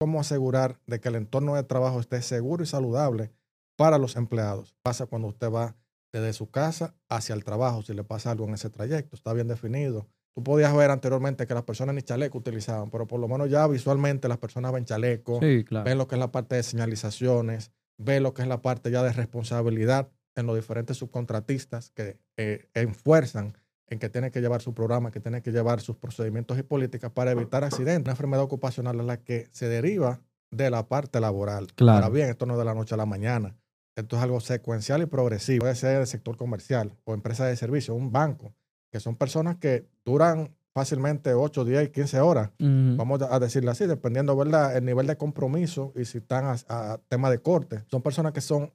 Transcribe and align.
cómo 0.00 0.18
asegurar 0.18 0.80
de 0.86 0.98
que 0.98 1.10
el 1.10 1.16
entorno 1.16 1.54
de 1.54 1.62
trabajo 1.62 2.00
esté 2.00 2.22
seguro 2.22 2.62
y 2.64 2.66
saludable 2.66 3.30
para 3.76 3.98
los 3.98 4.16
empleados. 4.16 4.74
Pasa 4.82 5.04
cuando 5.04 5.28
usted 5.28 5.52
va 5.52 5.76
desde 6.10 6.32
su 6.32 6.50
casa 6.50 6.94
hacia 7.10 7.34
el 7.34 7.44
trabajo, 7.44 7.82
si 7.82 7.92
le 7.92 8.02
pasa 8.02 8.30
algo 8.30 8.48
en 8.48 8.54
ese 8.54 8.70
trayecto, 8.70 9.14
está 9.14 9.34
bien 9.34 9.46
definido. 9.46 10.08
Tú 10.34 10.42
podías 10.42 10.74
ver 10.74 10.90
anteriormente 10.90 11.46
que 11.46 11.52
las 11.52 11.64
personas 11.64 11.94
ni 11.94 12.02
chaleco 12.02 12.38
utilizaban, 12.38 12.90
pero 12.90 13.06
por 13.06 13.20
lo 13.20 13.28
menos 13.28 13.50
ya 13.50 13.66
visualmente 13.66 14.26
las 14.26 14.38
personas 14.38 14.72
ven 14.72 14.86
chaleco, 14.86 15.38
ven 15.84 15.98
lo 15.98 16.08
que 16.08 16.14
es 16.14 16.18
la 16.18 16.32
parte 16.32 16.56
de 16.56 16.62
señalizaciones, 16.62 17.72
ven 17.98 18.22
lo 18.22 18.32
que 18.32 18.40
es 18.40 18.48
la 18.48 18.62
parte 18.62 18.90
ya 18.90 19.02
de 19.02 19.12
responsabilidad 19.12 20.08
en 20.34 20.46
los 20.46 20.56
diferentes 20.56 20.96
subcontratistas 20.96 21.90
que 21.90 22.18
eh, 22.38 22.70
enfuerzan 22.72 23.54
en 23.90 23.98
que 23.98 24.08
tiene 24.08 24.30
que 24.30 24.40
llevar 24.40 24.62
su 24.62 24.72
programa, 24.72 25.10
que 25.10 25.20
tiene 25.20 25.42
que 25.42 25.50
llevar 25.50 25.80
sus 25.80 25.96
procedimientos 25.96 26.58
y 26.58 26.62
políticas 26.62 27.10
para 27.10 27.32
evitar 27.32 27.64
accidentes. 27.64 28.06
Una 28.06 28.12
enfermedad 28.12 28.44
ocupacional 28.44 28.98
es 29.00 29.06
la 29.06 29.18
que 29.18 29.48
se 29.50 29.68
deriva 29.68 30.20
de 30.50 30.70
la 30.70 30.88
parte 30.88 31.20
laboral. 31.20 31.66
Claro. 31.74 31.96
Ahora 31.98 32.08
bien, 32.08 32.28
esto 32.30 32.46
no 32.46 32.54
es 32.54 32.58
de 32.58 32.64
la 32.64 32.74
noche 32.74 32.94
a 32.94 32.98
la 32.98 33.06
mañana. 33.06 33.56
Esto 33.96 34.16
es 34.16 34.22
algo 34.22 34.40
secuencial 34.40 35.02
y 35.02 35.06
progresivo. 35.06 35.62
Puede 35.62 35.74
ser 35.74 35.98
del 35.98 36.06
sector 36.06 36.36
comercial 36.36 36.96
o 37.04 37.14
empresa 37.14 37.44
de 37.44 37.56
servicio, 37.56 37.94
un 37.94 38.12
banco, 38.12 38.54
que 38.92 39.00
son 39.00 39.16
personas 39.16 39.56
que 39.56 39.88
duran 40.04 40.54
fácilmente 40.72 41.34
8, 41.34 41.64
10, 41.64 41.90
15 41.90 42.20
horas, 42.20 42.50
vamos 42.58 43.20
a 43.22 43.40
decirlo 43.40 43.72
así, 43.72 43.86
dependiendo 43.86 44.36
¿verdad? 44.36 44.76
el 44.76 44.84
nivel 44.84 45.08
de 45.08 45.16
compromiso 45.16 45.92
y 45.96 46.04
si 46.04 46.18
están 46.18 46.44
a, 46.44 46.56
a 46.68 46.98
tema 47.08 47.28
de 47.28 47.42
corte. 47.42 47.84
Son 47.90 48.02
personas 48.02 48.32
que 48.32 48.40
son 48.40 48.72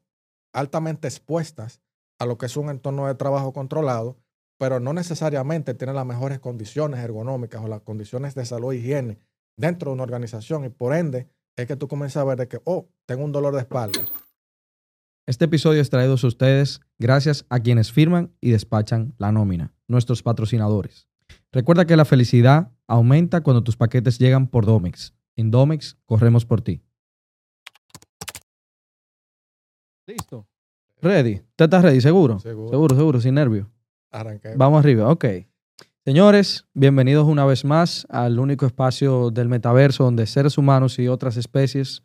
altamente 0.52 1.08
expuestas 1.08 1.82
a 2.20 2.26
lo 2.26 2.38
que 2.38 2.48
es 2.48 2.58
un 2.58 2.70
entorno 2.70 3.08
de 3.08 3.16
trabajo 3.16 3.54
controlado, 3.54 4.18
pero 4.58 4.80
no 4.80 4.94
necesariamente 4.94 5.74
tienen 5.74 5.96
las 5.96 6.06
mejores 6.06 6.40
condiciones 6.40 7.00
ergonómicas 7.00 7.62
o 7.64 7.68
las 7.68 7.82
condiciones 7.82 8.36
de 8.36 8.46
salud 8.46 8.74
e 8.74 8.78
higiene 8.78 9.20
dentro 9.58 9.92
de 9.92 9.96
una 9.96 10.04
organización 10.04 10.66
y 10.66 10.70
por 10.70 10.94
ende 10.94 11.30
es 11.56 11.68
que 11.68 11.76
tú 11.76 11.88
comienzas 11.88 12.22
a 12.22 12.26
ver 12.26 12.38
de 12.38 12.48
que, 12.48 12.60
oh, 12.66 12.90
tengo 13.06 13.24
un 13.24 13.32
dolor 13.32 13.54
de 13.54 13.62
espalda. 13.62 14.02
Este 15.28 15.46
episodio 15.46 15.82
es 15.82 15.90
traído 15.90 16.14
a 16.22 16.28
ustedes 16.28 16.82
gracias 17.00 17.46
a 17.50 17.60
quienes 17.60 17.92
firman 17.92 18.32
y 18.42 18.52
despachan 18.52 19.16
la 19.18 19.32
nómina, 19.32 19.74
nuestros 19.88 20.22
patrocinadores. 20.22 21.08
Recuerda 21.52 21.86
que 21.86 21.96
la 21.96 22.06
felicidad 22.06 22.72
aumenta 22.88 23.42
cuando 23.42 23.64
tus 23.64 23.78
paquetes 23.78 24.20
llegan 24.20 24.48
por 24.48 24.66
Domex. 24.66 25.14
En 25.36 25.52
Domex 25.52 25.98
corremos 26.06 26.46
por 26.46 26.62
ti. 26.62 26.82
Listo. 30.06 30.48
Ready. 31.02 31.36
¿Usted 31.36 31.66
está 31.66 31.82
ready? 31.82 32.02
¿Seguro? 32.02 32.40
Seguro, 32.40 32.70
seguro, 32.70 32.96
seguro 32.96 33.22
sin 33.22 33.36
nervio. 33.36 33.72
Arranqué. 34.12 34.56
Vamos 34.56 34.80
arriba, 34.80 35.10
ok. 35.10 35.26
Señores, 36.06 36.68
bienvenidos 36.74 37.26
una 37.26 37.46
vez 37.46 37.66
más 37.66 38.06
al 38.10 38.40
único 38.40 38.66
espacio 38.66 39.32
del 39.32 39.50
metaverso 39.50 40.04
donde 40.04 40.28
seres 40.28 40.58
humanos 40.58 41.00
y 41.00 41.08
otras 41.08 41.36
especies 41.36 42.04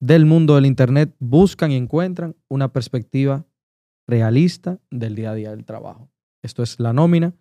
del 0.00 0.26
mundo 0.26 0.54
del 0.54 0.66
Internet 0.66 1.14
buscan 1.18 1.72
y 1.72 1.76
encuentran 1.76 2.36
una 2.48 2.72
perspectiva 2.72 3.46
realista 4.06 4.78
del 4.90 5.14
día 5.14 5.30
a 5.30 5.34
día 5.34 5.50
del 5.50 5.64
trabajo. 5.64 6.10
Esto 6.42 6.62
es 6.62 6.78
la 6.78 6.92
nómina, 6.92 7.34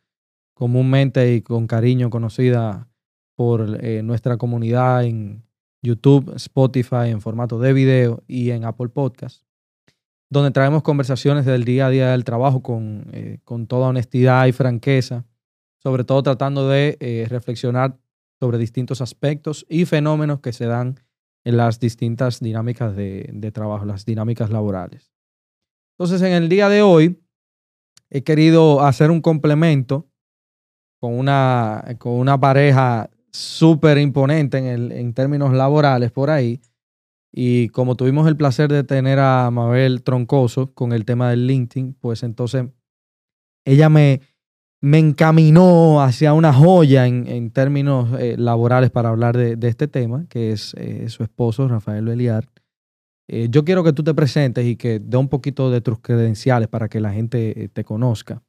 comúnmente 0.53 1.33
y 1.33 1.41
con 1.41 1.67
cariño 1.67 2.09
conocida 2.09 2.89
por 3.35 3.83
eh, 3.83 4.01
nuestra 4.01 4.37
comunidad 4.37 5.03
en 5.03 5.43
YouTube, 5.81 6.33
Spotify, 6.35 7.09
en 7.09 7.21
formato 7.21 7.59
de 7.59 7.73
video 7.73 8.23
y 8.27 8.51
en 8.51 8.65
Apple 8.65 8.89
Podcast 8.89 9.46
donde 10.29 10.51
traemos 10.51 10.83
conversaciones 10.83 11.45
del 11.45 11.63
día 11.63 11.87
a 11.87 11.89
día 11.89 12.11
del 12.11 12.23
trabajo 12.23 12.61
con, 12.61 13.07
eh, 13.13 13.39
con 13.43 13.67
toda 13.67 13.87
honestidad 13.87 14.45
y 14.47 14.51
franqueza, 14.51 15.25
sobre 15.77 16.03
todo 16.03 16.23
tratando 16.23 16.67
de 16.67 16.97
eh, 16.99 17.25
reflexionar 17.29 17.97
sobre 18.39 18.57
distintos 18.57 19.01
aspectos 19.01 19.65
y 19.69 19.85
fenómenos 19.85 20.41
que 20.41 20.53
se 20.53 20.65
dan 20.65 20.99
en 21.43 21.57
las 21.57 21.79
distintas 21.79 22.39
dinámicas 22.39 22.95
de, 22.95 23.29
de 23.33 23.51
trabajo, 23.51 23.85
las 23.85 24.05
dinámicas 24.05 24.49
laborales. 24.49 25.11
Entonces, 25.97 26.21
en 26.21 26.33
el 26.33 26.49
día 26.49 26.67
de 26.69 26.81
hoy 26.81 27.23
he 28.09 28.23
querido 28.23 28.81
hacer 28.81 29.11
un 29.11 29.21
complemento 29.21 30.09
con 30.99 31.17
una, 31.17 31.83
con 31.99 32.13
una 32.13 32.39
pareja 32.39 33.09
súper 33.31 33.97
imponente 33.97 34.57
en, 34.57 34.91
en 34.91 35.13
términos 35.13 35.53
laborales 35.53 36.11
por 36.11 36.29
ahí, 36.29 36.59
y 37.31 37.69
como 37.69 37.95
tuvimos 37.95 38.27
el 38.27 38.37
placer 38.37 38.71
de 38.71 38.83
tener 38.83 39.19
a 39.19 39.49
Mabel 39.51 40.03
Troncoso 40.03 40.73
con 40.73 40.93
el 40.93 41.05
tema 41.05 41.29
del 41.29 41.47
LinkedIn, 41.47 41.93
pues 41.93 42.23
entonces 42.23 42.65
ella 43.65 43.89
me, 43.89 44.21
me 44.81 44.99
encaminó 44.99 46.01
hacia 46.01 46.33
una 46.33 46.53
joya 46.53 47.07
en, 47.07 47.51
términos 47.51 48.09
eh, 48.19 48.35
laborales 48.37 48.91
para 48.91 49.09
hablar 49.09 49.35
de, 49.35 49.67
este 49.67 49.87
tema, 49.87 50.25
que 50.29 50.51
es 50.51 50.73
eh, 50.77 51.09
su 51.09 51.23
esposo, 51.23 51.67
Rafael 51.67 52.05
Beliar. 52.05 52.49
Eh, 53.27 53.47
yo 53.49 53.65
quiero 53.65 53.83
que 53.83 53.91
tú 53.91 54.03
te 54.03 54.13
presentes 54.13 54.65
y 54.65 54.77
que 54.77 54.99
dé 54.99 55.17
un 55.17 55.27
poquito 55.27 55.69
de 55.69 55.81
tus 55.81 55.99
credenciales 55.99 56.69
para 56.69 56.87
que 56.87 57.01
la 57.01 57.11
gente 57.11 57.69
te 57.73 57.83
conozca. 57.83 58.41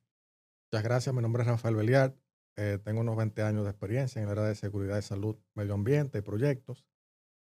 Muchas 0.71 0.85
gracias. 0.85 1.15
Mi 1.15 1.23
nombre 1.23 1.43
es 1.43 1.49
Rafael 1.49 1.75
Beliar. 1.75 2.15
tengo 2.85 3.01
unos 3.01 3.17
20 3.17 3.43
años 3.43 3.65
de 3.65 3.71
experiencia 3.71 4.23
en 4.23 4.29
el 4.29 4.33
área 4.33 4.45
de 4.45 4.55
seguridad 4.55 5.01
salud, 5.01 5.37
medio 5.55 5.75
ambiente 5.75 6.19
y 6.19 6.23
proyectos. 6.23 6.85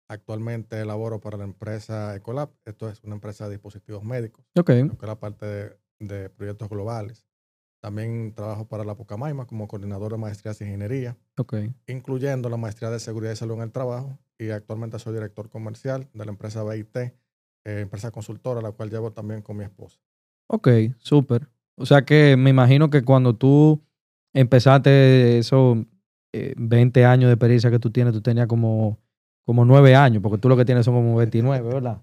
Actualmente 0.09 0.83
laboro 0.85 1.19
para 1.19 1.37
la 1.37 1.43
empresa 1.43 2.15
Ecolab. 2.15 2.49
Esto 2.65 2.89
es 2.89 3.03
una 3.03 3.15
empresa 3.15 3.45
de 3.45 3.51
dispositivos 3.51 4.03
médicos. 4.03 4.45
Ok. 4.55 4.67
Que 4.67 5.05
la 5.05 5.19
parte 5.19 5.77
de, 5.99 6.29
proyectos 6.29 6.69
globales. 6.69 7.25
También 7.81 8.33
trabajo 8.33 8.67
para 8.67 8.83
la 8.83 8.95
Pucamaima 8.95 9.45
como 9.45 9.67
coordinador 9.67 10.13
de 10.13 10.17
maestrías 10.17 10.59
de 10.59 10.65
ingeniería. 10.65 11.17
Ok. 11.37 11.55
Incluyendo 11.87 12.49
la 12.49 12.57
maestría 12.57 12.89
de 12.89 12.99
seguridad 12.99 13.33
y 13.33 13.35
salud 13.35 13.55
en 13.55 13.63
el 13.63 13.71
trabajo. 13.71 14.17
Y 14.39 14.49
actualmente 14.49 14.97
soy 14.99 15.13
director 15.13 15.49
comercial 15.49 16.07
de 16.13 16.25
la 16.25 16.31
empresa 16.31 16.63
BIT, 16.63 16.95
eh, 16.97 17.13
empresa 17.65 18.11
consultora, 18.11 18.61
la 18.61 18.71
cual 18.71 18.89
llevo 18.89 19.11
también 19.11 19.41
con 19.41 19.57
mi 19.57 19.65
esposa. 19.65 19.99
Ok, 20.47 20.69
súper. 20.99 21.49
O 21.75 21.85
sea 21.85 22.03
que 22.03 22.37
me 22.37 22.49
imagino 22.49 22.89
que 22.89 23.03
cuando 23.03 23.35
tú 23.35 23.81
empezaste 24.33 25.39
esos 25.39 25.77
20 26.31 26.99
eh, 26.99 27.05
años 27.05 27.27
de 27.27 27.33
experiencia 27.33 27.69
que 27.69 27.79
tú 27.79 27.91
tienes, 27.91 28.13
tú 28.13 28.21
tenías 28.21 28.47
como 28.47 28.99
como 29.47 29.63
nueve 29.63 29.95
años, 29.95 30.21
porque 30.21 30.37
tú 30.37 30.49
lo 30.49 30.57
que 30.57 30.65
tienes 30.65 30.83
son 30.83 30.93
como 30.93 31.15
29, 31.15 31.69
¿verdad? 31.69 32.01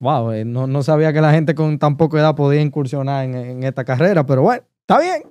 Wow, 0.00 0.32
eh, 0.32 0.44
no, 0.44 0.82
sabía 0.82 1.12
que 1.12 1.20
la 1.20 1.30
gente 1.30 1.54
con 1.54 1.78
tan 1.78 1.96
poca 1.96 2.18
edad 2.18 2.34
podía 2.34 2.60
incursionar 2.60 3.24
en, 3.24 3.62
esta 3.62 3.84
carrera, 3.84 4.26
pero 4.26 4.42
bueno, 4.42 4.64
está 4.80 4.98
bien. 4.98 5.22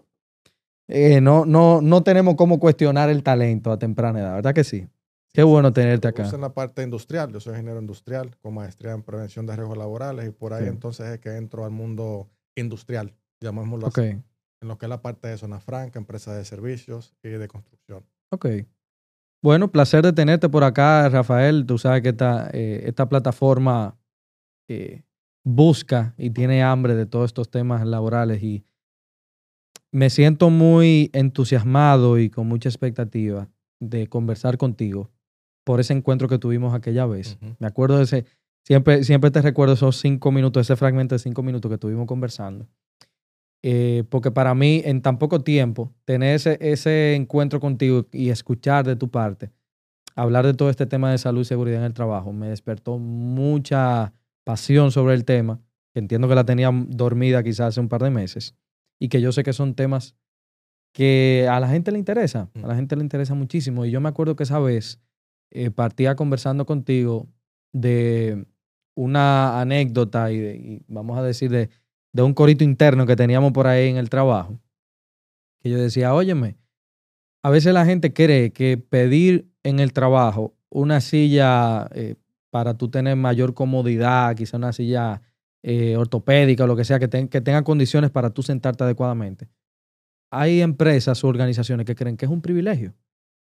Eh, 0.87 1.19
no, 1.19 1.45
no, 1.45 1.81
no 1.81 2.01
tenemos 2.01 2.35
cómo 2.35 2.59
cuestionar 2.59 3.09
el 3.09 3.23
talento 3.23 3.73
a 3.73 3.77
temprana 3.77 4.21
edad, 4.21 4.35
¿verdad 4.35 4.53
que 4.53 4.63
sí? 4.63 4.87
Qué 5.33 5.43
bueno 5.43 5.73
tenerte 5.73 6.07
acá. 6.07 6.29
en 6.33 6.39
la 6.39 6.53
parte 6.53 6.81
industrial, 6.81 7.33
yo 7.33 7.41
soy 7.41 7.55
ingeniero 7.55 7.81
industrial 7.81 8.37
con 8.41 8.53
maestría 8.53 8.93
en 8.93 9.03
prevención 9.03 9.45
de 9.45 9.57
riesgos 9.57 9.77
laborales 9.77 10.25
y 10.25 10.31
por 10.31 10.53
ahí 10.53 10.67
entonces 10.67 11.07
es 11.07 11.19
que 11.19 11.35
entro 11.35 11.65
al 11.65 11.71
mundo 11.71 12.29
industrial, 12.55 13.13
llamémoslo 13.41 13.87
así, 13.87 14.01
en 14.01 14.23
lo 14.61 14.77
que 14.77 14.85
es 14.85 14.89
la 14.89 15.01
parte 15.01 15.27
de 15.27 15.37
zona 15.37 15.59
franca, 15.59 15.99
empresa 15.99 16.33
de 16.33 16.45
servicios 16.45 17.13
y 17.21 17.27
de 17.27 17.49
construcción. 17.49 18.05
Ok. 18.31 18.45
Bueno, 19.43 19.73
placer 19.73 20.05
de 20.05 20.13
tenerte 20.13 20.47
por 20.47 20.63
acá, 20.63 21.09
Rafael. 21.09 21.65
Tú 21.65 21.77
sabes 21.77 22.01
que 22.01 22.09
esta, 22.09 22.49
eh, 22.53 22.83
esta 22.85 23.09
plataforma 23.09 23.99
eh, 24.69 25.03
busca 25.43 26.15
y 26.17 26.29
tiene 26.29 26.63
hambre 26.63 26.95
de 26.95 27.05
todos 27.05 27.25
estos 27.25 27.51
temas 27.51 27.85
laborales 27.85 28.41
y 28.41 28.63
me 29.91 30.09
siento 30.09 30.49
muy 30.49 31.09
entusiasmado 31.11 32.17
y 32.17 32.29
con 32.29 32.47
mucha 32.47 32.69
expectativa 32.69 33.49
de 33.81 34.07
conversar 34.07 34.57
contigo 34.57 35.11
por 35.65 35.81
ese 35.81 35.91
encuentro 35.91 36.29
que 36.29 36.39
tuvimos 36.39 36.73
aquella 36.73 37.05
vez. 37.05 37.37
Me 37.59 37.67
acuerdo 37.67 37.97
de 37.97 38.03
ese, 38.03 38.25
siempre, 38.63 39.03
siempre 39.03 39.29
te 39.29 39.41
recuerdo 39.41 39.73
esos 39.73 39.97
cinco 39.97 40.31
minutos, 40.31 40.61
ese 40.61 40.77
fragmento 40.77 41.15
de 41.15 41.19
cinco 41.19 41.43
minutos 41.43 41.67
que 41.69 41.75
estuvimos 41.75 42.07
conversando. 42.07 42.65
Eh, 43.65 44.03
porque 44.09 44.29
para 44.29 44.53
mí, 44.53 44.81
en 44.83 45.01
tan 45.01 45.17
poco 45.17 45.41
tiempo, 45.41 45.93
tener 46.03 46.35
ese, 46.35 46.57
ese 46.59 47.15
encuentro 47.15 47.61
contigo 47.61 48.05
y 48.11 48.29
escuchar 48.29 48.85
de 48.85 48.97
tu 48.97 49.09
parte, 49.09 49.51
hablar 50.15 50.45
de 50.45 50.53
todo 50.53 50.69
este 50.69 50.85
tema 50.85 51.09
de 51.09 51.17
salud 51.17 51.41
y 51.41 51.45
seguridad 51.45 51.79
en 51.79 51.85
el 51.85 51.93
trabajo, 51.93 52.33
me 52.33 52.49
despertó 52.49 52.97
mucha 52.97 54.13
pasión 54.43 54.91
sobre 54.91 55.15
el 55.15 55.23
tema, 55.23 55.61
que 55.93 55.99
entiendo 55.99 56.27
que 56.27 56.35
la 56.35 56.43
tenía 56.43 56.71
dormida 56.73 57.41
quizás 57.41 57.69
hace 57.69 57.79
un 57.79 57.87
par 57.87 58.03
de 58.03 58.09
meses, 58.09 58.53
y 58.99 59.07
que 59.07 59.21
yo 59.21 59.31
sé 59.31 59.43
que 59.43 59.53
son 59.53 59.75
temas 59.75 60.15
que 60.93 61.47
a 61.49 61.59
la 61.61 61.69
gente 61.69 61.91
le 61.93 61.99
interesa, 61.99 62.49
a 62.61 62.67
la 62.67 62.75
gente 62.75 62.97
le 62.97 63.01
interesa 63.01 63.33
muchísimo. 63.33 63.85
Y 63.85 63.91
yo 63.91 63.99
me 63.99 64.09
acuerdo 64.09 64.35
que 64.35 64.43
esa 64.43 64.59
vez 64.59 64.99
eh, 65.51 65.71
partía 65.71 66.15
conversando 66.15 66.65
contigo 66.65 67.27
de 67.73 68.45
una 68.95 69.59
anécdota 69.59 70.31
y, 70.31 70.37
y 70.37 70.85
vamos 70.87 71.17
a 71.17 71.23
decir 71.23 71.49
de 71.49 71.69
de 72.13 72.21
un 72.21 72.33
corito 72.33 72.63
interno 72.63 73.05
que 73.05 73.15
teníamos 73.15 73.51
por 73.51 73.67
ahí 73.67 73.89
en 73.89 73.97
el 73.97 74.09
trabajo, 74.09 74.59
que 75.59 75.69
yo 75.69 75.77
decía, 75.77 76.13
óyeme, 76.13 76.57
a 77.43 77.49
veces 77.49 77.73
la 77.73 77.85
gente 77.85 78.13
cree 78.13 78.53
que 78.53 78.77
pedir 78.77 79.51
en 79.63 79.79
el 79.79 79.91
trabajo 79.91 80.55
una 80.69 81.01
silla 81.01 81.89
eh, 81.93 82.15
para 82.49 82.77
tú 82.77 82.89
tener 82.89 83.15
mayor 83.15 83.53
comodidad, 83.53 84.35
quizá 84.35 84.57
una 84.57 84.73
silla 84.73 85.21
eh, 85.63 85.97
ortopédica 85.97 86.63
o 86.63 86.67
lo 86.67 86.75
que 86.75 86.85
sea, 86.85 86.99
que, 86.99 87.09
que 87.09 87.41
tenga 87.41 87.63
condiciones 87.63 88.11
para 88.11 88.29
tú 88.29 88.43
sentarte 88.43 88.83
adecuadamente. 88.83 89.49
Hay 90.31 90.61
empresas 90.61 91.23
o 91.23 91.27
organizaciones 91.27 91.85
que 91.85 91.95
creen 91.95 92.17
que 92.17 92.25
es 92.25 92.31
un 92.31 92.41
privilegio 92.41 92.93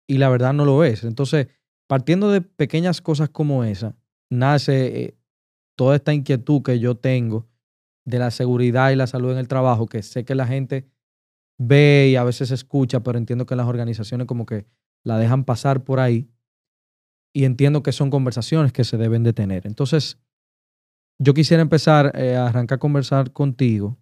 y 0.07 0.19
la 0.19 0.29
verdad 0.29 0.53
no 0.53 0.65
lo 0.65 0.85
es. 0.85 1.05
Entonces, 1.05 1.49
partiendo 1.87 2.31
de 2.31 2.41
pequeñas 2.41 3.01
cosas 3.01 3.31
como 3.31 3.65
esa, 3.65 3.97
nace 4.31 5.05
eh, 5.05 5.19
toda 5.77 5.97
esta 5.97 6.13
inquietud 6.13 6.63
que 6.63 6.79
yo 6.79 6.97
tengo 6.97 7.48
de 8.09 8.19
la 8.19 8.31
seguridad 8.31 8.91
y 8.91 8.97
la 8.97 9.07
salud 9.07 9.33
en 9.33 9.39
el 9.39 9.49
trabajo, 9.49 9.87
que 9.87 10.03
sé 10.03 10.25
que 10.25 10.35
la 10.35 10.47
gente 10.47 10.89
ve 11.59 12.09
y 12.11 12.17
a 12.17 12.25
veces 12.25 12.51
escucha, 12.51 13.01
pero 13.01 13.19
entiendo 13.19 13.45
que 13.45 13.57
las 13.57 13.67
organizaciones 13.67 14.27
como 14.27 14.47
que 14.47 14.67
la 15.05 15.19
dejan 15.19 15.45
pasar 15.45 15.85
por 15.85 16.01
ahí 16.01 16.31
y 17.35 17.45
entiendo 17.45 17.83
que 17.83 17.93
son 17.93 18.11
conversaciones 18.11 18.73
que 18.73 18.85
se 18.85 18.97
deben 18.97 19.23
de 19.25 19.33
tener. 19.33 19.67
Entonces, 19.67 20.19
yo 21.19 21.35
quisiera 21.35 21.61
empezar 21.61 22.13
eh, 22.15 22.37
a 22.37 22.47
arrancar 22.47 22.77
a 22.77 22.79
conversar 22.79 23.33
contigo 23.33 23.99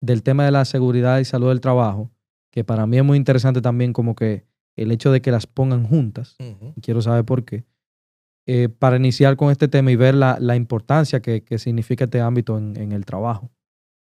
del 0.00 0.22
tema 0.22 0.44
de 0.44 0.52
la 0.52 0.64
seguridad 0.64 1.18
y 1.18 1.24
salud 1.24 1.48
del 1.48 1.60
trabajo, 1.60 2.10
que 2.52 2.64
para 2.64 2.86
mí 2.86 2.98
es 2.98 3.04
muy 3.04 3.16
interesante 3.18 3.60
también 3.60 3.92
como 3.92 4.14
que 4.14 4.46
el 4.76 4.92
hecho 4.92 5.10
de 5.10 5.20
que 5.20 5.30
las 5.30 5.46
pongan 5.46 5.86
juntas, 5.86 6.36
quiero 6.80 7.02
saber 7.02 7.24
por 7.24 7.44
qué, 7.44 7.64
eh, 8.52 8.68
para 8.68 8.96
iniciar 8.96 9.36
con 9.36 9.52
este 9.52 9.68
tema 9.68 9.92
y 9.92 9.96
ver 9.96 10.16
la, 10.16 10.36
la 10.40 10.56
importancia 10.56 11.20
que, 11.20 11.44
que, 11.44 11.56
significa 11.56 12.06
este 12.06 12.20
ámbito 12.20 12.58
en, 12.58 12.76
en, 12.76 12.90
el 12.90 13.04
trabajo. 13.04 13.48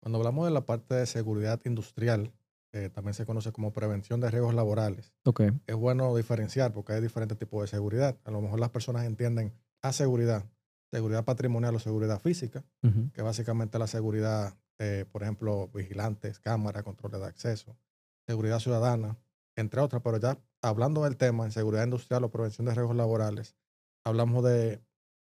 Cuando 0.00 0.18
hablamos 0.18 0.46
de 0.46 0.52
la 0.52 0.60
parte 0.60 0.94
de 0.94 1.06
seguridad 1.06 1.60
industrial, 1.64 2.30
eh, 2.72 2.88
también 2.88 3.14
se 3.14 3.26
conoce 3.26 3.50
como 3.50 3.72
prevención 3.72 4.20
de 4.20 4.30
riesgos 4.30 4.54
laborales. 4.54 5.12
Okay. 5.24 5.50
Es 5.66 5.74
bueno 5.74 6.14
diferenciar 6.14 6.72
porque 6.72 6.92
hay 6.92 7.00
diferentes 7.00 7.36
tipos 7.36 7.62
de 7.62 7.66
seguridad. 7.66 8.16
A 8.22 8.30
lo 8.30 8.40
mejor 8.40 8.60
las 8.60 8.70
personas 8.70 9.06
entienden 9.06 9.52
a 9.82 9.92
seguridad, 9.92 10.44
seguridad 10.92 11.24
patrimonial 11.24 11.74
o 11.74 11.80
seguridad 11.80 12.20
física, 12.20 12.64
que 13.14 13.22
básicamente 13.22 13.76
la 13.80 13.88
seguridad, 13.88 14.54
eh, 14.78 15.04
por 15.10 15.24
ejemplo, 15.24 15.68
vigilantes, 15.74 16.38
cámaras, 16.38 16.84
controles 16.84 17.18
de 17.18 17.26
acceso, 17.26 17.76
seguridad 18.24 18.60
ciudadana, 18.60 19.16
entre 19.56 19.80
otras, 19.80 20.00
pero 20.00 20.18
ya 20.18 20.38
hablando 20.62 21.02
del 21.02 21.16
tema 21.16 21.44
en 21.44 21.50
seguridad 21.50 21.82
industrial 21.82 22.22
o 22.22 22.30
prevención 22.30 22.66
de 22.66 22.74
riesgos 22.74 22.94
laborales, 22.94 23.56
hablamos 24.08 24.44
de 24.44 24.82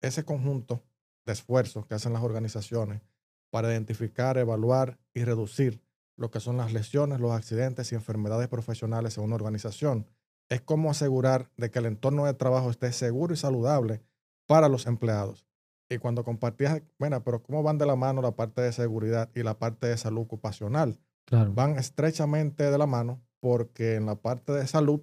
ese 0.02 0.24
conjunto 0.24 0.84
de 1.26 1.34
esfuerzos 1.34 1.86
que 1.86 1.96
hacen 1.96 2.14
las 2.14 2.24
organizaciones 2.24 3.02
para 3.50 3.72
identificar, 3.72 4.38
evaluar 4.38 4.98
y 5.14 5.24
reducir 5.24 5.82
lo 6.16 6.32
que 6.32 6.40
son 6.40 6.58
las 6.58 6.74
lesiones, 6.74 7.20
los 7.20 7.32
accidentes 7.32 7.92
y 7.92 7.96
enfermedades 7.96 8.48
profesionales 8.48 9.18
en 9.18 9.24
una 9.24 9.36
organización. 9.36 10.08
Es 10.50 10.62
cómo 10.62 10.90
asegurar 10.90 11.52
de 11.58 11.70
que 11.70 11.80
el 11.80 11.86
entorno 11.86 12.26
de 12.26 12.34
trabajo 12.34 12.70
esté 12.70 12.92
seguro 12.92 13.34
y 13.34 13.38
saludable 13.38 14.02
para 14.48 14.70
los 14.70 14.88
empleados. 14.88 15.46
Y 15.90 15.98
cuando 16.00 16.24
compartías, 16.24 16.82
bueno, 17.00 17.24
pero 17.24 17.44
¿cómo 17.44 17.64
van 17.64 17.78
de 17.78 17.86
la 17.86 17.96
mano 17.96 18.22
la 18.22 18.36
parte 18.36 18.62
de 18.62 18.72
seguridad 18.72 19.30
y 19.36 19.44
la 19.44 19.58
parte 19.58 19.88
de 19.88 19.98
salud 19.98 20.22
ocupacional? 20.22 21.00
Claro. 21.26 21.54
Van 21.54 21.78
estrechamente 21.78 22.70
de 22.70 22.78
la 22.78 22.88
mano 22.88 23.22
porque 23.40 23.96
en 23.96 24.06
la 24.06 24.16
parte 24.16 24.52
de 24.54 24.66
salud 24.68 25.02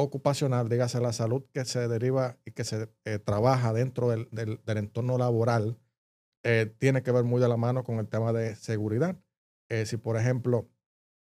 ocupacional, 0.00 0.68
dígase 0.68 1.00
la 1.00 1.12
salud 1.12 1.44
que 1.52 1.64
se 1.64 1.88
deriva 1.88 2.38
y 2.44 2.52
que 2.52 2.62
se 2.62 2.88
eh, 3.04 3.18
trabaja 3.18 3.72
dentro 3.72 4.10
del, 4.10 4.28
entorno 4.64 5.18
laboral, 5.18 5.76
eh, 6.44 6.72
tiene 6.78 7.02
que 7.02 7.10
ver 7.10 7.24
muy 7.24 7.40
de 7.40 7.48
la 7.48 7.56
mano 7.56 7.82
con 7.82 7.98
el 7.98 8.06
tema 8.06 8.32
de 8.32 8.54
seguridad. 8.54 9.18
Eh, 9.68 9.86
si, 9.86 9.96
por 9.96 10.16
ejemplo, 10.16 10.68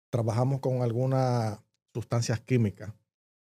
trabajamos 0.09 0.62
con 0.62 0.83
algunas 0.83 1.59
sustancias 1.94 2.39
químicas 2.39 2.94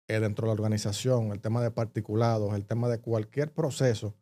dentro 0.09 0.43
de 0.43 0.49
la 0.49 0.55
organización, 0.55 1.31
el 1.31 1.41
tema 1.41 1.63
de 1.63 1.71
particulados, 1.71 2.53
el 2.55 2.67
tema 2.67 2.89
de 2.89 2.99
cualquier 3.01 3.53
proceso 3.53 4.17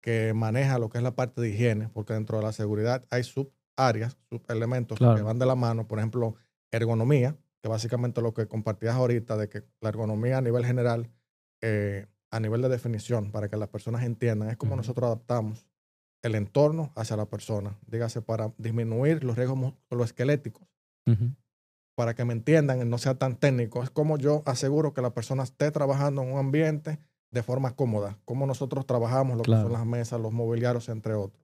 que 0.00 0.32
maneja 0.34 0.78
lo 0.78 0.88
que 0.88 0.98
es 0.98 1.04
la 1.04 1.16
parte 1.16 1.40
de 1.40 1.48
higiene, 1.48 1.88
porque 1.88 2.14
dentro 2.14 2.38
de 2.38 2.44
la 2.44 2.52
seguridad 2.52 3.04
hay 3.10 3.24
subáreas, 3.24 4.16
subelementos 4.30 5.00
que 5.00 5.22
van 5.22 5.40
de 5.40 5.46
la 5.46 5.56
mano, 5.56 5.88
por 5.88 5.98
ejemplo, 5.98 6.36
ergonomía, 6.70 7.36
que 7.62 7.68
básicamente 7.68 8.20
lo 8.20 8.34
que 8.34 8.46
compartías 8.46 8.94
ahorita 8.94 9.36
de 9.36 9.48
que 9.48 9.62
la 9.80 9.90
ergonomía 9.90 10.38
a 10.38 10.40
nivel 10.40 10.66
general, 10.66 11.10
eh, 11.60 12.06
a 12.30 12.40
nivel 12.40 12.60
de 12.60 12.68
definición, 12.68 13.30
para 13.30 13.48
que 13.48 13.56
las 13.56 13.68
personas 13.68 14.02
entiendan, 14.02 14.50
es 14.50 14.56
como 14.56 14.74
nosotros 14.74 15.06
adaptamos 15.06 15.66
el 16.22 16.34
entorno 16.34 16.92
hacia 16.96 17.16
la 17.16 17.26
persona, 17.26 17.78
dígase 17.86 18.20
para 18.20 18.52
disminuir 18.58 19.22
los 19.22 19.36
riesgos 19.36 19.58
musculoesqueléticos, 19.58 20.66
para 21.94 22.14
que 22.14 22.24
me 22.24 22.32
entiendan 22.32 22.88
no 22.88 22.98
sea 22.98 23.16
tan 23.16 23.36
técnico, 23.36 23.82
es 23.82 23.90
como 23.90 24.18
yo 24.18 24.42
aseguro 24.46 24.92
que 24.92 25.02
la 25.02 25.14
persona 25.14 25.42
esté 25.42 25.70
trabajando 25.70 26.22
en 26.22 26.32
un 26.32 26.38
ambiente 26.38 26.98
de 27.30 27.42
forma 27.42 27.76
cómoda, 27.76 28.18
como 28.24 28.46
nosotros 28.46 28.86
trabajamos, 28.86 29.36
lo 29.36 29.42
que 29.42 29.52
son 29.52 29.72
las 29.72 29.86
mesas, 29.86 30.20
los 30.20 30.32
mobiliarios, 30.32 30.88
entre 30.88 31.14
otros. 31.14 31.42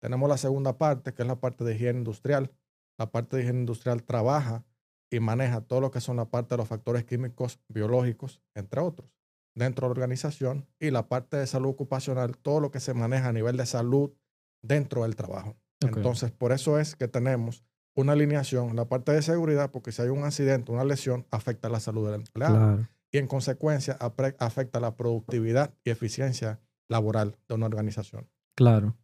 Tenemos 0.00 0.28
la 0.28 0.36
segunda 0.36 0.78
parte, 0.78 1.12
que 1.12 1.22
es 1.22 1.28
la 1.28 1.36
parte 1.36 1.64
de 1.64 1.74
higiene 1.74 1.98
industrial. 1.98 2.52
La 2.98 3.10
parte 3.10 3.36
de 3.36 3.42
higiene 3.42 3.60
industrial 3.60 4.02
trabaja 4.02 4.64
y 5.10 5.20
maneja 5.20 5.60
todo 5.60 5.80
lo 5.80 5.90
que 5.90 6.00
son 6.00 6.16
la 6.16 6.26
parte 6.26 6.54
de 6.54 6.58
los 6.58 6.68
factores 6.68 7.04
químicos, 7.04 7.60
biológicos, 7.68 8.40
entre 8.54 8.80
otros, 8.80 9.10
dentro 9.54 9.86
de 9.86 9.88
la 9.88 9.92
organización 9.92 10.66
y 10.78 10.90
la 10.90 11.08
parte 11.08 11.36
de 11.36 11.46
salud 11.46 11.70
ocupacional, 11.70 12.36
todo 12.36 12.60
lo 12.60 12.70
que 12.70 12.80
se 12.80 12.94
maneja 12.94 13.28
a 13.28 13.32
nivel 13.32 13.56
de 13.56 13.66
salud 13.66 14.12
dentro 14.62 15.02
del 15.02 15.16
trabajo. 15.16 15.56
Entonces, 15.80 16.30
por 16.30 16.52
eso 16.52 16.78
es 16.78 16.96
que 16.96 17.08
tenemos 17.08 17.64
una 17.94 18.12
alineación 18.12 18.70
en 18.70 18.76
la 18.76 18.88
parte 18.88 19.12
de 19.12 19.22
seguridad, 19.22 19.70
porque 19.70 19.92
si 19.92 20.02
hay 20.02 20.08
un 20.08 20.24
accidente, 20.24 20.72
una 20.72 20.84
lesión, 20.84 21.26
afecta 21.30 21.68
la 21.68 21.80
salud 21.80 22.06
del 22.06 22.20
empleado. 22.20 22.86
Y 23.10 23.18
en 23.18 23.26
consecuencia, 23.26 23.98
afecta 24.38 24.80
la 24.80 24.94
productividad 24.94 25.74
y 25.84 25.90
eficiencia 25.90 26.60
laboral 26.88 27.36
de 27.48 27.54
una 27.54 27.66
organización. 27.66 28.28
Claro. 28.54 28.96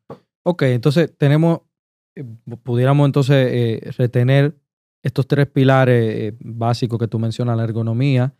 Ok, 0.42 0.62
entonces 0.62 1.16
tenemos, 1.16 1.60
eh, 2.14 2.24
pudiéramos 2.62 3.06
entonces 3.06 3.48
eh, 3.50 3.90
retener 3.96 4.56
estos 5.04 5.28
tres 5.28 5.46
pilares 5.46 6.02
eh, 6.16 6.36
básicos 6.40 6.98
que 6.98 7.06
tú 7.06 7.18
mencionas, 7.18 7.58
la 7.58 7.64
ergonomía, 7.64 8.34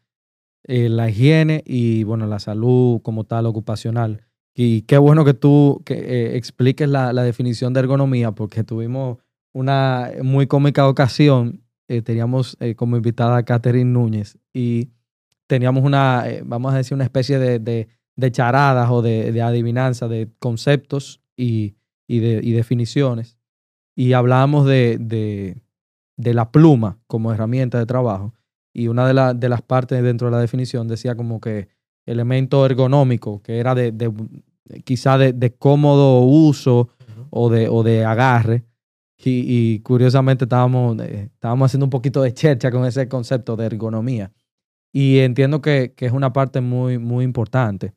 eh, 0.64 0.88
la 0.88 1.10
higiene 1.10 1.62
y, 1.66 2.04
bueno, 2.04 2.26
la 2.26 2.38
salud 2.38 3.02
como 3.02 3.24
tal 3.24 3.44
ocupacional. 3.44 4.24
Y 4.54 4.82
qué 4.82 4.96
bueno 4.96 5.26
que 5.26 5.34
tú 5.34 5.82
que, 5.84 5.94
eh, 5.94 6.36
expliques 6.36 6.88
la, 6.88 7.12
definición 7.12 7.74
de 7.74 7.80
ergonomía, 7.80 8.32
porque 8.32 8.64
tuvimos 8.64 9.18
una 9.52 10.10
muy 10.22 10.46
cómica 10.46 10.88
ocasión. 10.88 11.60
teníamos 11.86 12.56
como 12.76 12.96
invitada 12.96 13.36
a 13.36 13.42
Catherine 13.42 13.92
Núñez 13.92 14.38
y 14.54 14.88
teníamos 15.46 15.84
una, 15.84 16.24
vamos 16.44 16.72
a 16.72 16.78
decir, 16.78 16.94
una 16.94 17.04
especie 17.04 17.38
de, 17.38 17.88
charadas 18.32 18.88
o 18.90 19.02
de, 19.02 19.42
adivinanza 19.42 20.08
de 20.08 20.30
conceptos 20.38 21.20
y, 21.36 21.74
de, 22.08 22.40
y 22.42 22.52
definiciones. 22.52 23.38
Y 23.94 24.14
hablábamos 24.14 24.66
de, 24.66 25.60
de 26.16 26.34
la 26.34 26.50
pluma 26.50 26.98
como 27.06 27.32
herramienta 27.32 27.78
de 27.78 27.86
trabajo. 27.86 28.34
Y 28.72 28.88
una 28.88 29.06
de, 29.06 29.38
de 29.38 29.48
las 29.48 29.62
partes 29.62 30.02
dentro 30.02 30.28
de 30.28 30.32
la 30.32 30.40
definición 30.40 30.88
decía 30.88 31.16
como 31.16 31.40
que 31.40 31.68
elemento 32.06 32.66
ergonómico, 32.66 33.42
que 33.42 33.58
era 33.58 33.74
de, 33.74 33.92
de 33.92 34.12
quizá 34.84 35.18
de, 35.18 35.54
cómodo 35.56 36.20
uso 36.20 36.88
o, 37.30 37.50
de, 37.50 37.68
o 37.68 37.82
de 37.82 38.04
agarre. 38.04 38.64
Y, 39.26 39.78
curiosamente 39.80 40.44
estábamos, 40.44 40.98
eh, 41.00 41.30
estábamos 41.32 41.66
haciendo 41.66 41.86
un 41.86 41.90
poquito 41.90 42.20
de 42.20 42.34
chercha 42.34 42.70
con 42.70 42.84
ese 42.84 43.08
concepto 43.08 43.56
de 43.56 43.66
ergonomía. 43.66 44.32
Y 44.92 45.20
entiendo 45.20 45.62
que, 45.62 45.94
es 45.96 46.12
una 46.12 46.32
parte 46.32 46.60
muy, 46.60 46.98
muy 46.98 47.24
importante. 47.24 47.94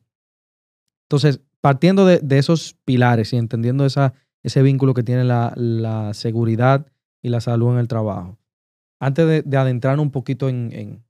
Entonces, 1.04 1.40
partiendo 1.60 2.06
de, 2.06 2.38
esos 2.38 2.76
pilares 2.84 3.32
y 3.32 3.36
entendiendo 3.36 3.84
esa, 3.84 4.14
ese 4.42 4.62
vínculo 4.62 4.94
que 4.94 5.02
tiene 5.02 5.24
la, 5.24 5.52
la 5.54 6.14
seguridad 6.14 6.86
y 7.22 7.28
la 7.28 7.40
salud 7.40 7.72
en 7.72 7.78
el 7.78 7.88
trabajo. 7.88 8.38
Antes 9.00 9.44
de, 9.44 9.56
adentrar 9.56 10.00
un 10.00 10.10
poquito 10.10 10.48
en, 10.48 11.04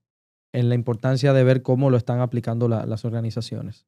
la 0.51 0.75
importancia 0.75 1.33
de 1.33 1.43
ver 1.43 1.61
cómo 1.61 1.89
lo 1.89 1.97
están 1.97 2.19
aplicando 2.19 2.67
las 2.67 3.05
organizaciones, 3.05 3.87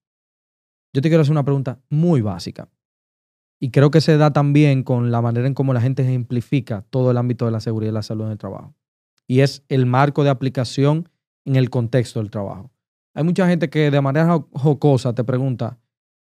yo 0.94 1.02
te 1.02 1.10
quiero 1.10 1.22
hacer 1.22 1.32
una 1.32 1.46
pregunta 1.46 1.80
muy 1.90 2.22
básica. 2.22 2.70
Y 3.60 3.70
creo 3.70 3.92
que 3.92 4.02
se 4.02 4.18
da 4.18 4.34
también 4.34 4.84
con 4.84 5.12
la 5.12 5.22
manera 5.22 5.46
en 5.46 5.54
cómo 5.54 5.74
la 5.74 5.82
gente 5.82 6.02
ejemplifica 6.02 6.84
todo 6.90 7.12
el 7.12 7.18
ámbito 7.18 7.46
de 7.46 7.52
la 7.52 7.60
seguridad 7.60 7.92
y 7.92 7.94
la 7.94 8.02
salud 8.02 8.26
en 8.26 8.32
el 8.32 8.38
trabajo. 8.38 8.74
Y 9.28 9.42
es 9.42 9.64
el 9.70 9.86
marco 9.86 10.24
de 10.24 10.32
aplicación 10.32 11.10
en 11.46 11.56
el 11.56 11.70
contexto 11.70 12.20
del 12.20 12.32
trabajo. 12.32 12.72
Hay 13.14 13.24
mucha 13.24 13.48
gente 13.48 13.70
que 13.70 13.92
de 13.92 14.02
manera 14.02 14.44
jocosa 14.54 15.14
te 15.14 15.24
pregunta, 15.24 15.80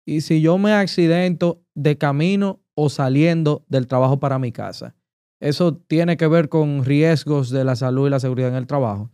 ¿y 0.06 0.22
si 0.22 0.42
yo 0.42 0.58
me 0.58 0.72
accidento 0.74 1.62
de 1.74 1.98
camino 1.98 2.62
o 2.74 2.90
saliendo 2.90 3.66
del 3.68 3.88
trabajo 3.88 4.20
para 4.20 4.40
mi 4.40 4.52
casa? 4.52 4.96
Eso 5.40 5.76
tiene 5.76 6.18
que 6.18 6.28
ver 6.28 6.50
con 6.50 6.84
riesgos 6.86 7.50
de 7.50 7.64
la 7.64 7.76
salud 7.76 8.08
y 8.08 8.10
la 8.10 8.20
seguridad 8.20 8.50
en 8.50 8.56
el 8.56 8.68
trabajo. 8.68 9.12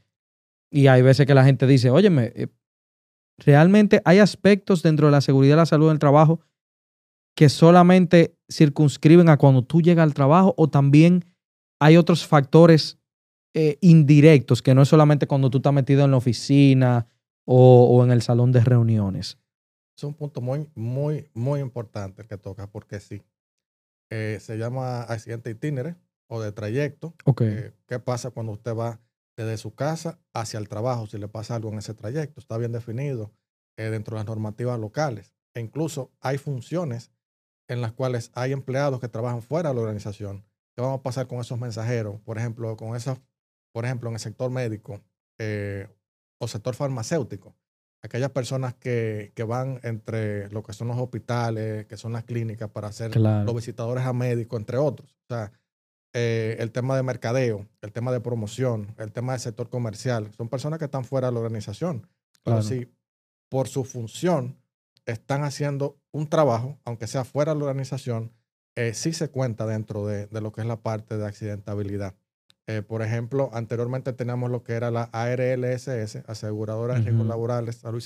Y 0.69 0.87
hay 0.87 1.01
veces 1.01 1.25
que 1.25 1.33
la 1.33 1.43
gente 1.43 1.67
dice, 1.67 1.89
óyeme, 1.89 2.31
eh, 2.35 2.47
realmente 3.37 4.01
hay 4.05 4.19
aspectos 4.19 4.83
dentro 4.83 5.07
de 5.07 5.11
la 5.11 5.21
seguridad 5.21 5.55
y 5.55 5.57
la 5.57 5.65
salud 5.65 5.87
en 5.87 5.93
el 5.93 5.99
trabajo 5.99 6.41
que 7.35 7.49
solamente 7.49 8.37
circunscriben 8.49 9.29
a 9.29 9.37
cuando 9.37 9.63
tú 9.63 9.81
llegas 9.81 10.03
al 10.03 10.13
trabajo 10.13 10.53
o 10.57 10.69
también 10.69 11.25
hay 11.79 11.97
otros 11.97 12.25
factores 12.25 12.99
eh, 13.53 13.77
indirectos 13.81 14.61
que 14.61 14.75
no 14.75 14.81
es 14.81 14.89
solamente 14.89 15.27
cuando 15.27 15.49
tú 15.49 15.57
estás 15.57 15.73
metido 15.73 16.05
en 16.05 16.11
la 16.11 16.17
oficina 16.17 17.07
o, 17.45 18.01
en 18.03 18.11
el 18.11 18.21
salón 18.21 18.51
de 18.51 18.61
reuniones. 18.61 19.37
Es 19.97 20.03
un 20.03 20.13
punto 20.13 20.41
muy, 20.41 20.69
muy, 20.75 21.29
muy 21.33 21.59
importante 21.59 22.25
que 22.25 22.37
toca 22.37 22.67
porque 22.67 22.99
sí. 22.99 23.21
Eh, 24.09 24.37
se 24.41 24.57
llama 24.57 25.03
accidente 25.03 25.49
itinere 25.49 25.95
o 26.31 26.41
de 26.41 26.53
trayecto. 26.53 27.13
Eh, 27.41 27.73
¿Qué 27.87 27.99
pasa 27.99 28.31
cuando 28.31 28.53
usted 28.53 28.73
va 28.73 29.01
desde 29.35 29.57
su 29.57 29.75
casa 29.75 30.17
hacia 30.33 30.59
el 30.59 30.69
trabajo? 30.69 31.05
Si 31.05 31.17
le 31.17 31.27
pasa 31.27 31.55
algo 31.55 31.69
en 31.69 31.79
ese 31.79 31.93
trayecto, 31.93 32.39
está 32.39 32.57
bien 32.57 32.71
definido. 32.71 33.31
eh, 33.77 33.89
dentro 33.89 34.15
de 34.15 34.19
las 34.19 34.27
normativas 34.27 34.79
locales. 34.79 35.33
E 35.53 35.59
incluso 35.61 36.11
hay 36.19 36.37
funciones 36.37 37.11
en 37.67 37.81
las 37.81 37.93
cuales 37.93 38.31
hay 38.33 38.51
empleados 38.51 38.99
que 38.99 39.07
trabajan 39.07 39.41
fuera 39.41 39.69
de 39.69 39.75
la 39.75 39.81
organización. 39.81 40.45
¿Qué 40.75 40.81
vamos 40.81 40.99
a 40.99 41.03
pasar 41.03 41.27
con 41.27 41.39
esos 41.39 41.57
mensajeros? 41.57 42.19
Por 42.21 42.37
ejemplo, 42.37 42.75
con 42.75 42.95
esos, 42.95 43.19
por 43.71 43.85
ejemplo, 43.85 44.09
en 44.09 44.15
el 44.15 44.19
sector 44.19 44.51
médico 44.51 45.01
eh, 45.39 45.87
o 46.37 46.47
sector 46.47 46.75
farmacéutico. 46.75 47.55
Aquellas 48.03 48.31
personas 48.31 48.73
que, 48.73 49.31
que, 49.35 49.43
van 49.43 49.79
entre 49.83 50.49
lo 50.49 50.63
que 50.63 50.73
son 50.73 50.87
los 50.89 50.97
hospitales, 50.97 51.85
que 51.85 51.97
son 51.97 52.13
las 52.13 52.23
clínicas 52.23 52.69
para 52.69 52.87
hacer 52.89 53.15
los 53.15 53.55
visitadores 53.55 54.05
a 54.05 54.13
médicos, 54.13 54.59
entre 54.59 54.77
otros. 54.77 55.11
O 55.29 55.33
sea, 55.33 55.51
eh, 56.13 56.57
el 56.59 56.71
tema 56.71 56.95
de 56.95 57.03
mercadeo, 57.03 57.67
el 57.81 57.91
tema 57.91 58.11
de 58.11 58.19
promoción, 58.19 58.93
el 58.97 59.11
tema 59.11 59.33
del 59.33 59.41
sector 59.41 59.69
comercial. 59.69 60.31
Son 60.35 60.49
personas 60.49 60.79
que 60.79 60.85
están 60.85 61.05
fuera 61.05 61.27
de 61.27 61.33
la 61.33 61.39
organización. 61.39 62.07
Pero 62.43 62.61
si 62.61 62.91
por 63.49 63.67
su 63.67 63.83
función 63.83 64.57
están 65.05 65.43
haciendo 65.43 65.99
un 66.11 66.27
trabajo, 66.27 66.79
aunque 66.85 67.07
sea 67.07 67.23
fuera 67.23 67.53
de 67.53 67.59
la 67.59 67.65
organización, 67.65 68.33
eh, 68.75 68.93
sí 68.93 69.13
se 69.13 69.29
cuenta 69.29 69.65
dentro 69.65 70.05
de, 70.05 70.27
lo 70.31 70.51
que 70.51 70.61
es 70.61 70.67
la 70.67 70.81
parte 70.81 71.17
de 71.17 71.25
accidentabilidad. 71.25 72.15
Eh, 72.67 72.81
por 72.81 73.01
ejemplo, 73.01 73.49
anteriormente 73.53 74.13
teníamos 74.13 74.49
lo 74.49 74.63
que 74.63 74.73
era 74.73 74.91
la 74.91 75.03
ARLSS, 75.11 76.23
Aseguradora 76.27 76.95
de 76.95 77.01
Riesgos 77.01 77.27
Laborales, 77.27 77.77
Salud 77.77 78.03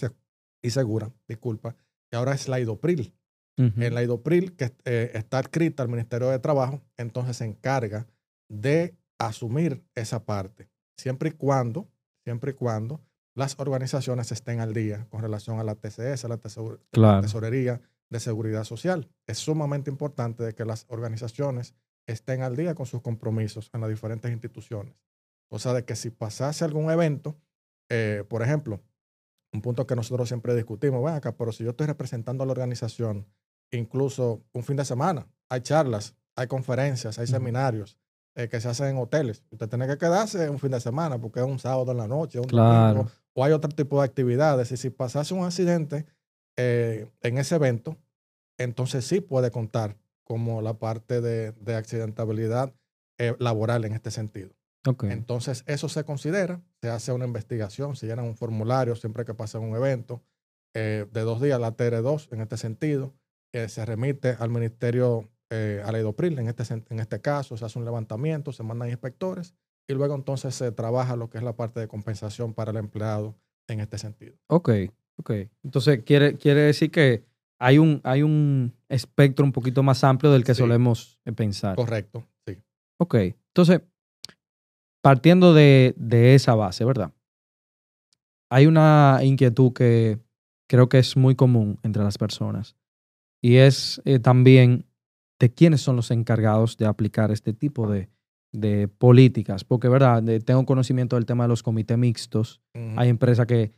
y 0.62 0.70
Segura, 0.72 1.12
disculpa, 1.28 1.76
y 2.12 2.16
ahora 2.16 2.34
es 2.34 2.48
la 2.48 2.60
IDOPRIL. 2.60 3.14
En 3.58 3.94
la 3.94 4.04
IDOPRIL, 4.04 4.56
que 4.58 4.74
eh, 4.84 5.12
está 5.14 5.40
escrita 5.40 5.82
al 5.82 5.88
Ministerio 5.88 6.30
de 6.30 6.40
Trabajo, 6.40 6.82
entonces 6.98 7.38
se 7.38 7.46
encarga 7.46 8.06
de 8.50 8.98
asumir 9.18 9.82
esa 9.96 10.26
parte, 10.26 10.70
siempre 10.98 11.30
y 11.30 11.32
cuando, 11.32 11.88
siempre 12.26 12.52
y 12.52 12.54
cuando 12.54 13.02
las 13.34 13.60
organizaciones 13.60 14.32
estén 14.32 14.60
al 14.60 14.74
día 14.74 15.08
con 15.10 15.22
relación 15.22 15.60
a 15.60 15.64
la 15.64 15.76
TCS, 15.76 16.26
a 16.26 16.30
la, 16.30 17.22
Tesorería 17.22 17.82
de 18.10 18.20
Seguridad 18.20 18.64
Social. 18.64 19.10
Es 19.28 19.40
sumamente 19.40 19.90
importante 19.90 20.44
de 20.44 20.54
que 20.54 20.66
las 20.66 20.86
organizaciones 20.90 21.76
estén 22.08 22.42
al 22.42 22.56
día 22.56 22.76
con 22.76 22.86
sus 22.86 23.02
compromisos 23.02 23.70
en 23.74 23.82
las 23.82 23.90
diferentes 23.90 24.32
instituciones. 24.32 24.96
O 25.50 25.60
sea, 25.60 25.74
de 25.74 25.84
que 25.84 25.96
si 25.96 26.10
pasase 26.10 26.64
algún 26.64 26.90
evento, 26.92 27.38
eh, 27.90 28.24
por 28.28 28.42
ejemplo, 28.42 28.82
un 29.52 29.62
punto 29.62 29.86
que 29.86 29.96
nosotros 29.96 30.28
siempre 30.28 30.56
discutimos, 30.56 31.04
ven 31.04 31.16
acá, 31.16 31.36
pero 31.36 31.52
si 31.52 31.64
yo 31.64 31.72
estoy 31.72 31.88
representando 31.88 32.44
a 32.44 32.46
la 32.46 32.52
organización 32.52 33.26
incluso 33.76 34.44
un 34.54 34.64
fin 34.64 34.78
de 34.78 34.86
semana. 34.86 35.28
Hay 35.50 35.62
charlas, 35.62 36.16
hay 36.36 36.48
conferencias, 36.48 37.18
hay 37.20 37.28
seminarios 37.28 37.98
eh, 38.36 38.50
que 38.50 38.60
se 38.60 38.68
hacen 38.68 38.88
en 38.88 38.98
hoteles. 38.98 39.44
Usted 39.50 39.70
tiene 39.70 39.88
que 39.88 39.98
quedarse 39.98 40.50
un 40.50 40.60
fin 40.60 40.72
de 40.72 40.82
semana 40.82 41.18
porque 41.18 41.40
es 41.40 41.46
un 41.46 41.58
sábado 41.58 41.92
en 41.92 41.98
la 41.98 42.08
noche, 42.08 42.40
un 42.40 42.48
domingo, 42.48 43.10
o 43.34 43.44
hay 43.46 43.54
otro 43.54 43.70
tipo 43.70 44.00
de 44.00 44.06
actividades. 44.06 44.72
Y 44.74 44.78
si 44.78 44.90
pasase 44.90 45.34
un 45.34 45.46
accidente 45.46 46.06
eh, 46.58 47.08
en 47.22 47.38
ese 47.38 47.56
evento, 47.56 47.98
entonces 48.58 49.06
sí 49.06 49.22
puede 49.22 49.52
contar 49.52 49.98
como 50.26 50.62
la 50.62 50.74
parte 50.74 51.22
de, 51.22 51.76
accidentabilidad 51.76 52.74
eh, 53.20 53.36
laboral 53.40 53.86
en 53.86 53.94
este 53.94 54.12
sentido. 54.12 54.52
Entonces, 55.02 55.64
eso 55.66 55.90
se 55.90 56.04
considera, 56.04 56.62
se 56.80 56.90
hace 56.90 57.12
una 57.12 57.26
investigación, 57.26 57.96
se 57.96 58.06
llena 58.06 58.22
un 58.22 58.36
formulario 58.36 58.96
siempre 58.96 59.26
que 59.26 59.34
pasa 59.34 59.58
un 59.58 59.76
evento 59.76 60.22
de 60.74 61.08
dos 61.12 61.42
días, 61.42 61.60
la 61.60 61.76
TR2 61.76 62.28
en 62.34 62.42
este 62.42 62.58
sentido, 62.58 63.14
que 63.56 63.70
se 63.70 63.86
remite 63.86 64.36
al 64.38 64.50
Ministerio, 64.50 65.30
eh, 65.50 65.82
a 65.86 65.90
la 65.94 66.00
IDOPRIL, 66.00 66.38
en 66.40 66.50
este, 66.50 66.74
en 66.74 67.00
este 67.00 67.22
caso, 67.22 67.56
se 67.56 67.64
hace 67.64 67.80
un 67.80 67.86
levantamiento, 67.86 68.52
se 68.52 68.64
mandan 68.64 68.90
inspectores 68.90 69.56
y 69.88 69.94
luego 69.94 70.14
entonces 70.14 70.54
se 70.54 70.74
trabaja 70.74 71.16
lo 71.16 71.30
que 71.30 71.38
es 71.38 71.44
la 71.46 71.56
parte 71.56 71.80
de 71.80 71.88
compensación 71.88 72.54
para 72.54 72.72
el 72.72 72.78
empleado 72.78 73.34
en 73.70 73.80
este 73.80 73.98
sentido. 73.98 74.36
Ok, 74.48 74.72
ok. 75.16 75.32
Entonces, 75.64 76.04
quiere, 76.04 76.36
quiere 76.36 76.64
decir 76.64 76.92
que 76.92 77.24
hay 77.58 77.78
un, 77.78 78.02
hay 78.04 78.24
un 78.24 78.76
espectro 78.90 79.46
un 79.46 79.54
poquito 79.54 79.84
más 79.84 80.04
amplio 80.04 80.34
del 80.34 80.44
que 80.44 80.54
solemos 80.54 81.22
eh, 81.24 81.32
pensar. 81.32 81.78
Correcto, 81.78 82.28
sí. 82.46 82.62
Ok, 82.98 83.16
entonces, 83.16 83.80
partiendo 85.02 85.54
de, 85.54 85.94
de 85.96 86.36
esa 86.36 86.56
base, 86.56 86.84
¿verdad? 86.84 87.14
Hay 88.50 88.66
una 88.66 89.20
inquietud 89.24 89.72
que 89.72 90.20
creo 90.68 90.90
que 90.90 91.00
es 91.00 91.16
muy 91.16 91.36
común 91.36 91.80
entre 91.84 92.04
las 92.04 92.18
personas 92.18 92.76
y 93.46 93.58
es 93.58 94.02
eh, 94.06 94.18
también 94.18 94.88
de 95.40 95.54
quiénes 95.54 95.80
son 95.80 95.96
los 95.96 96.10
encargados 96.10 96.78
de 96.78 96.88
aplicar 96.88 97.30
este 97.30 97.54
tipo 97.54 97.88
de, 97.88 98.10
políticas, 98.98 99.64
porque 99.64 99.88
verdad, 99.88 100.24
tengo 100.44 100.66
conocimiento 100.66 101.16
del 101.16 101.28
tema 101.28 101.44
de 101.44 101.50
los 101.50 101.62
comités 101.62 101.96
mixtos, 101.96 102.64
hay 102.96 103.10
empresas 103.10 103.46
que 103.46 103.72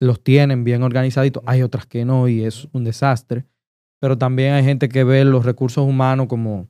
los 0.00 0.22
tienen 0.22 0.64
bien 0.64 0.82
organizaditos, 0.82 1.42
hay 1.44 1.60
otras 1.60 1.84
que 1.84 2.06
no 2.06 2.28
y 2.28 2.44
es 2.44 2.66
un 2.72 2.84
desastre, 2.84 3.44
pero 4.00 4.16
también 4.16 4.54
hay 4.54 4.64
gente 4.64 4.88
que 4.88 5.04
ve 5.04 5.22
los 5.26 5.44
recursos 5.44 5.86
humanos 5.86 6.26
como, 6.26 6.68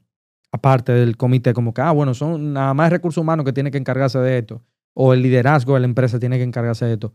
aparte 0.51 0.91
del 0.91 1.17
comité, 1.17 1.53
como 1.53 1.73
que, 1.73 1.83
ah, 1.83 1.93
bueno, 1.93 2.15
son 2.15 2.55
nada 2.55 2.75
más 2.75 2.91
recursos 2.91 3.23
humanos 3.23 3.45
que 3.45 3.53
tienen 3.53 3.71
que 3.71 3.79
encargarse 3.79 4.19
de 4.19 4.39
esto, 4.39 4.61
o 4.93 5.13
el 5.13 5.23
liderazgo 5.23 5.75
de 5.75 5.81
la 5.81 5.87
empresa 5.87 6.19
tiene 6.19 6.39
que 6.39 6.45
encargarse 6.45 6.85
de 6.87 6.95
esto. 6.95 7.15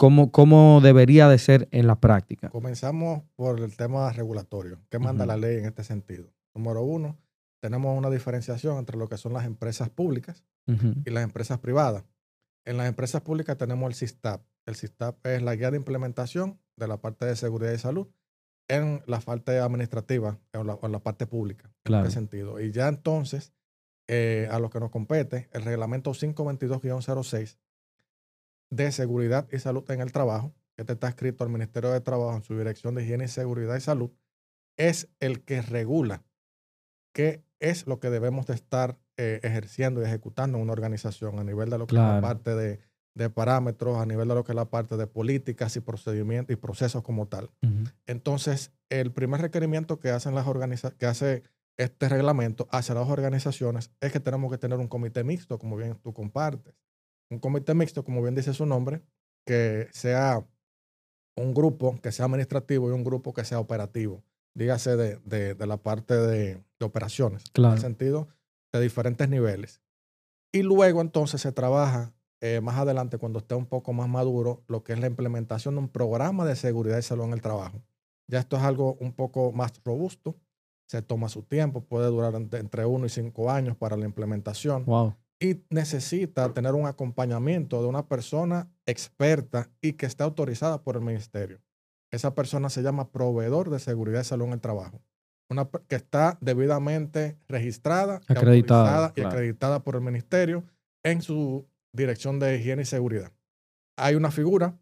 ¿Cómo, 0.00 0.80
debería 0.80 1.28
de 1.28 1.36
ser 1.36 1.68
en 1.72 1.86
la 1.86 2.00
práctica? 2.00 2.48
Comenzamos 2.48 3.22
por 3.36 3.60
el 3.60 3.76
tema 3.76 4.10
regulatorio. 4.10 4.80
¿Qué 4.88 4.98
manda 4.98 5.26
la 5.26 5.36
ley 5.36 5.58
en 5.58 5.66
este 5.66 5.84
sentido? 5.84 6.32
Número 6.54 6.82
uno, 6.82 7.18
tenemos 7.60 7.98
una 7.98 8.08
diferenciación 8.08 8.78
entre 8.78 8.96
lo 8.96 9.08
que 9.08 9.18
son 9.18 9.34
las 9.34 9.44
empresas 9.44 9.90
públicas 9.90 10.42
y 11.04 11.10
las 11.10 11.22
empresas 11.22 11.58
privadas. 11.58 12.04
En 12.64 12.78
las 12.78 12.88
empresas 12.88 13.20
públicas 13.20 13.58
tenemos 13.58 13.88
el 13.88 13.94
SISTAP. 13.94 14.42
El 14.64 14.74
SISTAP 14.74 15.26
es 15.26 15.42
la 15.42 15.54
guía 15.54 15.70
de 15.70 15.76
implementación 15.76 16.58
de 16.76 16.88
la 16.88 16.96
parte 16.96 17.26
de 17.26 17.36
seguridad 17.36 17.72
y 17.72 17.78
salud 17.78 18.08
en 18.68 19.02
la 19.06 19.20
parte 19.20 19.58
administrativa 19.58 20.38
o 20.54 20.60
en, 20.60 20.92
la, 20.92 21.00
parte 21.00 21.26
pública. 21.26 21.70
En 21.84 21.96
este 21.96 22.10
sentido. 22.12 22.58
Y 22.58 22.70
ya 22.72 22.88
entonces, 22.88 23.52
eh, 24.08 24.48
a 24.50 24.60
lo 24.60 24.70
que 24.70 24.80
nos 24.80 24.90
compete, 24.90 25.50
el 25.52 25.62
reglamento 25.62 26.12
522-06 26.12 27.58
de 28.70 28.92
Seguridad 28.92 29.48
y 29.52 29.58
Salud 29.58 29.88
en 29.90 30.00
el 30.00 30.12
Trabajo, 30.12 30.54
que 30.76 30.82
este 30.82 30.94
está 30.94 31.08
escrito 31.08 31.44
al 31.44 31.50
Ministerio 31.50 31.90
de 31.90 32.00
Trabajo 32.00 32.36
en 32.36 32.42
su 32.42 32.56
Dirección 32.56 32.94
de 32.94 33.02
Higiene 33.02 33.24
y 33.24 33.28
Seguridad 33.28 33.76
y 33.76 33.80
Salud, 33.80 34.10
es 34.76 35.08
el 35.18 35.42
que 35.42 35.60
regula 35.60 36.22
qué 37.12 37.44
es 37.58 37.86
lo 37.86 38.00
que 38.00 38.08
debemos 38.08 38.46
de 38.46 38.54
estar 38.54 38.98
eh, 39.16 39.40
ejerciendo 39.42 40.00
y 40.00 40.04
ejecutando 40.04 40.56
en 40.56 40.62
una 40.62 40.72
organización 40.72 41.38
a 41.38 41.44
nivel 41.44 41.68
de 41.68 41.78
lo 41.78 41.86
que 41.86 41.96
es 41.96 42.00
la 42.00 42.20
parte 42.20 42.54
de, 42.54 42.80
parámetros, 43.34 43.98
a 43.98 44.06
nivel 44.06 44.28
de 44.28 44.34
lo 44.34 44.44
que 44.44 44.52
es 44.52 44.56
la 44.56 44.70
parte 44.70 44.96
de 44.96 45.06
políticas 45.06 45.76
y 45.76 45.80
procedimientos 45.80 46.54
y 46.54 46.56
procesos 46.56 47.02
como 47.02 47.28
tal. 47.28 47.50
Entonces, 48.06 48.72
el 48.88 49.12
primer 49.12 49.42
requerimiento 49.42 50.00
que 50.00 50.10
hacen 50.10 50.34
las 50.34 50.46
que 50.96 51.04
hace 51.04 51.42
este 51.76 52.08
reglamento 52.08 52.66
hacia 52.70 52.94
las 52.94 53.08
organizaciones 53.08 53.90
es 54.00 54.12
que 54.12 54.20
tenemos 54.20 54.50
que 54.50 54.56
tener 54.56 54.78
un 54.78 54.88
comité 54.88 55.22
mixto, 55.22 55.58
como 55.58 55.76
bien 55.76 55.96
tú 56.02 56.14
compartes 56.14 56.74
un 57.30 57.38
comité 57.38 57.74
mixto, 57.74 58.04
como 58.04 58.22
bien 58.22 58.34
dice 58.34 58.52
su 58.52 58.66
nombre, 58.66 59.02
que 59.46 59.88
sea 59.92 60.44
un 61.36 61.54
grupo 61.54 61.98
que 62.02 62.12
sea 62.12 62.26
administrativo 62.26 62.90
y 62.90 62.92
un 62.92 63.04
grupo 63.04 63.32
que 63.32 63.44
sea 63.44 63.60
operativo. 63.60 64.22
Dígase 64.54 64.96
de, 64.96 65.54
de, 65.54 65.66
la 65.66 65.76
parte 65.76 66.14
de, 66.14 66.62
operaciones. 66.80 67.44
En 67.54 67.64
el 67.66 67.78
sentido 67.78 68.28
de 68.72 68.80
diferentes 68.80 69.28
niveles. 69.28 69.80
Y 70.52 70.62
luego 70.62 71.00
entonces 71.00 71.40
se 71.40 71.52
trabaja 71.52 72.12
eh, 72.40 72.60
más 72.60 72.76
adelante, 72.78 73.18
cuando 73.18 73.38
esté 73.38 73.54
un 73.54 73.66
poco 73.66 73.92
más 73.92 74.08
maduro, 74.08 74.64
lo 74.66 74.82
que 74.82 74.92
es 74.92 75.00
la 75.00 75.06
implementación 75.06 75.74
de 75.74 75.80
un 75.80 75.88
programa 75.88 76.44
de 76.44 76.56
seguridad 76.56 76.98
y 76.98 77.02
salud 77.02 77.24
en 77.24 77.32
el 77.32 77.42
trabajo. 77.42 77.80
Ya 78.26 78.40
esto 78.40 78.56
es 78.56 78.62
algo 78.62 78.96
un 79.00 79.12
poco 79.12 79.52
más 79.52 79.72
robusto, 79.84 80.36
se 80.86 81.02
toma 81.02 81.28
su 81.28 81.42
tiempo, 81.42 81.82
puede 81.82 82.06
durar 82.06 82.34
entre 82.34 82.86
uno 82.86 83.06
y 83.06 83.08
cinco 83.08 83.50
años 83.50 83.76
para 83.76 83.96
la 83.96 84.06
implementación. 84.06 84.84
Wow 84.86 85.14
y 85.40 85.64
necesita 85.70 86.52
tener 86.52 86.74
un 86.74 86.86
acompañamiento 86.86 87.80
de 87.80 87.88
una 87.88 88.06
persona 88.06 88.70
experta 88.84 89.70
y 89.80 89.94
que 89.94 90.04
esté 90.04 90.22
autorizada 90.22 90.82
por 90.82 90.96
el 90.96 91.02
ministerio. 91.02 91.62
Esa 92.12 92.34
persona 92.34 92.68
se 92.68 92.82
llama 92.82 93.10
proveedor 93.10 93.70
de 93.70 93.78
seguridad 93.78 94.20
y 94.20 94.24
salud 94.24 94.46
en 94.46 94.52
el 94.52 94.60
trabajo. 94.60 95.00
Una 95.48 95.68
que 95.88 95.96
está 95.96 96.38
debidamente 96.40 97.38
registrada, 97.48 98.20
acreditada, 98.28 99.12
y 99.16 99.22
acreditada 99.22 99.82
por 99.82 99.96
el 99.96 100.02
ministerio 100.02 100.64
en 101.02 101.22
su 101.22 101.66
dirección 101.92 102.38
de 102.38 102.56
higiene 102.56 102.82
y 102.82 102.84
seguridad. 102.84 103.32
Hay 103.96 104.14
una 104.14 104.30
figura 104.30 104.78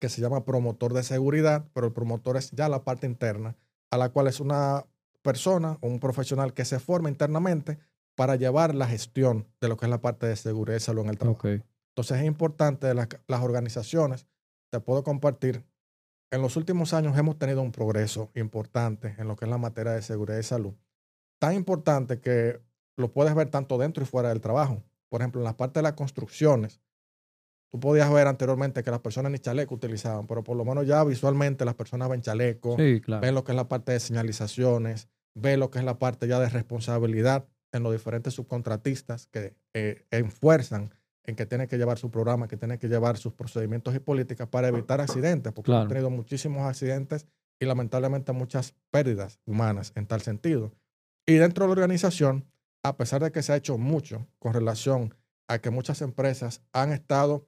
que 0.00 0.08
se 0.08 0.20
llama 0.20 0.44
promotor 0.44 0.94
de 0.94 1.02
seguridad, 1.02 1.68
pero 1.74 1.86
el 1.86 1.92
promotor 1.92 2.36
es 2.36 2.50
ya 2.52 2.68
la 2.68 2.84
parte 2.84 3.06
interna, 3.06 3.56
a 3.90 3.98
la 3.98 4.10
cual 4.10 4.28
es 4.28 4.40
una 4.40 4.86
persona 5.22 5.76
o 5.80 5.88
un 5.88 6.00
profesional 6.00 6.54
que 6.54 6.64
se 6.64 6.78
forma 6.78 7.10
internamente 7.10 7.78
para 8.20 8.36
llevar 8.36 8.74
la 8.74 8.86
gestión 8.86 9.46
de 9.62 9.68
lo 9.68 9.78
que 9.78 9.86
es 9.86 9.90
la 9.90 10.02
parte 10.02 10.26
de 10.26 10.36
seguridad 10.36 10.76
y 10.76 10.80
salud 10.80 11.04
en 11.04 11.08
el 11.08 11.16
trabajo. 11.16 11.48
Entonces 11.48 12.18
es 12.18 12.26
importante 12.26 12.92
las, 12.92 13.08
las 13.26 13.40
organizaciones, 13.40 14.26
te 14.70 14.78
puedo 14.78 15.02
compartir, 15.02 15.64
en 16.30 16.42
los 16.42 16.58
últimos 16.58 16.92
años 16.92 17.16
hemos 17.16 17.38
tenido 17.38 17.62
un 17.62 17.72
progreso 17.72 18.30
importante 18.34 19.14
en 19.16 19.26
lo 19.26 19.36
que 19.36 19.46
es 19.46 19.50
la 19.50 19.56
materia 19.56 19.92
de 19.92 20.02
seguridad 20.02 20.38
y 20.38 20.42
salud. 20.42 20.74
Tan 21.38 21.54
importante 21.54 22.20
que 22.20 22.60
lo 22.98 23.10
puedes 23.10 23.34
ver 23.34 23.48
tanto 23.48 23.78
dentro 23.78 24.02
y 24.02 24.06
fuera 24.06 24.28
del 24.28 24.42
trabajo. 24.42 24.82
Por 25.08 25.22
ejemplo, 25.22 25.40
en 25.40 25.46
la 25.46 25.56
parte 25.56 25.78
de 25.78 25.84
las 25.84 25.94
construcciones, 25.94 26.78
Tú 27.72 27.78
podías 27.78 28.12
ver 28.12 28.26
anteriormente 28.26 28.82
que 28.82 28.90
las 28.90 28.98
personas 28.98 29.30
ni 29.30 29.38
chaleco 29.38 29.76
utilizaban, 29.76 30.26
pero 30.26 30.42
por 30.42 30.56
lo 30.56 30.64
menos 30.64 30.88
ya 30.88 31.04
visualmente 31.04 31.64
las 31.64 31.76
personas 31.76 32.08
ven 32.08 32.20
chaleco, 32.20 32.76
ven 32.76 33.32
lo 33.32 33.44
que 33.44 33.52
es 33.52 33.56
la 33.56 33.68
parte 33.68 33.92
de 33.92 34.00
señalizaciones, 34.00 35.08
ven 35.34 35.60
lo 35.60 35.70
que 35.70 35.78
es 35.78 35.84
la 35.84 35.96
parte 35.96 36.26
ya 36.26 36.40
de 36.40 36.48
responsabilidad 36.48 37.46
en 37.72 37.82
los 37.82 37.92
diferentes 37.92 38.34
subcontratistas 38.34 39.26
que 39.26 39.56
eh, 39.74 40.06
enfuerzan 40.10 40.92
en 41.24 41.36
que 41.36 41.46
tienen 41.46 41.68
que 41.68 41.78
llevar 41.78 41.98
su 41.98 42.10
programa, 42.10 42.48
que 42.48 42.56
tienen 42.56 42.78
que 42.78 42.88
llevar 42.88 43.16
sus 43.16 43.32
procedimientos 43.34 43.94
y 43.94 43.98
políticas 44.00 44.48
para 44.48 44.68
evitar 44.68 45.00
accidentes, 45.00 45.52
porque 45.52 45.72
han 45.72 45.88
tenido 45.88 46.10
muchísimos 46.10 46.62
accidentes 46.62 47.26
y 47.60 47.66
lamentablemente 47.66 48.32
muchas 48.32 48.74
pérdidas 48.90 49.38
humanas 49.44 49.92
en 49.94 50.06
tal 50.06 50.22
sentido. 50.22 50.72
Y 51.26 51.34
dentro 51.34 51.64
de 51.64 51.68
la 51.68 51.72
organización, 51.72 52.50
a 52.82 52.96
pesar 52.96 53.22
de 53.22 53.30
que 53.30 53.42
se 53.42 53.52
ha 53.52 53.56
hecho 53.56 53.78
mucho 53.78 54.26
con 54.38 54.54
relación 54.54 55.14
a 55.46 55.58
que 55.58 55.70
muchas 55.70 56.00
empresas 56.00 56.62
han 56.72 56.92
estado 56.92 57.46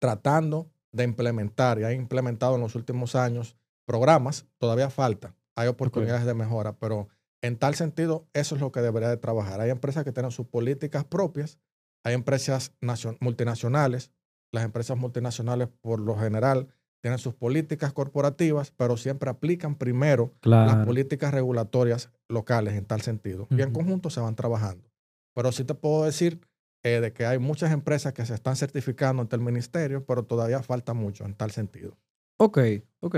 tratando 0.00 0.70
de 0.92 1.04
implementar 1.04 1.78
y 1.78 1.84
han 1.84 1.94
implementado 1.94 2.56
en 2.56 2.62
los 2.62 2.74
últimos 2.74 3.14
años 3.14 3.56
programas, 3.86 4.46
todavía 4.58 4.90
falta, 4.90 5.34
hay 5.54 5.68
oportunidades 5.68 6.24
de 6.24 6.34
mejora, 6.34 6.76
pero 6.78 7.08
en 7.42 7.56
tal 7.56 7.74
sentido, 7.74 8.28
eso 8.32 8.54
es 8.54 8.60
lo 8.60 8.72
que 8.72 8.80
debería 8.80 9.08
de 9.08 9.16
trabajar. 9.16 9.60
Hay 9.60 9.70
empresas 9.70 10.04
que 10.04 10.12
tienen 10.12 10.30
sus 10.30 10.46
políticas 10.46 11.04
propias, 11.04 11.58
hay 12.04 12.14
empresas 12.14 12.74
multinacionales, 13.20 14.12
las 14.52 14.64
empresas 14.64 14.96
multinacionales 14.96 15.68
por 15.80 16.00
lo 16.00 16.16
general 16.16 16.68
tienen 17.02 17.18
sus 17.18 17.34
políticas 17.34 17.92
corporativas, 17.92 18.72
pero 18.72 18.96
siempre 18.96 19.30
aplican 19.30 19.76
primero 19.76 20.34
las 20.42 20.84
políticas 20.84 21.32
regulatorias 21.32 22.10
locales 22.28 22.74
en 22.74 22.84
tal 22.84 23.00
sentido. 23.00 23.48
Y 23.50 23.62
en 23.62 23.72
conjunto 23.72 24.10
se 24.10 24.20
van 24.20 24.36
trabajando. 24.36 24.90
Pero 25.34 25.50
sí 25.52 25.64
te 25.64 25.74
puedo 25.74 26.04
decir 26.04 26.40
eh, 26.82 27.00
de 27.00 27.12
que 27.12 27.24
hay 27.24 27.38
muchas 27.38 27.72
empresas 27.72 28.12
que 28.12 28.26
se 28.26 28.34
están 28.34 28.56
certificando 28.56 29.22
ante 29.22 29.36
el 29.36 29.42
ministerio, 29.42 30.04
pero 30.04 30.24
todavía 30.24 30.62
falta 30.62 30.92
mucho 30.92 31.24
en 31.24 31.34
tal 31.34 31.52
sentido. 31.52 31.96
Ok, 32.38 32.58
ok. 33.00 33.16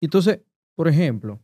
Entonces, 0.00 0.40
por 0.74 0.88
ejemplo, 0.88 1.40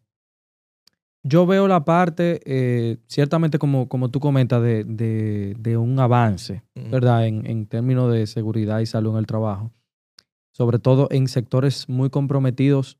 yo 1.28 1.46
veo 1.46 1.68
la 1.68 1.84
parte, 1.84 2.40
eh, 2.44 2.96
ciertamente 3.06 3.58
como, 3.58 3.88
como 3.88 4.10
tú 4.10 4.20
comentas, 4.20 4.62
de, 4.62 5.76
un 5.78 6.00
avance, 6.00 6.62
¿verdad? 6.74 7.26
En, 7.26 7.46
en 7.46 7.66
términos 7.66 8.12
de 8.12 8.26
seguridad 8.26 8.80
y 8.80 8.86
salud 8.86 9.12
en 9.12 9.18
el 9.18 9.26
trabajo 9.26 9.72
sobre 10.58 10.80
todo 10.80 11.06
en 11.12 11.28
sectores 11.28 11.88
muy 11.88 12.10
comprometidos 12.10 12.98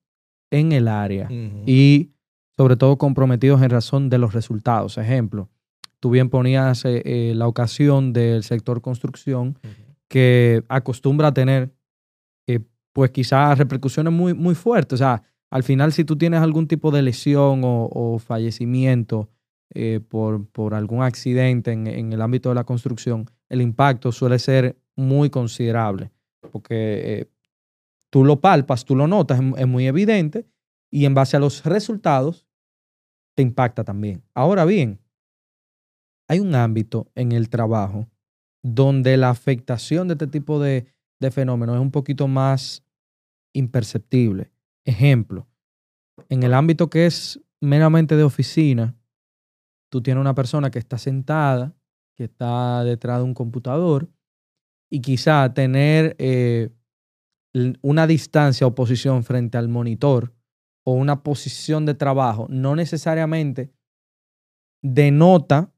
en 0.52 0.70
el 0.70 0.87
área 0.87 1.28
y 1.66 2.12
sobre 2.56 2.76
todo 2.76 2.99
comprometidos 2.99 3.62
en 3.62 3.70
razón 3.70 4.08
de 4.11 4.18
los 4.18 4.32
resultados. 4.32 4.97
Ejemplo, 4.97 5.49
tú 5.99 6.11
bien 6.11 6.30
ponías 6.30 6.85
eh, 6.85 7.02
eh, 7.04 7.32
la 7.35 7.49
ocasión 7.49 8.12
del 8.12 8.44
sector 8.44 8.80
construcción 8.80 9.58
que 10.06 10.62
acostumbra 10.68 11.28
a 11.28 11.35
tener 11.35 11.75
eh, 12.47 12.61
pues 12.92 13.11
quizás 13.11 13.58
repercusiones 13.58 14.12
muy, 14.12 14.35
muy 14.35 14.54
fuertes. 14.54 14.94
O 14.94 14.99
sea, 14.99 15.25
al 15.50 15.62
final 15.62 15.93
si 15.93 16.05
tú 16.05 16.17
tienes 16.17 16.40
algún 16.40 16.69
tipo 16.69 16.90
de 16.90 17.02
lesión 17.02 17.62
o, 17.64 18.19
fallecimiento 18.19 19.28
por, 20.09 20.47
por, 20.49 20.75
algún 20.75 21.02
accidente 21.02 21.73
en, 21.73 22.12
el 22.12 22.23
ámbito 22.23 22.49
de 22.49 22.55
la 22.55 22.64
construcción, 22.64 23.31
el 23.49 23.61
impacto 23.61 24.12
suele 24.12 24.38
ser 24.38 24.78
muy 24.97 25.31
considerable 25.31 26.11
porque 26.52 27.28
Tú 28.11 28.25
lo 28.25 28.40
palpas, 28.40 28.85
tú 28.85 28.97
lo 28.97 29.07
notas, 29.07 29.40
es, 29.57 29.67
muy 29.67 29.87
evidente 29.87 30.47
y 30.90 31.05
en 31.05 31.14
base 31.14 31.37
a 31.37 31.40
los 31.40 31.64
resultados 31.64 32.47
te 33.35 33.43
impacta 33.43 33.85
también. 33.85 34.25
Ahora 34.35 34.64
bien, 34.64 35.00
hay 36.26 36.40
un 36.40 36.55
ámbito 36.55 37.11
en 37.14 37.33
el 37.33 37.50
trabajo 37.50 38.09
donde 38.62 39.17
la 39.17 39.31
afectación 39.31 40.09
de 40.09 40.14
este 40.14 40.26
tipo 40.26 40.59
de, 40.59 40.87
de 41.21 41.31
fenómenos 41.31 41.76
es 41.76 41.83
un 41.83 41.90
poquito 41.90 42.28
más 42.28 42.85
imperceptible. 43.52 44.50
Ejemplo, 44.88 45.47
en 46.30 46.42
el 46.42 46.54
ámbito 46.54 46.88
que 46.88 47.04
es 47.04 47.42
meramente 47.61 48.16
de 48.16 48.23
oficina, 48.23 48.97
tú 49.90 50.00
tienes 50.02 50.18
una 50.18 50.35
persona 50.35 50.71
que 50.71 50.78
está 50.78 50.97
sentada, 50.97 51.76
que 52.17 52.25
está 52.25 52.84
detrás 52.84 53.19
de 53.19 53.25
un 53.25 53.34
computador 53.34 54.08
y 54.91 55.02
quizá 55.02 55.52
tener 55.52 56.17
eh, 56.19 56.71
una 57.82 58.06
distancia 58.06 58.67
o 58.67 58.75
posición 58.75 59.25
frente 59.25 59.58
al 59.58 59.69
monitor 59.69 60.32
o 60.86 60.93
una 60.93 61.23
posición 61.23 61.84
de 61.84 61.93
trabajo 61.93 62.47
no 62.49 62.75
necesariamente 62.75 63.71
denota 64.82 65.71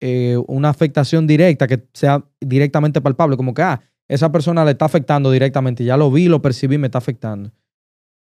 eh, 0.00 0.36
una 0.46 0.68
afectación 0.68 1.26
directa 1.26 1.66
que 1.66 1.88
sea 1.92 2.24
directamente 2.40 3.00
palpable, 3.00 3.36
como 3.36 3.52
que, 3.52 3.62
ah, 3.62 3.80
esa 4.06 4.30
persona 4.30 4.64
le 4.64 4.72
está 4.72 4.84
afectando 4.84 5.32
directamente, 5.32 5.82
ya 5.82 5.96
lo 5.96 6.08
vi, 6.08 6.28
lo 6.28 6.40
percibí, 6.40 6.78
me 6.78 6.86
está 6.86 6.98
afectando. 6.98 7.50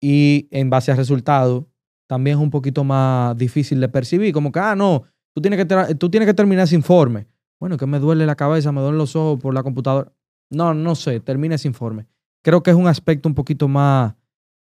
Y 0.00 0.48
en 0.50 0.70
base 0.70 0.90
al 0.90 0.96
resultado, 0.96 1.68
también 2.06 2.36
es 2.38 2.42
un 2.42 2.50
poquito 2.50 2.84
más 2.84 3.36
difícil 3.36 3.80
de 3.80 3.88
percibir, 3.88 4.32
como 4.32 4.52
que, 4.52 4.60
ah, 4.60 4.76
no, 4.76 5.04
tú 5.34 5.40
tienes 5.40 5.64
que, 5.64 5.94
tú 5.94 6.10
tienes 6.10 6.26
que 6.26 6.34
terminar 6.34 6.64
ese 6.64 6.76
informe. 6.76 7.26
Bueno, 7.58 7.76
que 7.76 7.86
me 7.86 7.98
duele 7.98 8.26
la 8.26 8.36
cabeza, 8.36 8.70
me 8.72 8.80
duelen 8.80 8.98
los 8.98 9.16
ojos 9.16 9.40
por 9.40 9.54
la 9.54 9.62
computadora. 9.62 10.12
No, 10.50 10.74
no 10.74 10.94
sé, 10.94 11.20
termina 11.20 11.54
ese 11.54 11.68
informe 11.68 12.06
creo 12.46 12.62
que 12.62 12.70
es 12.70 12.76
un 12.76 12.86
aspecto 12.86 13.28
un 13.28 13.34
poquito 13.34 13.66
más 13.66 14.14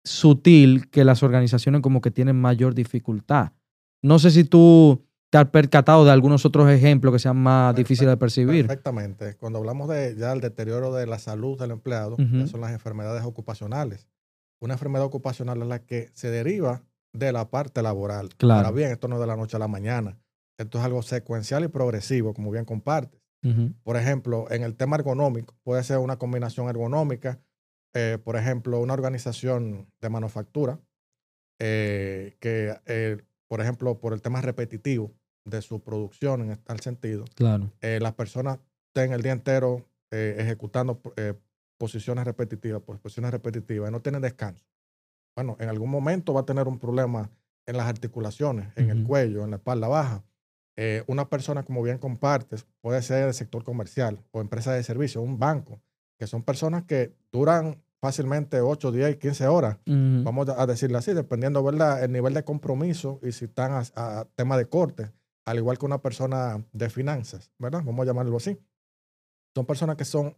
sutil 0.04 0.88
que 0.88 1.02
las 1.04 1.24
organizaciones 1.24 1.80
como 1.80 2.00
que 2.00 2.12
tienen 2.12 2.40
mayor 2.40 2.76
dificultad. 2.76 3.50
No 4.02 4.20
sé 4.20 4.30
si 4.30 4.44
tú 4.44 5.04
te 5.30 5.38
has 5.38 5.48
percatado 5.48 6.04
de 6.04 6.12
algunos 6.12 6.46
otros 6.46 6.70
ejemplos 6.70 7.12
que 7.12 7.18
sean 7.18 7.38
más 7.38 7.74
difíciles 7.74 8.12
de 8.12 8.16
percibir. 8.16 8.68
Perfectamente. 8.68 9.34
Cuando 9.34 9.58
hablamos 9.58 9.88
de 9.88 10.14
ya 10.16 10.32
el 10.32 10.40
deterioro 10.40 10.94
de 10.94 11.08
la 11.08 11.18
salud 11.18 11.58
del 11.58 11.72
empleado, 11.72 12.16
son 12.46 12.60
las 12.60 12.70
enfermedades 12.70 13.24
ocupacionales. 13.24 14.06
Una 14.62 14.75
enfermedad 14.75 15.05
ocupacional 15.05 15.61
es 15.61 15.68
la 15.68 15.81
que 15.81 16.11
se 16.14 16.31
deriva 16.31 16.83
de 17.12 17.33
la 17.33 17.51
parte 17.51 17.83
laboral. 17.83 18.31
Claro. 18.37 18.61
Ahora 18.61 18.70
bien, 18.70 18.90
esto 18.90 19.09
no 19.09 19.16
es 19.16 19.20
de 19.20 19.27
la 19.27 19.37
noche 19.37 19.57
a 19.57 19.61
la 19.61 19.68
mañana. 19.68 20.18
Esto 20.59 20.79
es 20.79 20.85
algo 20.85 21.03
secuencial 21.03 21.64
y 21.64 21.68
progresivo, 21.68 22.33
como 22.33 22.51
bien 22.51 22.64
compartes. 22.64 23.20
Por 23.83 23.96
ejemplo, 23.96 24.48
en 24.53 24.62
el 24.62 24.77
tema 24.77 24.94
ergonómico, 24.94 25.57
puede 25.64 25.83
ser 25.83 25.98
una 25.98 26.16
combinación 26.16 26.68
ergonómica 26.68 27.40
eh, 27.94 28.18
por 28.22 28.37
ejemplo, 28.37 28.81
una 28.81 28.94
organización 28.94 29.87
de 30.01 30.09
manufactura 30.09 30.81
eh, 31.61 32.37
que, 32.40 32.75
eh, 32.87 33.18
por 33.48 33.61
ejemplo, 33.61 34.01
por 34.01 34.14
el 34.14 34.22
tema 34.22 34.40
repetitivo 34.40 35.12
de 35.44 35.61
su 35.61 35.83
producción 35.83 36.51
en 36.51 36.57
tal 36.57 36.81
sentido, 36.81 37.25
claro. 37.35 37.70
las 37.81 38.14
personas 38.14 38.61
estén 38.88 39.12
el 39.12 39.22
día 39.22 39.33
entero 39.33 39.85
ejecutando 40.11 41.03
posiciones 41.82 42.24
repetitivas, 42.24 42.80
posiciones 42.80 43.32
repetitivas, 43.32 43.90
y 43.90 43.92
no 43.92 44.00
tienen 44.00 44.22
descanso. 44.22 44.64
Bueno, 45.34 45.56
en 45.58 45.68
algún 45.68 45.90
momento 45.90 46.32
va 46.32 46.42
a 46.42 46.46
tener 46.46 46.68
un 46.68 46.78
problema 46.78 47.28
en 47.66 47.76
las 47.76 47.88
articulaciones, 47.88 48.68
en 48.76 48.88
el 48.88 49.02
cuello, 49.02 49.42
en 49.42 49.50
la 49.50 49.56
espalda 49.56 49.88
baja. 49.88 50.22
una 51.08 51.28
persona, 51.28 51.64
como 51.64 51.82
bien 51.82 51.98
compartes, 51.98 52.68
puede 52.82 53.02
ser 53.02 53.24
del 53.24 53.34
sector 53.34 53.64
comercial 53.64 54.20
o 54.30 54.40
empresa 54.40 54.72
de 54.72 54.84
servicio, 54.84 55.22
un 55.22 55.40
banco, 55.40 55.80
que 56.20 56.28
son 56.28 56.44
personas 56.44 56.84
que 56.84 57.16
duran 57.32 57.82
fácilmente 58.00 58.60
8, 58.60 58.92
10, 58.92 59.16
15 59.16 59.48
horas, 59.48 59.78
vamos 59.84 60.48
a 60.50 60.64
decirlo 60.68 60.98
así, 60.98 61.12
dependiendo 61.14 61.64
¿verdad? 61.64 62.04
el 62.04 62.12
nivel 62.12 62.32
de 62.32 62.44
compromiso 62.44 63.18
y 63.24 63.32
si 63.32 63.46
están 63.46 63.72
a, 63.96 64.24
tema 64.36 64.56
de 64.56 64.66
corte, 64.66 65.10
al 65.44 65.56
igual 65.56 65.78
que 65.78 65.86
una 65.86 66.00
persona 66.00 66.64
de 66.72 66.88
finanzas, 66.90 67.50
¿verdad? 67.58 67.82
Vamos 67.84 68.04
a 68.04 68.06
llamarlo 68.06 68.36
así. 68.36 68.56
Son 69.52 69.66
personas 69.66 69.96
que 69.96 70.04
son 70.04 70.36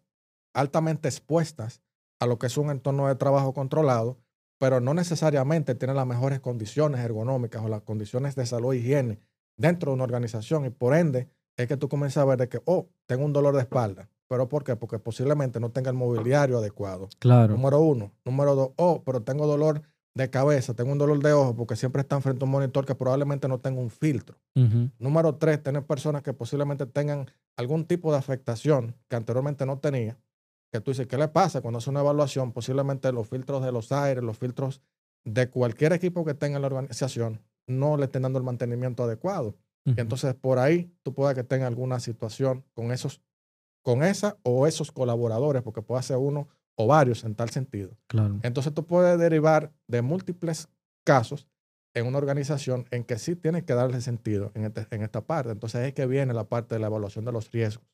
altamente 0.54 1.08
expuestas 1.08 1.82
a 2.20 2.26
lo 2.26 2.38
que 2.38 2.46
es 2.46 2.56
un 2.56 2.70
entorno 2.70 3.08
de 3.08 3.16
trabajo 3.16 3.52
controlado, 3.52 4.18
pero 4.58 4.80
no 4.80 4.94
necesariamente 4.94 5.74
tienen 5.74 5.96
las 5.96 6.06
mejores 6.06 6.40
condiciones 6.40 7.00
ergonómicas 7.00 7.62
o 7.62 7.68
las 7.68 7.82
condiciones 7.82 8.34
de 8.36 8.46
salud 8.46 8.72
e 8.72 8.78
higiene 8.78 9.18
dentro 9.56 9.90
de 9.90 9.96
una 9.96 10.04
organización 10.04 10.64
y 10.64 10.70
por 10.70 10.94
ende 10.94 11.28
es 11.56 11.68
que 11.68 11.76
tú 11.76 11.88
comienzas 11.88 12.22
a 12.22 12.24
ver 12.24 12.38
de 12.38 12.48
que, 12.48 12.60
oh, 12.64 12.88
tengo 13.06 13.24
un 13.24 13.32
dolor 13.32 13.54
de 13.54 13.60
espalda 13.60 14.08
¿Pero 14.28 14.48
por 14.48 14.64
qué? 14.64 14.76
Porque 14.76 14.98
posiblemente 14.98 15.60
no 15.60 15.70
tenga 15.70 15.90
el 15.90 15.96
mobiliario 15.96 16.58
adecuado. 16.58 17.08
Claro. 17.18 17.54
Número 17.54 17.80
uno. 17.80 18.12
Número 18.24 18.54
dos, 18.54 18.70
oh, 18.76 19.02
pero 19.04 19.22
tengo 19.22 19.46
dolor 19.46 19.82
de 20.14 20.30
cabeza, 20.30 20.74
tengo 20.74 20.92
un 20.92 20.98
dolor 20.98 21.20
de 21.20 21.32
ojo 21.32 21.56
porque 21.56 21.74
siempre 21.76 22.02
están 22.02 22.22
frente 22.22 22.44
a 22.44 22.46
un 22.46 22.52
monitor 22.52 22.86
que 22.86 22.94
probablemente 22.94 23.48
no 23.48 23.58
tenga 23.58 23.80
un 23.80 23.90
filtro. 23.90 24.38
Número 24.98 25.34
tres, 25.34 25.62
tener 25.62 25.84
personas 25.84 26.22
que 26.22 26.32
posiblemente 26.32 26.86
tengan 26.86 27.26
algún 27.56 27.84
tipo 27.84 28.12
de 28.12 28.18
afectación 28.18 28.94
que 29.08 29.16
anteriormente 29.16 29.66
no 29.66 29.78
tenía. 29.78 30.16
Que 30.74 30.80
tú 30.80 30.90
dices, 30.90 31.06
¿qué 31.06 31.16
le 31.16 31.28
pasa? 31.28 31.60
Cuando 31.60 31.78
hace 31.78 31.88
una 31.88 32.00
evaluación, 32.00 32.50
posiblemente 32.50 33.12
los 33.12 33.28
filtros 33.28 33.64
de 33.64 33.70
los 33.70 33.92
aires, 33.92 34.24
los 34.24 34.38
filtros 34.38 34.82
de 35.24 35.48
cualquier 35.48 35.92
equipo 35.92 36.24
que 36.24 36.34
tenga 36.34 36.56
en 36.56 36.62
la 36.62 36.66
organización 36.66 37.40
no 37.68 37.96
le 37.96 38.06
estén 38.06 38.22
dando 38.22 38.40
el 38.40 38.44
mantenimiento 38.44 39.04
adecuado. 39.04 39.54
Y 39.84 40.00
entonces 40.00 40.34
por 40.34 40.58
ahí 40.58 40.92
tú 41.04 41.14
puedas 41.14 41.36
que 41.36 41.44
tenga 41.44 41.68
alguna 41.68 42.00
situación 42.00 42.64
con 42.72 42.90
esos 42.90 43.22
con 43.82 44.02
esa 44.02 44.36
o 44.42 44.66
esos 44.66 44.90
colaboradores, 44.90 45.62
porque 45.62 45.80
puede 45.80 46.02
ser 46.02 46.16
uno 46.16 46.48
o 46.74 46.88
varios 46.88 47.22
en 47.22 47.36
tal 47.36 47.50
sentido. 47.50 47.96
Claro. 48.08 48.40
Entonces 48.42 48.74
tú 48.74 48.84
puedes 48.84 49.16
derivar 49.16 49.72
de 49.86 50.02
múltiples 50.02 50.68
casos 51.04 51.46
en 51.94 52.08
una 52.08 52.18
organización 52.18 52.86
en 52.90 53.04
que 53.04 53.20
sí 53.20 53.36
tiene 53.36 53.64
que 53.64 53.74
darle 53.74 54.00
sentido 54.00 54.50
en, 54.54 54.64
este, 54.64 54.88
en 54.90 55.02
esta 55.04 55.20
parte. 55.20 55.52
Entonces 55.52 55.86
es 55.86 55.94
que 55.94 56.06
viene 56.06 56.34
la 56.34 56.48
parte 56.48 56.74
de 56.74 56.80
la 56.80 56.88
evaluación 56.88 57.24
de 57.24 57.30
los 57.30 57.52
riesgos. 57.52 57.86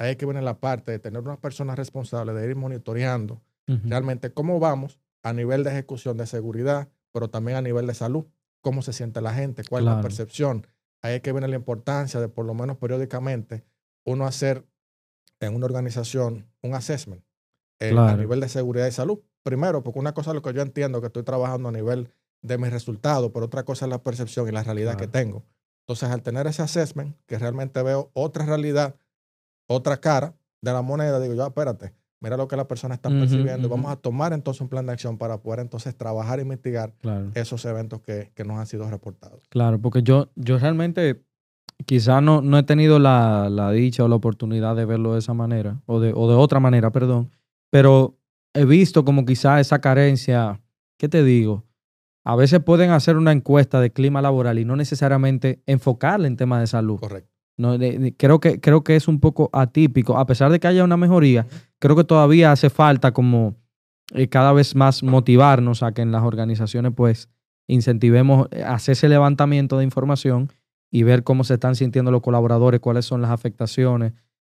Ahí 0.00 0.12
es 0.12 0.16
que 0.16 0.24
viene 0.24 0.40
la 0.40 0.58
parte 0.58 0.92
de 0.92 0.98
tener 0.98 1.20
unas 1.20 1.38
personas 1.38 1.76
responsables 1.76 2.34
de 2.34 2.48
ir 2.48 2.56
monitoreando 2.56 3.42
realmente 3.84 4.32
cómo 4.32 4.58
vamos 4.58 4.98
a 5.22 5.32
nivel 5.32 5.62
de 5.62 5.70
ejecución 5.70 6.16
de 6.16 6.26
seguridad, 6.26 6.88
pero 7.12 7.30
también 7.30 7.56
a 7.56 7.62
nivel 7.62 7.86
de 7.86 7.94
salud, 7.94 8.24
cómo 8.62 8.82
se 8.82 8.92
siente 8.92 9.20
la 9.20 9.32
gente, 9.32 9.62
cuál 9.68 9.84
es 9.84 9.94
la 9.94 10.00
percepción. 10.00 10.66
Ahí 11.02 11.14
es 11.14 11.20
que 11.20 11.30
viene 11.30 11.46
la 11.46 11.54
importancia 11.54 12.18
de 12.18 12.28
por 12.28 12.46
lo 12.46 12.52
menos 12.52 12.78
periódicamente 12.78 13.64
uno 14.04 14.26
hacer 14.26 14.66
en 15.38 15.54
una 15.54 15.66
organización 15.66 16.48
un 16.62 16.74
assessment 16.74 17.22
eh, 17.78 17.94
a 17.96 18.16
nivel 18.16 18.40
de 18.40 18.48
seguridad 18.48 18.88
y 18.88 18.92
salud. 18.92 19.20
Primero, 19.44 19.84
porque 19.84 20.00
una 20.00 20.14
cosa 20.14 20.30
es 20.30 20.34
lo 20.34 20.42
que 20.42 20.52
yo 20.52 20.62
entiendo 20.62 21.00
que 21.00 21.06
estoy 21.06 21.22
trabajando 21.22 21.68
a 21.68 21.72
nivel 21.72 22.12
de 22.42 22.58
mis 22.58 22.72
resultados, 22.72 23.30
pero 23.32 23.46
otra 23.46 23.64
cosa 23.64 23.86
es 23.86 23.90
la 23.90 24.02
percepción 24.02 24.48
y 24.48 24.50
la 24.50 24.64
realidad 24.64 24.96
que 24.96 25.06
tengo. 25.06 25.44
Entonces, 25.82 26.10
al 26.10 26.22
tener 26.22 26.48
ese 26.48 26.62
assessment, 26.62 27.16
que 27.26 27.38
realmente 27.38 27.80
veo 27.82 28.10
otra 28.14 28.46
realidad, 28.46 28.96
otra 29.70 29.98
cara 29.98 30.34
de 30.60 30.72
la 30.72 30.82
moneda, 30.82 31.20
digo 31.20 31.34
yo, 31.34 31.44
ah, 31.44 31.48
espérate, 31.48 31.94
mira 32.20 32.36
lo 32.36 32.48
que 32.48 32.56
la 32.56 32.66
persona 32.66 32.96
está 32.96 33.08
percibiendo. 33.08 33.68
Vamos 33.68 33.90
a 33.92 33.96
tomar 33.96 34.32
entonces 34.32 34.60
un 34.60 34.68
plan 34.68 34.84
de 34.84 34.92
acción 34.92 35.16
para 35.16 35.38
poder 35.38 35.60
entonces 35.60 35.96
trabajar 35.96 36.40
y 36.40 36.44
mitigar 36.44 36.92
esos 37.34 37.64
eventos 37.64 38.00
que, 38.00 38.30
nos 38.44 38.58
han 38.58 38.66
sido 38.66 38.90
reportados. 38.90 39.40
Claro, 39.48 39.80
porque 39.80 40.02
yo, 40.02 40.28
yo 40.34 40.58
realmente 40.58 41.22
quizá 41.86 42.20
no, 42.20 42.42
no 42.42 42.58
he 42.58 42.64
tenido 42.64 42.98
la, 42.98 43.70
dicha 43.72 44.04
o 44.04 44.08
la 44.08 44.16
oportunidad 44.16 44.74
de 44.74 44.84
verlo 44.84 45.12
de 45.12 45.20
esa 45.20 45.34
manera, 45.34 45.80
o 45.86 46.00
de, 46.00 46.12
o 46.14 46.28
de 46.28 46.34
otra 46.34 46.58
manera, 46.58 46.90
perdón, 46.90 47.30
pero 47.70 48.18
he 48.54 48.64
visto 48.64 49.04
como 49.04 49.24
quizá 49.24 49.60
esa 49.60 49.80
carencia, 49.80 50.60
¿qué 50.98 51.08
te 51.08 51.22
digo? 51.22 51.64
A 52.24 52.34
veces 52.34 52.60
pueden 52.60 52.90
hacer 52.90 53.16
una 53.16 53.32
encuesta 53.32 53.80
de 53.80 53.92
clima 53.92 54.20
laboral 54.20 54.58
y 54.58 54.64
no 54.64 54.74
necesariamente 54.74 55.62
enfocarla 55.66 56.26
en 56.26 56.36
temas 56.36 56.60
de 56.60 56.66
salud. 56.66 56.98
Correcto. 56.98 57.29
Creo, 58.16 58.40
que, 58.40 58.60
creo 58.60 58.84
que 58.84 58.96
es 58.96 59.08
un 59.08 59.20
poco 59.20 59.50
atípico. 59.52 60.18
A 60.18 60.26
pesar 60.26 60.50
de 60.50 60.60
que 60.60 60.66
haya 60.66 60.84
una 60.84 60.96
mejoría, 60.96 61.46
creo 61.78 61.96
que 61.96 62.04
todavía 62.04 62.52
hace 62.52 62.70
falta 62.70 63.12
como 63.12 63.56
eh, 64.14 64.28
cada 64.28 64.52
vez 64.52 64.74
más 64.74 65.02
motivarnos 65.02 65.82
a 65.82 65.92
que 65.92 66.02
en 66.02 66.10
las 66.10 66.22
organizaciones 66.24 66.92
pues 66.96 67.28
incentivemos 67.68 68.48
eh, 68.50 68.62
hacer 68.64 68.92
ese 68.92 69.08
levantamiento 69.08 69.78
de 69.78 69.84
información 69.84 70.50
y 70.90 71.04
ver 71.04 71.22
cómo 71.22 71.44
se 71.44 71.54
están 71.54 71.76
sintiendo 71.76 72.10
los 72.10 72.22
colaboradores, 72.22 72.80
cuáles 72.80 73.04
son 73.04 73.22
las 73.22 73.30
afectaciones 73.30 74.12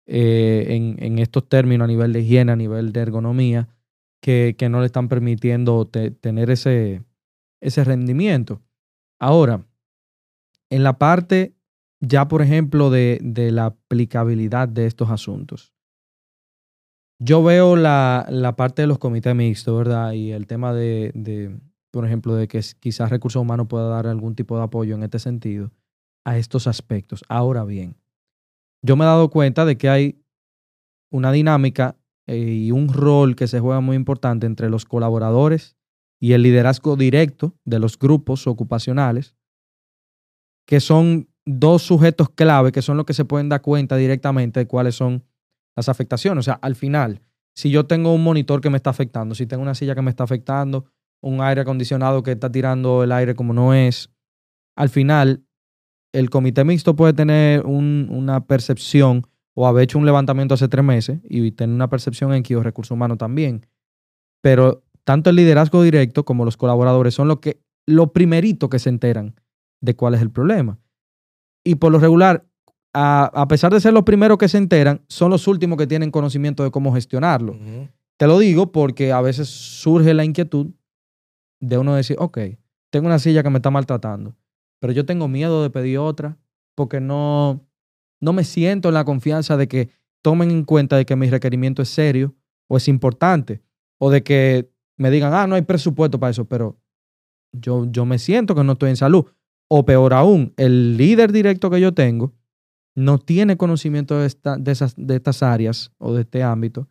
eh, 0.06 0.96
en, 0.98 1.18
estos 1.18 1.48
términos 1.48 1.84
a 1.84 1.88
nivel 1.88 2.12
de 2.12 2.20
higiene, 2.20 2.52
a 2.52 2.56
nivel 2.56 2.92
de 2.92 3.00
ergonomía, 3.00 3.68
que, 4.20 4.54
no 4.70 4.80
le 4.80 4.86
están 4.86 5.08
permitiendo 5.08 5.86
tener 5.86 6.50
ese, 6.50 7.02
ese 7.60 7.84
rendimiento. 7.84 8.60
Ahora, 9.18 9.64
en 10.68 10.84
la 10.84 10.98
parte 10.98 11.54
ya, 12.00 12.28
por 12.28 12.42
ejemplo, 12.42 12.90
de, 12.90 13.20
la 13.52 13.66
aplicabilidad 13.66 14.68
de 14.68 14.86
estos 14.86 15.10
asuntos. 15.10 15.74
Yo 17.18 17.42
veo 17.42 17.76
la, 17.76 18.54
parte 18.56 18.82
de 18.82 18.88
los 18.88 18.98
comités 18.98 19.34
mixtos, 19.34 19.76
¿verdad? 19.76 20.12
Y 20.12 20.32
el 20.32 20.46
tema 20.46 20.72
de, 20.72 21.12
de, 21.14 21.58
por 21.90 22.06
ejemplo, 22.06 22.34
de 22.34 22.48
que 22.48 22.60
quizás 22.80 23.10
recursos 23.10 23.42
humanos 23.42 23.66
pueda 23.68 23.88
dar 23.88 24.06
algún 24.06 24.34
tipo 24.34 24.56
de 24.56 24.64
apoyo 24.64 24.94
en 24.94 25.02
este 25.02 25.18
sentido 25.18 25.70
a 26.24 26.38
estos 26.38 26.66
aspectos. 26.66 27.22
Ahora 27.28 27.64
bien, 27.64 27.96
yo 28.82 28.96
me 28.96 29.04
he 29.04 29.06
dado 29.08 29.30
cuenta 29.30 29.64
de 29.64 29.76
que 29.76 29.88
hay 29.90 30.24
una 31.10 31.32
dinámica 31.32 31.96
eh, 32.26 32.38
y 32.38 32.72
un 32.72 32.88
rol 32.88 33.36
que 33.36 33.46
se 33.46 33.60
juega 33.60 33.80
muy 33.80 33.96
importante 33.96 34.46
entre 34.46 34.70
los 34.70 34.84
colaboradores 34.84 35.76
y 36.20 36.32
el 36.32 36.42
liderazgo 36.42 36.96
directo 36.96 37.54
de 37.64 37.78
los 37.78 37.98
grupos 37.98 38.46
ocupacionales, 38.46 39.34
que 40.66 40.80
son 40.80 41.29
dos 41.46 41.82
sujetos 41.82 42.30
clave 42.30 42.72
que 42.72 42.82
son 42.82 42.96
los 42.96 43.06
que 43.06 43.14
se 43.14 43.24
pueden 43.24 43.48
dar 43.48 43.62
cuenta 43.62 43.96
directamente 43.96 44.60
de 44.60 44.66
cuáles 44.66 44.94
son 44.94 45.24
las 45.76 45.88
afectaciones. 45.88 46.42
O 46.42 46.44
sea, 46.44 46.54
al 46.54 46.76
final, 46.76 47.22
si 47.54 47.70
yo 47.70 47.86
tengo 47.86 48.14
un 48.14 48.22
monitor 48.22 48.60
que 48.60 48.70
me 48.70 48.76
está 48.76 48.90
afectando, 48.90 49.34
si 49.34 49.46
tengo 49.46 49.62
una 49.62 49.74
silla 49.74 49.94
que 49.94 50.02
me 50.02 50.10
está 50.10 50.24
afectando, 50.24 50.86
un 51.22 51.40
aire 51.40 51.62
acondicionado 51.62 52.22
que 52.22 52.32
está 52.32 52.50
tirando 52.50 53.02
el 53.02 53.12
aire 53.12 53.34
como 53.34 53.52
no 53.52 53.74
es, 53.74 54.10
al 54.76 54.88
final 54.88 55.44
el 56.12 56.30
comité 56.30 56.64
mixto 56.64 56.96
puede 56.96 57.12
tener 57.12 57.64
una 57.66 58.46
percepción 58.46 59.26
o 59.54 59.66
haber 59.66 59.84
hecho 59.84 59.98
un 59.98 60.06
levantamiento 60.06 60.54
hace 60.54 60.68
tres 60.68 60.84
meses 60.84 61.20
y 61.24 61.52
tener 61.52 61.74
una 61.74 61.90
percepción 61.90 62.32
en 62.32 62.42
que 62.42 62.54
los 62.54 62.64
recursos 62.64 62.92
humanos 62.92 63.18
también. 63.18 63.66
Pero 64.42 64.82
tanto 65.04 65.30
el 65.30 65.36
liderazgo 65.36 65.82
directo 65.82 66.24
como 66.24 66.44
los 66.44 66.56
colaboradores 66.56 67.14
son 67.14 67.28
lo, 67.28 67.40
que, 67.40 67.60
lo 67.86 68.12
primerito 68.12 68.68
que 68.68 68.78
se 68.78 68.88
enteran 68.88 69.34
de 69.80 69.94
cuál 69.94 70.14
es 70.14 70.22
el 70.22 70.30
problema. 70.30 70.78
Y 71.70 71.76
por 71.76 71.92
lo 71.92 72.00
regular, 72.00 72.44
a, 72.92 73.46
pesar 73.48 73.72
de 73.72 73.80
ser 73.80 73.92
los 73.92 74.02
primeros 74.02 74.38
que 74.38 74.48
se 74.48 74.58
enteran, 74.58 75.02
son 75.06 75.30
los 75.30 75.46
últimos 75.46 75.78
que 75.78 75.86
tienen 75.86 76.10
conocimiento 76.10 76.64
de 76.64 76.72
cómo 76.72 76.92
gestionarlo. 76.92 77.56
Te 78.16 78.26
lo 78.26 78.40
digo 78.40 78.72
porque 78.72 79.12
a 79.12 79.20
veces 79.20 79.48
surge 79.48 80.12
la 80.12 80.24
inquietud 80.24 80.66
de 81.60 81.78
uno 81.78 81.94
decir, 81.94 82.16
ok, 82.18 82.38
tengo 82.90 83.06
una 83.06 83.20
silla 83.20 83.44
que 83.44 83.50
me 83.50 83.58
está 83.58 83.70
maltratando, 83.70 84.34
pero 84.80 84.92
yo 84.92 85.06
tengo 85.06 85.28
miedo 85.28 85.62
de 85.62 85.70
pedir 85.70 85.98
otra 85.98 86.38
porque 86.74 87.00
no, 87.00 87.64
no 88.20 88.32
me 88.32 88.42
siento 88.42 88.88
en 88.88 88.94
la 88.94 89.04
confianza 89.04 89.56
de 89.56 89.68
que 89.68 89.90
tomen 90.22 90.50
en 90.50 90.64
cuenta 90.64 90.96
de 90.96 91.06
que 91.06 91.14
mi 91.14 91.30
requerimiento 91.30 91.82
es 91.82 91.88
serio 91.88 92.34
o 92.66 92.78
es 92.78 92.88
importante 92.88 93.62
o 93.98 94.10
de 94.10 94.24
que 94.24 94.72
me 94.96 95.12
digan, 95.12 95.34
ah, 95.34 95.46
no 95.46 95.54
hay 95.54 95.62
presupuesto 95.62 96.18
para 96.18 96.32
eso, 96.32 96.46
pero 96.46 96.80
yo, 97.52 97.86
yo 97.92 98.04
me 98.04 98.18
siento 98.18 98.56
que 98.56 98.64
no 98.64 98.72
estoy 98.72 98.90
en 98.90 98.96
salud. 98.96 99.24
O 99.72 99.84
peor 99.84 100.12
aún, 100.14 100.52
el 100.56 100.96
líder 100.96 101.30
directo 101.30 101.70
que 101.70 101.80
yo 101.80 101.94
tengo 101.94 102.34
no 102.96 103.18
tiene 103.18 103.56
conocimiento 103.56 104.18
de, 104.18 104.34
de, 104.58 104.72
esas, 104.72 104.94
de 104.96 105.14
estas 105.14 105.44
áreas 105.44 105.92
o 105.98 106.12
de 106.12 106.22
este 106.22 106.42
ámbito 106.42 106.88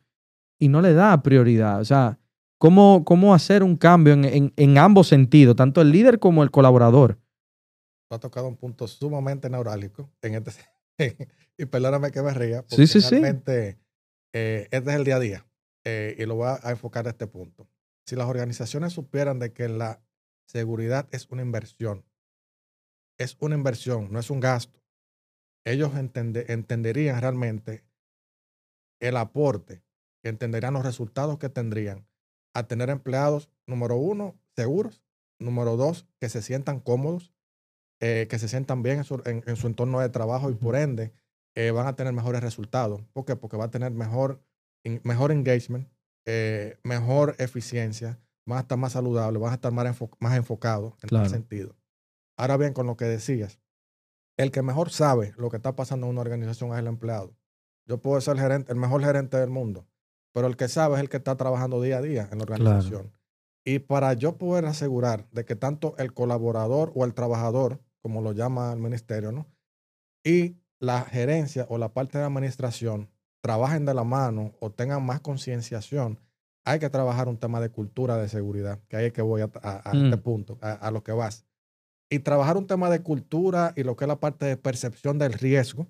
y 0.58 0.70
no 0.70 0.82
le 0.82 0.94
da 0.94 1.22
prioridad. 1.22 1.82
O 1.82 1.86
sea, 1.86 2.20
¿cómo, 2.58 3.04
cómo 3.04 3.34
hacer 3.34 3.64
un 3.64 3.76
cambio 3.76 4.14
en, 4.14 4.54
en, 4.56 4.78
ambos 4.78 5.08
sentidos, 5.08 5.58
tanto 5.58 5.82
el 5.82 5.92
líder 5.92 6.20
como 6.20 6.42
el 6.42 6.52
colaborador? 6.52 7.20
Ha 8.12 8.20
tocado 8.20 8.48
un 8.48 8.56
punto 8.56 8.88
sumamente 8.88 9.50
neurálgico 9.50 10.10
en 10.22 10.36
este 10.36 10.54
y 11.58 11.66
perdóname 11.66 12.12
que 12.12 12.22
me 12.22 12.34
ría, 12.34 12.62
porque 12.64 12.88
sí, 12.88 13.02
sí, 13.02 13.10
realmente 13.10 13.78
eh, 14.34 14.68
este 14.72 14.90
es 14.90 14.96
el 14.96 15.04
día 15.04 15.18
a 15.18 15.20
día 15.20 15.46
eh, 15.84 16.16
y 16.18 16.26
lo 16.26 16.36
voy 16.36 16.48
a 16.62 16.72
enfocar 16.72 17.08
a 17.08 17.10
este 17.10 17.28
punto. 17.28 17.68
Si 18.06 18.16
las 18.16 18.28
organizaciones 18.28 18.94
supieran 18.94 19.38
de 19.38 19.52
que 19.52 19.68
la 19.68 20.02
seguridad 20.48 21.08
es 21.12 21.28
una 21.30 21.42
inversión 21.42 22.06
es 23.20 23.38
una 23.40 23.56
inversión, 23.56 24.12
no 24.12 24.20
es 24.20 24.32
un 24.32 24.40
gasto. 24.40 24.82
Ellos 25.66 25.92
entenderían 25.96 27.22
realmente 27.22 27.84
el 29.00 29.18
aporte, 29.18 29.84
entenderían 30.24 30.74
los 30.74 30.84
resultados 30.84 31.38
que 31.38 31.50
tendrían 31.50 32.08
a 32.54 32.64
tener 32.64 32.90
empleados, 32.90 33.50
número 33.68 33.98
uno, 33.98 34.40
seguros, 34.56 35.04
número 35.38 35.78
dos, 35.78 36.08
que 36.20 36.30
se 36.30 36.42
sientan 36.42 36.80
cómodos, 36.80 37.34
eh, 38.00 38.28
que 38.30 38.40
se 38.40 38.48
sientan 38.48 38.82
bien 38.82 39.04
en 39.26 39.56
su, 39.56 39.68
entorno 39.68 40.00
de 40.00 40.10
trabajo 40.10 40.50
y 40.50 40.56
por 40.56 40.76
ende 40.76 41.14
eh, 41.56 41.72
van 41.72 41.88
a 41.88 41.96
tener 41.96 42.14
mejores 42.14 42.42
resultados. 42.42 43.04
¿Por 43.14 43.26
qué? 43.26 43.36
Porque 43.36 43.58
va 43.58 43.66
a 43.66 43.72
tener 43.72 43.92
mejor, 43.92 44.42
mejor 45.04 45.32
engagement, 45.32 45.90
eh, 46.26 46.80
mejor 46.84 47.36
eficiencia, 47.38 48.18
van 48.46 48.60
a 48.60 48.62
estar 48.62 48.78
más 48.78 48.94
saludables, 48.94 49.42
van 49.42 49.52
a 49.52 49.56
estar 49.56 49.72
más, 49.72 50.00
más 50.20 50.38
enfocados 50.38 50.94
en 51.04 51.10
tal 51.10 51.30
sentido. 51.30 51.76
Ahora 52.40 52.58
bien, 52.58 52.74
con 52.74 52.88
lo 52.88 52.96
que 52.96 53.06
decías, 53.06 53.60
el 54.38 54.52
que 54.52 54.62
mejor 54.62 54.92
sabe 54.92 55.34
lo 55.38 55.50
que 55.50 55.58
está 55.58 55.76
pasando 55.76 56.06
en 56.06 56.12
una 56.12 56.22
organización 56.22 56.72
es 56.72 56.80
el 56.80 56.88
empleado. 56.88 57.36
Yo 57.86 58.02
puedo 58.02 58.22
ser 58.22 58.38
el, 58.38 58.42
gerente, 58.42 58.72
el 58.72 58.78
mejor 58.78 59.04
gerente 59.04 59.36
del 59.38 59.50
mundo, 59.50 59.88
pero 60.32 60.48
el 60.48 60.56
que 60.56 60.70
sabe 60.70 60.96
es 60.96 61.02
el 61.02 61.10
que 61.10 61.18
está 61.18 61.36
trabajando 61.36 61.82
día 61.82 61.98
a 61.98 62.02
día 62.02 62.30
en 62.32 62.38
la 62.38 62.44
organización. 62.44 63.12
Y 63.66 63.80
para 63.80 64.14
yo 64.14 64.38
poder 64.38 64.66
asegurar 64.66 65.28
de 65.32 65.44
que 65.44 65.58
tanto 65.58 65.96
el 65.98 66.14
colaborador 66.14 66.94
o 66.96 67.04
el 67.04 67.14
trabajador, 67.14 67.82
como 68.02 68.22
lo 68.22 68.32
llama 68.32 68.72
el 68.72 68.80
ministerio, 68.80 69.34
¿no? 69.34 69.46
y 70.24 70.56
la 70.80 71.02
gerencia 71.02 71.66
o 71.70 71.78
la 71.78 71.94
parte 71.94 72.18
de 72.18 72.22
la 72.22 72.28
administración 72.28 73.10
trabajen 73.42 73.86
de 73.86 73.94
la 73.94 74.06
mano 74.06 74.54
o 74.62 74.72
tengan 74.72 75.06
más 75.06 75.20
concienciación, 75.20 76.20
hay 76.64 76.80
que 76.80 76.90
trabajar 76.90 77.28
un 77.28 77.38
tema 77.38 77.60
de 77.60 77.70
cultura 77.70 78.16
de 78.18 78.30
seguridad, 78.30 78.80
que 78.88 78.98
ahí 78.98 79.06
es 79.08 79.14
que 79.14 79.22
voy 79.22 79.42
a, 79.42 79.46
este 79.46 80.16
mm. 80.16 80.22
punto, 80.22 80.58
a, 80.62 80.90
lo 80.92 81.04
que 81.04 81.12
vas 81.12 81.46
y 82.10 82.20
trabajar 82.20 82.58
un 82.58 82.68
tema 82.68 82.90
de 82.90 83.02
cultura 83.02 83.74
y 83.76 83.84
lo 83.84 83.96
que 83.96 84.06
es 84.06 84.08
la 84.08 84.20
parte 84.20 84.46
de 84.46 84.58
percepción 84.58 85.18
del 85.20 85.34
riesgo, 85.34 85.88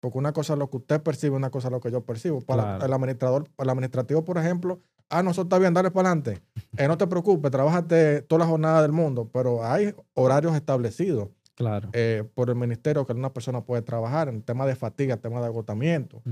porque 0.00 0.18
una 0.18 0.32
cosa 0.32 0.54
es 0.54 0.58
lo 0.58 0.68
que 0.68 0.78
usted 0.78 1.00
percibe, 1.00 1.36
una 1.36 1.50
cosa 1.50 1.68
es 1.68 1.72
lo 1.72 1.80
que 1.80 1.90
yo 1.90 2.04
percibo. 2.04 2.40
Para 2.40 2.76
el 2.84 2.92
administrador, 2.92 3.48
para 3.56 3.66
el 3.66 3.70
administrativo, 3.70 4.24
por 4.24 4.36
ejemplo, 4.36 4.80
ah, 5.08 5.22
no, 5.22 5.30
eso 5.30 5.42
está 5.42 5.58
bien, 5.58 5.72
dale 5.72 5.90
para 5.90 6.10
adelante. 6.10 6.42
Eh, 6.76 6.88
no 6.88 6.98
te 6.98 7.06
preocupes, 7.06 7.50
trabajate 7.50 8.22
toda 8.22 8.40
la 8.40 8.46
jornada 8.46 8.82
del 8.82 8.92
mundo, 8.92 9.30
pero 9.32 9.64
hay 9.64 9.94
horarios 10.14 10.54
establecidos 10.54 11.28
claro. 11.54 11.88
Eh, 11.92 12.24
por 12.34 12.50
el 12.50 12.56
ministerio 12.56 13.06
que 13.06 13.12
una 13.12 13.32
persona 13.32 13.64
puede 13.64 13.82
trabajar 13.82 14.28
en 14.28 14.42
tema 14.42 14.66
de 14.66 14.74
fatiga, 14.74 15.16
tema 15.16 15.40
de 15.40 15.46
agotamiento. 15.46 16.22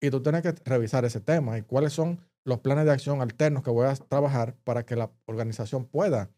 Y 0.00 0.10
tú 0.10 0.22
tienes 0.22 0.42
que 0.42 0.54
revisar 0.64 1.04
ese 1.04 1.20
tema 1.20 1.58
y 1.58 1.62
cuáles 1.62 1.92
son 1.92 2.20
los 2.44 2.60
planes 2.60 2.86
de 2.86 2.92
acción 2.92 3.20
alternos 3.20 3.62
que 3.62 3.70
voy 3.70 3.86
a 3.86 3.94
trabajar 3.94 4.56
para 4.64 4.84
que 4.86 4.96
la 4.96 5.10
organización 5.26 5.84
pueda 5.84 6.30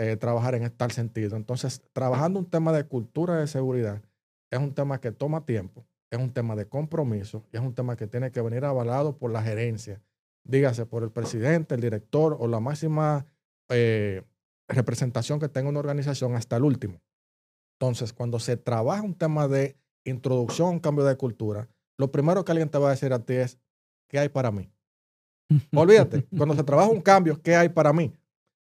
eh, 0.00 0.16
trabajar 0.16 0.54
en 0.54 0.70
tal 0.70 0.92
sentido. 0.92 1.36
Entonces, 1.36 1.82
trabajando 1.92 2.38
un 2.38 2.48
tema 2.48 2.72
de 2.72 2.84
cultura 2.84 3.36
de 3.36 3.48
seguridad 3.48 4.00
es 4.48 4.58
un 4.60 4.72
tema 4.72 5.00
que 5.00 5.10
toma 5.10 5.44
tiempo, 5.44 5.84
es 6.10 6.20
un 6.20 6.32
tema 6.32 6.54
de 6.54 6.68
compromiso 6.68 7.44
y 7.52 7.56
es 7.56 7.62
un 7.62 7.74
tema 7.74 7.96
que 7.96 8.06
tiene 8.06 8.30
que 8.30 8.40
venir 8.40 8.64
avalado 8.64 9.18
por 9.18 9.32
la 9.32 9.42
gerencia, 9.42 10.00
dígase 10.44 10.86
por 10.86 11.02
el 11.02 11.10
presidente, 11.10 11.74
el 11.74 11.80
director 11.80 12.36
o 12.38 12.46
la 12.46 12.60
máxima 12.60 13.26
eh, 13.70 14.22
representación 14.68 15.40
que 15.40 15.48
tenga 15.48 15.68
una 15.68 15.80
organización 15.80 16.36
hasta 16.36 16.56
el 16.56 16.62
último. 16.62 17.02
Entonces, 17.80 18.12
cuando 18.12 18.38
se 18.38 18.56
trabaja 18.56 19.02
un 19.02 19.14
tema 19.14 19.48
de 19.48 19.76
introducción, 20.04 20.68
un 20.68 20.78
cambio 20.78 21.04
de 21.06 21.16
cultura, 21.16 21.68
lo 21.98 22.12
primero 22.12 22.44
que 22.44 22.52
alguien 22.52 22.68
te 22.68 22.78
va 22.78 22.86
a 22.86 22.92
decir 22.92 23.12
a 23.12 23.18
ti 23.18 23.34
es, 23.34 23.58
¿qué 24.08 24.20
hay 24.20 24.28
para 24.28 24.52
mí? 24.52 24.70
Olvídate, 25.74 26.24
cuando 26.36 26.54
se 26.54 26.62
trabaja 26.62 26.88
un 26.88 27.00
cambio, 27.00 27.40
¿qué 27.42 27.56
hay 27.56 27.68
para 27.68 27.92
mí? 27.92 28.12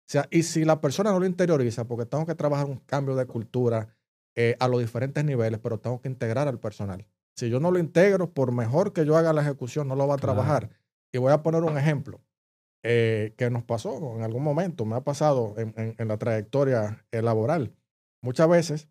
O 0.08 0.10
sea, 0.10 0.26
y 0.32 0.44
si 0.44 0.64
la 0.64 0.80
persona 0.80 1.12
no 1.12 1.20
lo 1.20 1.26
interioriza, 1.26 1.86
porque 1.86 2.06
tengo 2.06 2.26
que 2.26 2.34
trabajar 2.34 2.66
un 2.66 2.78
cambio 2.78 3.14
de 3.18 3.26
cultura 3.26 3.94
eh, 4.38 4.56
a 4.62 4.70
los 4.70 4.80
diferentes 4.80 5.26
niveles, 5.26 5.60
pero 5.60 5.82
tengo 5.82 6.00
que 6.00 6.08
integrar 6.08 6.48
al 6.48 6.62
personal. 6.62 7.06
Si 7.36 7.50
yo 7.50 7.60
no 7.60 7.72
lo 7.72 7.78
integro, 7.78 8.32
por 8.32 8.54
mejor 8.54 8.94
que 8.94 9.06
yo 9.06 9.18
haga 9.18 9.34
la 9.34 9.42
ejecución, 9.42 9.90
no 9.90 9.98
lo 9.98 10.08
va 10.08 10.16
a 10.16 10.18
trabajar. 10.18 10.70
Y 11.12 11.18
voy 11.18 11.34
a 11.34 11.44
poner 11.44 11.64
un 11.64 11.78
ejemplo 11.78 12.22
eh, 12.84 13.34
que 13.36 13.50
nos 13.50 13.64
pasó 13.64 14.16
en 14.16 14.24
algún 14.24 14.44
momento, 14.44 14.86
me 14.86 14.96
ha 14.96 15.02
pasado 15.02 15.56
en, 15.58 16.08
la 16.08 16.18
trayectoria 16.18 17.06
eh, 17.12 17.22
laboral. 17.22 17.76
Muchas 18.22 18.48
veces 18.48 18.88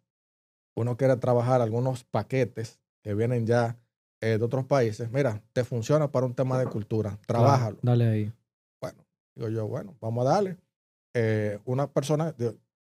uno 0.77 0.99
quiere 0.99 1.17
trabajar 1.17 1.63
algunos 1.63 2.05
paquetes 2.05 2.79
que 3.03 3.15
vienen 3.15 3.47
ya 3.47 3.79
de 4.21 4.43
otros 4.43 4.65
países. 4.65 5.11
Mira, 5.13 5.41
te 5.53 5.63
funciona 5.63 6.11
para 6.11 6.27
un 6.27 6.35
tema 6.35 6.59
de 6.59 6.67
cultura, 6.67 7.19
trabájalo. 7.27 7.79
dale 7.81 8.07
ahí. 8.07 8.33
Bueno, 8.81 9.07
digo 9.35 9.49
yo, 9.49 9.69
bueno, 9.69 9.97
vamos 10.01 10.27
a 10.27 10.31
darle. 10.31 10.57
Una 11.65 11.93
persona, 11.93 12.35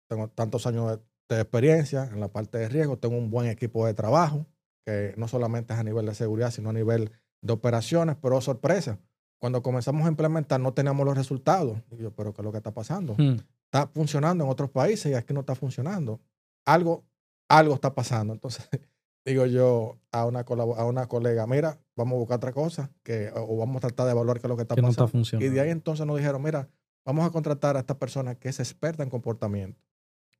tengo 0.08 0.28
tantos 0.28 0.66
años 0.66 1.00
de 1.28 1.40
experiencia 1.40 2.04
en 2.04 2.20
la 2.20 2.28
parte 2.28 2.58
de 2.58 2.68
riesgo, 2.68 2.98
tengo 2.98 3.16
un 3.16 3.30
buen 3.30 3.48
equipo 3.48 3.86
de 3.86 3.94
trabajo, 3.94 4.46
que 4.84 5.14
no 5.16 5.28
solamente 5.28 5.72
es 5.72 5.78
a 5.78 5.84
nivel 5.84 6.06
de 6.06 6.14
seguridad, 6.14 6.50
sino 6.50 6.70
a 6.70 6.72
nivel 6.72 7.12
de 7.42 7.52
operaciones, 7.52 8.16
pero 8.20 8.40
sorpresa, 8.40 8.98
cuando 9.40 9.62
comenzamos 9.62 10.04
a 10.04 10.08
implementar 10.08 10.60
no 10.60 10.74
teníamos 10.74 11.04
los 11.06 11.16
resultados. 11.16 11.78
Y 11.90 12.02
yo, 12.02 12.10
pero 12.14 12.32
¿qué 12.32 12.42
es 12.42 12.44
lo 12.44 12.52
que 12.52 12.58
está 12.58 12.72
pasando? 12.72 13.14
Hmm. 13.16 13.38
Está 13.64 13.86
funcionando 13.86 14.44
en 14.44 14.50
otros 14.50 14.70
países 14.70 15.10
y 15.10 15.14
aquí 15.14 15.32
no 15.32 15.40
está 15.40 15.54
funcionando. 15.54 16.20
Algo, 16.66 17.04
algo 17.48 17.74
está 17.74 17.94
pasando. 17.94 18.34
Entonces, 18.34 18.68
digo 19.24 19.46
yo 19.46 19.98
a 20.12 20.26
una, 20.26 20.40
a 20.40 20.84
una 20.84 21.06
colega, 21.06 21.46
mira, 21.46 21.78
vamos 21.96 22.16
a 22.16 22.18
buscar 22.18 22.36
otra 22.36 22.52
cosa, 22.52 22.90
que, 23.02 23.30
o 23.34 23.56
vamos 23.56 23.76
a 23.78 23.80
tratar 23.80 24.06
de 24.06 24.12
evaluar 24.12 24.40
qué 24.40 24.46
es 24.46 24.50
lo 24.50 24.56
que 24.56 24.62
está 24.62 24.76
pasando. 24.76 25.10
y 25.40 25.48
de 25.48 25.60
ahí 25.60 25.70
entonces 25.70 26.06
nos 26.06 26.18
dijeron, 26.18 26.42
mira, 26.42 26.68
vamos 27.10 27.26
a 27.26 27.30
contratar 27.30 27.76
a 27.76 27.80
esta 27.80 27.98
persona 27.98 28.36
que 28.36 28.48
es 28.48 28.60
experta 28.60 29.02
en 29.02 29.10
comportamiento. 29.10 29.82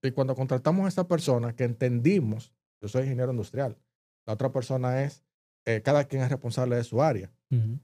Y 0.02 0.12
cuando 0.12 0.36
contratamos 0.36 0.84
a 0.84 0.88
esta 0.88 1.08
persona 1.08 1.54
que 1.54 1.64
entendimos, 1.64 2.52
yo 2.80 2.88
soy 2.88 3.02
ingeniero 3.02 3.32
industrial, 3.32 3.76
la 4.24 4.34
otra 4.34 4.52
persona 4.52 5.02
es, 5.02 5.24
eh, 5.66 5.82
cada 5.82 6.04
quien 6.04 6.22
es 6.22 6.30
responsable 6.30 6.76
de 6.76 6.84
su 6.84 7.02
área. 7.02 7.32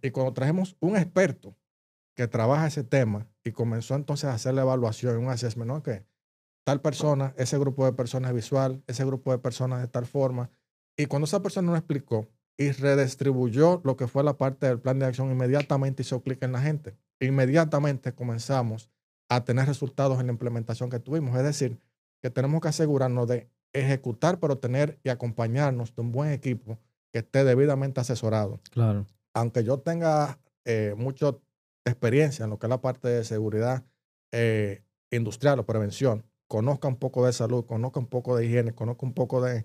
Y 0.01 0.11
cuando 0.13 0.33
trajimos 0.33 0.77
un 0.79 0.97
experto 0.97 1.57
que 2.15 2.29
trabaja 2.29 2.69
ese 2.69 2.85
tema 2.85 3.27
y 3.43 3.51
comenzó 3.51 3.97
entonces 3.97 4.27
a 4.27 4.35
hacer 4.35 4.55
la 4.55 4.63
evaluación, 4.63 5.19
un 5.19 5.29
assessment, 5.29 5.69
¿no? 5.69 5.83
Que 5.83 6.07
tal 6.65 6.81
persona, 6.81 7.35
ese 7.37 7.59
grupo 7.59 7.85
de 7.85 7.93
personas 7.93 8.33
visual, 8.33 8.85
ese 8.87 9.05
grupo 9.05 9.33
de 9.33 9.39
personas 9.39 9.81
de 9.81 9.89
tal 9.89 10.07
forma. 10.07 10.51
Y 10.97 11.07
cuando 11.07 11.25
esa 11.25 11.43
persona 11.43 11.73
nos 11.73 11.79
explicó 11.79 12.29
y 12.57 12.71
redistribuyó 12.71 13.81
lo 13.85 13.97
que 13.97 14.07
fue 14.07 14.23
la 14.23 14.39
parte 14.39 14.67
del 14.67 14.81
plan 14.81 15.01
de 15.01 15.07
acción, 15.07 15.33
inmediatamente 15.33 16.03
hizo 16.03 16.23
clic 16.23 16.41
en 16.45 16.53
la 16.53 16.61
gente. 16.61 16.97
Inmediatamente 17.21 18.15
comenzamos 18.15 18.91
a 19.29 19.45
tener 19.45 19.67
resultados 19.67 20.21
en 20.21 20.27
la 20.27 20.33
implementación 20.33 20.91
que 20.91 21.01
tuvimos. 21.01 21.37
Es 21.37 21.45
decir, 21.45 21.79
que 22.23 22.31
tenemos 22.31 22.61
que 22.61 22.69
asegurarnos 22.69 23.29
de 23.29 23.51
ejecutar, 23.73 24.39
pero 24.41 24.59
tener 24.59 24.99
y 25.03 25.09
acompañarnos 25.09 25.95
de 25.95 26.03
un 26.03 26.13
buen 26.13 26.31
equipo 26.33 26.79
que 27.13 27.21
esté 27.21 27.45
debidamente 27.45 28.01
asesorado. 28.01 28.61
Claro. 28.71 29.07
Aunque 29.35 29.65
yo 29.65 29.79
tenga 29.81 30.39
eh, 30.65 30.95
mucha 30.97 31.37
experiencia 31.85 32.45
en 32.45 32.51
lo 32.51 32.59
que 32.59 32.67
es 32.67 32.71
la 32.71 32.81
parte 32.81 33.09
de 33.09 33.25
seguridad 33.25 33.85
eh, 34.33 34.83
industrial 35.11 35.59
o 35.59 35.67
prevención, 35.67 36.25
conozca 36.49 36.89
un 36.89 36.97
poco 36.97 37.27
de 37.27 37.33
salud, 37.33 37.65
conozca 37.65 38.01
un 38.01 38.07
poco 38.07 38.37
de 38.37 38.47
higiene, 38.47 38.75
conozca 38.75 39.07
un 39.07 39.15
poco 39.15 39.41
de 39.41 39.65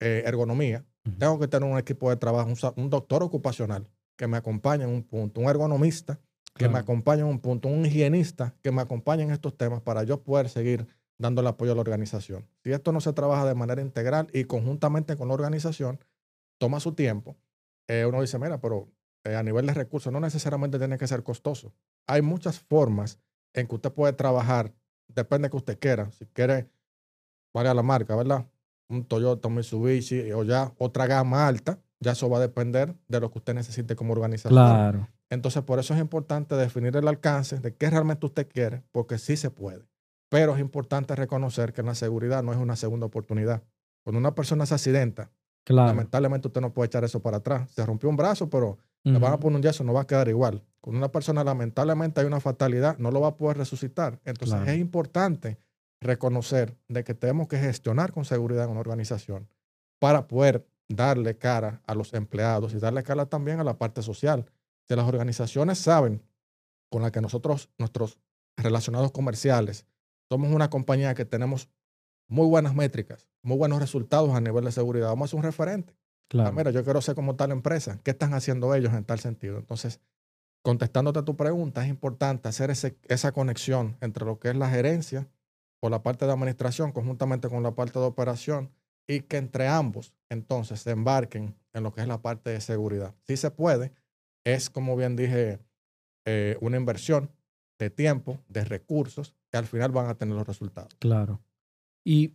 eh, 0.00 0.22
ergonomía, 0.26 0.84
tengo 1.18 1.38
que 1.38 1.48
tener 1.48 1.68
un 1.68 1.78
equipo 1.78 2.08
de 2.08 2.16
trabajo, 2.16 2.50
un, 2.76 2.88
doctor 2.88 3.22
ocupacional 3.22 3.90
que 4.16 4.26
me 4.26 4.38
acompañe 4.38 4.84
en 4.84 4.90
un 4.90 5.02
punto, 5.02 5.40
un 5.40 5.48
ergonomista 5.48 6.18
que 6.54 6.68
me 6.68 6.78
acompañe 6.78 7.20
en 7.20 7.26
un 7.26 7.40
punto, 7.40 7.68
un 7.68 7.84
higienista 7.84 8.54
que 8.62 8.70
me 8.70 8.80
acompañe 8.80 9.24
en 9.24 9.32
estos 9.32 9.56
temas 9.56 9.80
para 9.80 10.04
yo 10.04 10.22
poder 10.22 10.48
seguir 10.48 10.86
dando 11.18 11.40
el 11.40 11.46
apoyo 11.46 11.72
a 11.72 11.74
la 11.74 11.80
organización. 11.80 12.46
Si 12.62 12.72
esto 12.72 12.92
no 12.92 13.00
se 13.00 13.12
trabaja 13.12 13.44
de 13.44 13.54
manera 13.54 13.82
integral 13.82 14.28
y 14.32 14.44
conjuntamente 14.44 15.16
con 15.16 15.28
la 15.28 15.34
organización, 15.34 15.98
toma 16.58 16.80
su 16.80 16.92
tiempo. 16.92 17.36
Eh, 17.88 18.06
uno 18.06 18.20
dice, 18.20 18.38
mira, 18.38 18.60
pero 18.60 18.88
eh, 19.24 19.34
a 19.34 19.42
nivel 19.42 19.66
de 19.66 19.74
recursos 19.74 20.12
no 20.12 20.20
necesariamente 20.20 20.78
tiene 20.78 20.96
que 20.96 21.06
ser 21.06 21.22
costoso. 21.22 21.72
Hay 22.06 22.22
muchas 22.22 22.60
formas 22.60 23.18
en 23.52 23.66
que 23.66 23.74
usted 23.74 23.92
puede 23.92 24.12
trabajar, 24.12 24.72
depende 25.08 25.46
de 25.46 25.50
que 25.50 25.56
usted 25.56 25.78
quiera. 25.78 26.10
Si 26.12 26.26
quiere, 26.26 26.68
vaya 27.52 27.74
la 27.74 27.82
marca, 27.82 28.14
¿verdad? 28.16 28.46
Un 28.88 29.04
Toyota, 29.04 29.48
un 29.48 29.54
Mitsubishi 29.54 30.30
o 30.32 30.44
ya 30.44 30.72
otra 30.78 31.06
gama 31.06 31.46
alta, 31.46 31.78
ya 32.00 32.12
eso 32.12 32.28
va 32.28 32.38
a 32.38 32.40
depender 32.40 32.94
de 33.08 33.20
lo 33.20 33.30
que 33.30 33.38
usted 33.38 33.54
necesite 33.54 33.96
como 33.96 34.12
organización. 34.12 34.54
Claro. 34.54 35.08
Entonces, 35.30 35.62
por 35.62 35.78
eso 35.78 35.94
es 35.94 36.00
importante 36.00 36.54
definir 36.54 36.96
el 36.96 37.08
alcance 37.08 37.58
de 37.58 37.74
qué 37.74 37.90
realmente 37.90 38.26
usted 38.26 38.48
quiere, 38.48 38.82
porque 38.92 39.18
sí 39.18 39.36
se 39.36 39.50
puede. 39.50 39.84
Pero 40.28 40.54
es 40.54 40.60
importante 40.60 41.14
reconocer 41.14 41.72
que 41.72 41.82
la 41.82 41.94
seguridad 41.94 42.42
no 42.42 42.52
es 42.52 42.58
una 42.58 42.76
segunda 42.76 43.06
oportunidad. 43.06 43.62
Cuando 44.02 44.18
una 44.18 44.34
persona 44.34 44.66
se 44.66 44.74
accidenta, 44.74 45.30
lamentablemente 45.66 46.48
usted 46.48 46.60
no 46.60 46.72
puede 46.72 46.86
echar 46.86 47.04
eso 47.04 47.20
para 47.20 47.38
atrás. 47.38 47.70
Se 47.70 47.84
rompió 47.86 48.08
un 48.08 48.16
brazo, 48.16 48.50
pero 48.50 48.78
le 49.02 49.18
van 49.18 49.32
a 49.32 49.38
poner 49.38 49.56
un 49.56 49.62
yeso, 49.62 49.84
no 49.84 49.92
va 49.92 50.02
a 50.02 50.06
quedar 50.06 50.28
igual. 50.28 50.62
Cuando 50.80 50.98
una 50.98 51.12
persona 51.12 51.44
lamentablemente 51.44 52.20
hay 52.20 52.26
una 52.26 52.40
fatalidad, 52.40 52.98
no 52.98 53.10
lo 53.10 53.20
va 53.20 53.28
a 53.28 53.36
poder 53.36 53.58
resucitar. 53.58 54.20
Entonces 54.24 54.58
es 54.66 54.78
importante 54.78 55.58
reconocer 56.00 56.76
de 56.88 57.04
que 57.04 57.14
tenemos 57.14 57.48
que 57.48 57.58
gestionar 57.58 58.12
con 58.12 58.24
seguridad 58.24 58.64
en 58.64 58.70
una 58.70 58.80
organización 58.80 59.48
para 59.98 60.26
poder 60.26 60.66
darle 60.88 61.38
cara 61.38 61.82
a 61.86 61.94
los 61.94 62.12
empleados 62.12 62.74
y 62.74 62.78
darle 62.78 63.02
cara 63.02 63.26
también 63.26 63.60
a 63.60 63.64
la 63.64 63.78
parte 63.78 64.02
social. 64.02 64.46
Si 64.88 64.94
las 64.94 65.06
organizaciones 65.06 65.78
saben 65.78 66.22
con 66.90 67.02
la 67.02 67.10
que 67.10 67.20
nosotros, 67.20 67.70
nuestros 67.78 68.18
relacionados 68.56 69.12
comerciales, 69.12 69.86
somos 70.28 70.52
una 70.52 70.70
compañía 70.70 71.14
que 71.14 71.24
tenemos 71.24 71.68
muy 72.28 72.46
buenas 72.46 72.74
métricas, 72.74 73.28
muy 73.42 73.56
buenos 73.56 73.80
resultados 73.80 74.34
a 74.34 74.40
nivel 74.40 74.64
de 74.64 74.72
seguridad. 74.72 75.08
Vamos 75.08 75.28
a 75.28 75.30
ser 75.30 75.38
un 75.38 75.44
referente. 75.44 75.94
Ah, 75.94 76.26
claro. 76.28 76.52
mira, 76.52 76.70
yo 76.70 76.84
quiero 76.84 77.00
ser 77.00 77.14
como 77.14 77.36
tal 77.36 77.50
empresa. 77.50 78.00
¿Qué 78.02 78.12
están 78.12 78.34
haciendo 78.34 78.74
ellos 78.74 78.92
en 78.94 79.04
tal 79.04 79.20
sentido? 79.20 79.58
Entonces, 79.58 80.00
contestándote 80.62 81.18
a 81.18 81.24
tu 81.24 81.36
pregunta, 81.36 81.82
es 81.82 81.90
importante 81.90 82.48
hacer 82.48 82.70
ese, 82.70 82.96
esa 83.08 83.32
conexión 83.32 83.96
entre 84.00 84.24
lo 84.24 84.38
que 84.38 84.48
es 84.48 84.56
la 84.56 84.70
gerencia 84.70 85.28
o 85.80 85.90
la 85.90 86.02
parte 86.02 86.24
de 86.24 86.32
administración 86.32 86.92
conjuntamente 86.92 87.48
con 87.48 87.62
la 87.62 87.74
parte 87.74 87.98
de 87.98 88.06
operación 88.06 88.70
y 89.06 89.20
que 89.20 89.36
entre 89.36 89.68
ambos 89.68 90.14
entonces 90.30 90.80
se 90.80 90.90
embarquen 90.90 91.54
en 91.74 91.82
lo 91.82 91.92
que 91.92 92.00
es 92.00 92.08
la 92.08 92.22
parte 92.22 92.50
de 92.50 92.60
seguridad. 92.62 93.14
Si 93.22 93.36
se 93.36 93.50
puede, 93.50 93.92
es 94.44 94.70
como 94.70 94.96
bien 94.96 95.16
dije, 95.16 95.58
eh, 96.26 96.56
una 96.60 96.76
inversión 96.76 97.30
de 97.78 97.90
tiempo, 97.90 98.40
de 98.48 98.64
recursos, 98.64 99.34
que 99.50 99.56
al 99.56 99.66
final 99.66 99.90
van 99.90 100.06
a 100.06 100.14
tener 100.14 100.34
los 100.34 100.46
resultados. 100.46 100.94
Claro. 100.98 101.42
Y 102.04 102.34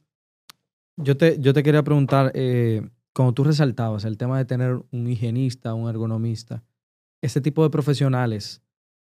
yo 0.98 1.16
te, 1.16 1.40
yo 1.40 1.54
te 1.54 1.64
quería 1.64 1.84
preguntar, 1.84 2.32
eh, 2.36 2.88
como 3.14 3.34
tú 3.34 3.44
resaltabas, 3.44 4.06
el 4.06 4.18
tema 4.18 4.38
de 4.38 4.46
tener 4.46 4.82
un 4.92 5.08
higienista, 5.08 5.74
un 5.74 5.90
ergonomista, 5.90 6.64
ese 7.22 7.42
tipo 7.42 7.64
de 7.64 7.70
profesionales 7.70 8.62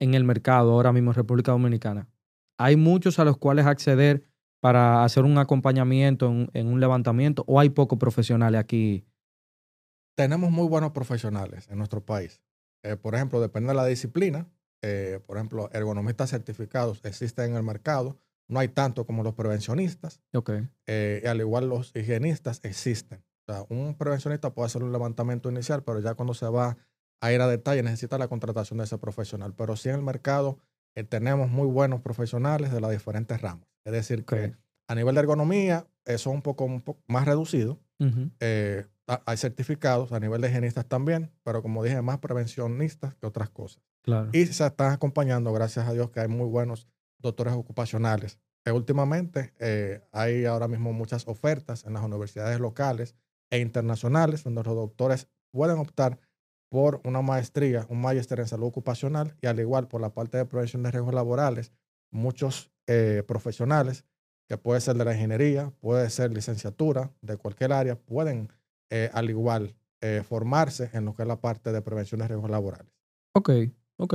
en 0.01 0.15
el 0.15 0.25
mercado 0.25 0.73
ahora 0.73 0.93
mismo 0.93 1.11
en 1.11 1.17
República 1.17 1.53
Dominicana, 1.53 2.09
¿hay 2.59 2.77
muchos 2.77 3.19
a 3.19 3.25
los 3.25 3.37
cuales 3.37 3.67
acceder 3.67 4.25
para 4.61 5.05
hacer 5.05 5.25
un 5.25 5.39
acompañamiento 5.39 6.31
en, 6.53 6.67
un 6.67 6.81
levantamiento 6.81 7.45
o 7.47 7.61
hay 7.61 7.71
pocos 7.71 7.99
profesionales 7.99 8.61
aquí? 8.61 9.05
Tenemos 10.17 10.51
muy 10.51 10.69
buenos 10.69 10.93
profesionales 10.93 11.69
en 11.71 11.79
nuestro 11.79 12.05
país. 12.05 12.43
Eh, 12.83 12.97
por 12.97 13.15
ejemplo, 13.15 13.41
depende 13.41 13.69
de 13.69 13.75
la 13.75 13.87
disciplina. 13.87 14.49
Eh, 14.83 15.21
por 15.27 15.37
ejemplo, 15.37 15.69
ergonomistas 15.73 16.31
certificados 16.31 17.01
existen 17.05 17.51
en 17.51 17.57
el 17.57 17.63
mercado. 17.63 18.19
No 18.49 18.61
hay 18.61 18.69
tanto 18.69 19.07
como 19.07 19.23
los 19.23 19.35
prevencionistas. 19.35 20.21
Okay. 20.33 20.69
Eh, 20.87 21.23
y 21.23 21.27
al 21.27 21.41
igual 21.41 21.69
los 21.69 21.95
higienistas 21.95 22.61
existen. 22.65 23.23
O 23.47 23.53
sea, 23.53 23.65
un 23.69 23.95
prevencionista 23.97 24.53
puede 24.55 24.67
hacer 24.67 24.83
un 24.83 24.93
levantamiento 24.93 25.51
inicial, 25.51 25.83
pero 25.83 26.01
ya 26.01 26.15
cuando 26.15 26.35
se 26.35 26.49
va 26.49 26.77
a 27.21 27.33
ir 27.33 27.41
a 27.41 27.49
detalle 27.49 27.83
necesita 27.83 28.17
la 28.19 28.29
contratación 28.29 28.79
de 28.79 28.85
ese 28.85 28.99
profesional. 28.99 29.55
Pero 29.55 29.77
sí 29.77 29.89
en 29.89 29.97
el 29.97 30.03
mercado 30.03 30.59
eh, 30.97 31.05
tenemos 31.05 31.51
muy 31.51 31.67
buenos 31.67 32.01
profesionales 32.01 32.73
de 32.73 32.81
las 32.81 32.91
diferentes 32.91 33.41
ramas. 33.41 33.69
Es 33.85 33.93
decir, 33.93 34.25
que 34.25 34.57
a 34.89 34.95
nivel 34.95 35.15
de 35.15 35.21
ergonomía, 35.21 35.87
eso 36.05 36.31
es 36.31 36.35
un 36.35 36.43
poco, 36.43 36.65
un 36.65 36.81
poco 36.81 37.03
más 37.07 37.27
reducido 37.27 37.79
hay 39.25 39.37
certificados 39.37 40.13
a 40.13 40.21
nivel 40.21 40.41
de 40.41 40.49
higienistas 40.49 40.87
también, 40.87 41.33
pero 41.43 41.63
como 41.63 41.83
dije, 41.83 42.01
más 42.03 42.19
prevencionistas 42.19 43.15
que 43.15 43.27
otras 43.27 43.51
cosas. 43.51 43.83
Claro. 44.03 44.31
Y 44.33 44.47
se 44.47 44.67
están 44.67 44.93
acompañando, 44.93 45.53
gracias 45.53 45.89
a 45.89 45.93
Dios, 45.93 46.11
que 46.11 46.21
hay 46.21 46.29
muy 46.29 46.47
buenos 46.47 46.89
doctores 47.19 47.55
ocupacionales. 47.55 48.39
Eh, 48.65 48.73
últimamente 48.73 49.53
eh, 49.59 50.03
hay 50.13 50.45
ahora 50.45 50.69
mismo 50.69 50.93
muchas 50.93 51.27
ofertas 51.27 51.85
en 51.85 51.95
las 51.95 52.03
universidades 52.03 52.61
locales 52.61 53.15
e 53.51 53.59
internacionales 53.59 54.45
donde 54.45 54.63
los 54.63 54.75
doctores 54.75 55.29
pueden 55.51 55.79
optar 55.79 56.19
por 56.69 57.01
una 57.05 57.21
maestría, 57.21 57.87
un 57.89 58.01
máster 58.01 58.39
en 58.39 58.47
salud 58.47 58.67
ocupacional 58.67 59.37
y 59.41 59.47
al 59.47 59.59
igual 59.59 59.89
por 59.89 60.01
la 60.01 60.15
parte 60.15 60.39
de 60.39 60.45
prevención 60.45 60.83
de 60.83 60.93
riesgos 60.93 61.15
laborales, 61.15 61.73
muchos 62.13 62.71
eh, 62.87 63.25
profesionales, 63.27 64.05
que 64.49 64.57
puede 64.57 64.81
ser 64.81 64.97
de 64.97 65.05
la 65.05 65.15
ingeniería, 65.15 65.73
puede 65.81 66.09
ser 66.11 66.33
licenciatura, 66.33 67.13
de 67.23 67.37
cualquier 67.37 67.73
área, 67.73 67.97
pueden 67.97 68.53
eh, 68.91 69.11
al 69.13 69.31
igual 69.31 69.75
eh, 70.01 70.23
formarse 70.27 70.91
en 70.93 71.05
lo 71.05 71.15
que 71.15 71.23
es 71.23 71.29
la 71.29 71.41
parte 71.41 71.73
de 71.73 71.83
prevención 71.83 72.21
de 72.21 72.29
riesgos 72.29 72.51
laborales. 72.51 72.93
Ok, 73.35 73.51
ok. 73.97 74.15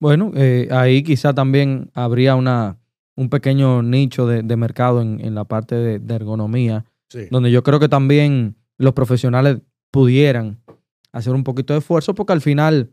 Bueno, 0.00 0.32
ahí 0.70 1.02
quizá 1.02 1.32
también 1.32 1.90
habría 1.94 2.34
una, 2.34 2.78
un 3.16 3.30
pequeño 3.30 3.82
nicho 3.82 4.26
de, 4.26 4.56
mercado 4.56 5.00
en, 5.00 5.34
la 5.34 5.44
parte 5.44 5.76
de, 5.76 6.14
ergonomía, 6.14 6.84
donde 7.30 7.50
yo 7.50 7.62
creo 7.62 7.80
que 7.80 7.88
también 7.88 8.56
los 8.76 8.92
profesionales 8.92 9.60
pudieran 9.90 10.60
hacer 11.12 11.32
un 11.32 11.44
poquito 11.44 11.72
de 11.72 11.78
esfuerzo, 11.78 12.14
porque 12.14 12.32
al 12.32 12.40
final 12.40 12.92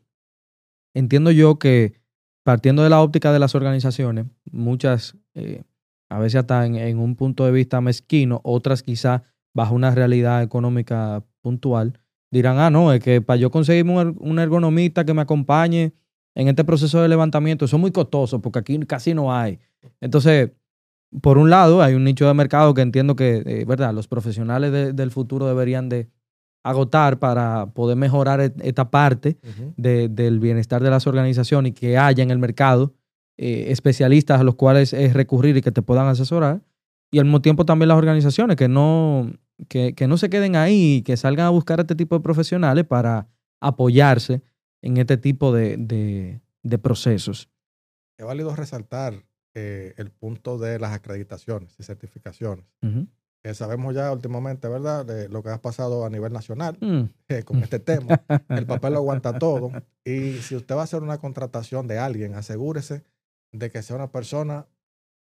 entiendo 0.94 1.32
yo 1.32 1.58
que 1.58 2.00
partiendo 2.44 2.84
de 2.84 2.90
la 2.90 3.02
óptica 3.02 3.34
de 3.34 3.40
las 3.40 3.56
organizaciones, 3.56 4.26
muchas, 4.52 5.18
eh, 5.34 5.64
a 6.10 6.20
veces 6.20 6.42
hasta 6.42 6.66
en, 6.66 7.00
un 7.00 7.16
punto 7.16 7.46
de 7.46 7.52
vista 7.52 7.82
mezquino, 7.82 8.42
otras 8.44 8.84
quizás 8.84 9.24
bajo 9.54 9.76
una 9.76 9.94
realidad 9.94 10.42
económica 10.44 11.24
puntual, 11.42 12.00
dirán, 12.32 12.60
ah, 12.60 12.70
no, 12.70 12.94
es 12.94 13.02
que 13.02 13.22
para 13.22 13.38
yo 13.38 13.52
conseguir 13.52 13.86
un, 13.86 14.40
ergonomista 14.40 15.06
que 15.06 15.14
me 15.14 15.22
acompañe 15.22 15.94
en 16.34 16.48
este 16.48 16.64
proceso 16.64 17.02
de 17.02 17.10
levantamiento, 17.10 17.66
eso 17.66 17.76
es 17.76 17.82
muy 17.82 17.92
costoso 17.92 18.42
porque 18.42 18.60
aquí 18.60 18.80
casi 18.80 19.14
no 19.14 19.34
hay. 19.34 19.60
Entonces, 20.00 20.52
por 21.22 21.38
un 21.38 21.50
lado, 21.50 21.82
hay 21.82 21.94
un 21.94 22.06
nicho 22.06 22.26
de 22.26 22.34
mercado 22.34 22.74
que 22.74 22.82
entiendo 22.82 23.16
que, 23.16 23.44
eh, 23.46 23.66
¿verdad? 23.66 23.94
Los 23.94 24.08
profesionales 24.08 24.96
del 24.96 25.12
futuro 25.12 25.46
deberían 25.46 25.90
de 25.90 26.10
agotar 26.64 27.20
para 27.20 27.72
poder 27.74 27.98
mejorar 27.98 28.40
esta 28.40 28.92
parte 28.92 29.38
del 29.78 30.40
bienestar 30.40 30.82
de 30.82 30.90
las 30.90 31.08
organizaciones 31.08 31.72
y 31.72 31.74
que 31.74 31.98
haya 31.98 32.24
en 32.24 32.32
el 32.32 32.38
mercado 32.38 32.94
eh, 33.38 33.72
especialistas 33.72 34.40
a 34.40 34.44
los 34.44 34.56
cuales 34.56 34.94
es 34.94 35.14
recurrir 35.14 35.58
y 35.58 35.62
que 35.62 35.72
te 35.72 35.82
puedan 35.82 36.08
asesorar. 36.08 36.62
Y 37.12 37.20
al 37.20 37.26
mismo 37.26 37.42
tiempo 37.42 37.66
también 37.66 37.90
las 37.90 37.98
organizaciones 37.98 38.56
que 38.56 38.68
no, 38.68 39.32
que, 39.68 39.94
no 40.08 40.18
se 40.18 40.30
queden 40.30 40.56
ahí, 40.56 41.04
que 41.04 41.18
salgan 41.18 41.46
a 41.46 41.50
buscar 41.50 41.80
a 41.80 41.84
este 41.84 41.96
tipo 41.96 42.16
de 42.16 42.22
profesionales 42.22 42.86
para 42.86 43.28
apoyarse 43.60 44.42
en 44.82 44.98
este 44.98 45.18
tipo 45.18 45.54
de, 45.54 46.40
procesos. 46.82 47.50
Es 48.18 48.26
válido 48.26 48.56
resaltar 48.56 49.26
eh, 49.54 49.94
el 49.98 50.10
punto 50.10 50.58
de 50.58 50.80
las 50.80 50.94
acreditaciones 50.94 51.76
y 51.78 51.84
certificaciones 51.84 52.66
que 53.44 53.54
sabemos 53.56 53.96
ya 53.96 54.12
últimamente, 54.12 54.68
¿verdad?, 54.68 55.06
de 55.06 55.28
lo 55.28 55.42
que 55.42 55.50
ha 55.50 55.62
pasado 55.62 56.06
a 56.06 56.10
nivel 56.10 56.32
nacional 56.32 56.78
mm. 56.80 57.04
eh, 57.30 57.44
con 57.44 57.64
este 57.64 57.80
tema. 57.80 58.22
El 58.50 58.66
papel 58.68 58.94
lo 58.94 59.00
aguanta 59.00 59.40
todo. 59.40 59.72
Y 60.06 60.34
si 60.38 60.56
usted 60.56 60.76
va 60.76 60.82
a 60.82 60.84
hacer 60.84 61.02
una 61.02 61.18
contratación 61.18 61.88
de 61.88 61.98
alguien, 61.98 62.36
asegúrese 62.36 63.04
de 63.52 63.72
que 63.72 63.82
sea 63.82 63.96
una 63.96 64.12
persona 64.12 64.68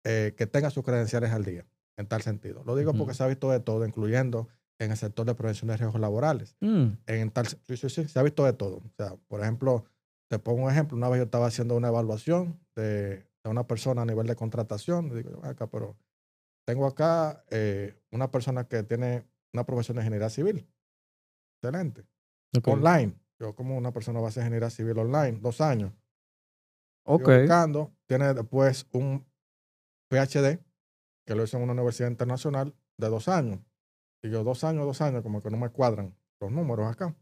eh, 0.10 0.34
que 0.38 0.48
tenga 0.48 0.70
sus 0.70 0.86
credenciales 0.86 1.32
al 1.32 1.44
día, 1.44 1.66
en 1.98 2.08
tal 2.08 2.22
sentido. 2.22 2.64
Lo 2.66 2.78
digo 2.78 2.94
porque 2.94 3.14
se 3.14 3.24
ha 3.24 3.28
visto 3.28 3.52
de 3.52 3.60
todo, 3.60 3.86
incluyendo 3.86 4.48
en 4.80 4.92
el 4.92 4.98
sector 4.98 5.26
de 5.26 5.36
prevención 5.36 5.68
de 5.68 5.76
riesgos 5.76 6.00
laborales. 6.00 6.56
Mm. 6.62 6.88
En 7.08 7.32
tal, 7.32 7.46
sí, 7.48 7.76
sí, 7.76 7.90
sí, 7.90 8.08
se 8.08 8.18
ha 8.18 8.24
visto 8.24 8.46
de 8.46 8.54
todo. 8.54 8.78
O 8.78 8.92
sea, 8.96 9.18
por 9.28 9.42
ejemplo, 9.42 9.84
te 10.30 10.40
pongo 10.40 10.64
un 10.64 10.72
ejemplo. 10.72 10.96
Una 10.96 11.10
vez 11.10 11.18
yo 11.18 11.26
estaba 11.26 11.48
haciendo 11.48 11.76
una 11.76 11.90
evaluación 11.90 12.58
de, 12.74 13.28
de 13.44 13.50
una 13.50 13.68
persona 13.68 14.04
a 14.04 14.06
nivel 14.06 14.28
de 14.28 14.38
contratación. 14.38 15.14
digo, 15.14 15.44
acá, 15.44 15.68
pero 15.68 15.98
tengo 16.66 16.86
acá 16.86 17.44
eh, 17.50 18.00
una 18.12 18.32
persona 18.32 18.66
que 18.66 18.84
tiene 18.84 19.26
una 19.54 19.66
profesión 19.66 19.96
de 19.98 20.04
ingeniería 20.04 20.30
civil. 20.30 20.66
Excelente. 21.62 22.06
Online. 22.66 23.14
Yo 23.40 23.56
como 23.56 23.78
una 23.78 23.92
persona 23.92 24.20
va 24.20 24.28
a 24.28 24.30
hacer 24.30 24.44
ingeniería 24.44 24.70
civil 24.70 24.98
online, 24.98 25.40
dos 25.42 25.60
años. 25.60 25.92
Ok. 27.06 27.28
Buscando, 27.40 27.94
tiene 28.06 28.34
después 28.34 28.88
un 28.94 29.26
PhD, 30.10 30.64
que 31.26 31.36
lo 31.36 31.44
hizo 31.44 31.58
en 31.58 31.64
una 31.64 31.74
universidad 31.74 32.10
internacional, 32.10 32.76
de 32.98 33.10
dos 33.10 33.28
años. 33.28 33.60
Y 34.24 34.30
yo, 34.30 34.44
dos 34.44 34.64
años, 34.64 34.86
dos 34.86 35.02
años, 35.02 35.22
como 35.22 35.42
que 35.42 35.52
no 35.52 35.58
me 35.58 35.70
cuadran 35.70 36.16
los 36.40 36.52
números 36.52 36.88
acá. 36.88 37.16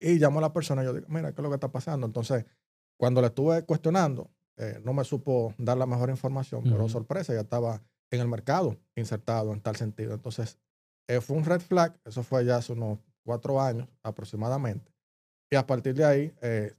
Y 0.00 0.18
llamo 0.18 0.38
a 0.38 0.42
la 0.42 0.52
persona 0.52 0.82
y 0.82 0.84
yo 0.84 0.92
digo, 0.92 1.06
mira, 1.08 1.32
¿qué 1.32 1.40
es 1.40 1.42
lo 1.42 1.48
que 1.48 1.56
está 1.56 1.72
pasando? 1.72 2.06
Entonces, 2.06 2.44
cuando 2.98 3.20
le 3.20 3.28
estuve 3.28 3.64
cuestionando, 3.64 4.30
eh, 4.58 4.80
no 4.84 4.92
me 4.92 5.04
supo 5.04 5.54
dar 5.58 5.76
la 5.76 5.86
mejor 5.86 6.10
información, 6.10 6.62
pero 6.64 6.88
sorpresa, 6.88 7.34
ya 7.34 7.40
estaba 7.40 7.82
en 8.10 8.20
el 8.20 8.28
mercado 8.28 8.78
insertado 8.94 9.52
en 9.52 9.60
tal 9.60 9.76
sentido. 9.76 10.14
Entonces, 10.14 10.58
eh, 11.08 11.20
fue 11.20 11.36
un 11.36 11.44
red 11.44 11.60
flag, 11.60 11.98
eso 12.04 12.22
fue 12.22 12.44
ya 12.44 12.56
hace 12.56 12.72
unos 12.72 12.98
cuatro 13.24 13.60
años 13.60 13.88
aproximadamente. 14.02 14.92
Y 15.50 15.56
a 15.56 15.66
partir 15.66 15.94
de 15.94 16.04
ahí, 16.04 16.34
eh, 16.42 16.74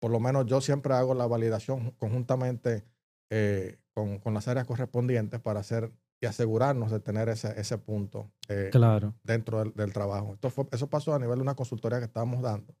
por 0.00 0.10
lo 0.10 0.20
menos 0.20 0.46
yo 0.46 0.60
siempre 0.60 0.94
hago 0.94 1.14
la 1.14 1.26
validación 1.26 1.90
conjuntamente 1.92 2.84
eh, 3.30 3.78
con, 3.98 4.18
con, 4.20 4.32
las 4.32 4.46
áreas 4.46 4.64
correspondientes 4.64 5.40
para 5.40 5.58
hacer 5.58 5.90
y 6.20 6.26
asegurarnos 6.26 6.92
de 6.92 7.00
tener 7.00 7.28
ese, 7.28 7.60
ese 7.60 7.78
punto 7.78 8.30
claro. 8.70 9.14
dentro 9.24 9.64
del, 9.64 9.92
trabajo. 9.92 10.34
Esto 10.34 10.50
fue, 10.50 10.66
eso 10.70 10.88
pasó 10.88 11.14
a 11.14 11.18
nivel 11.18 11.36
de 11.36 11.42
una 11.42 11.56
consultoría 11.56 11.98
que 11.98 12.04
estábamos 12.04 12.40
dando, 12.40 12.76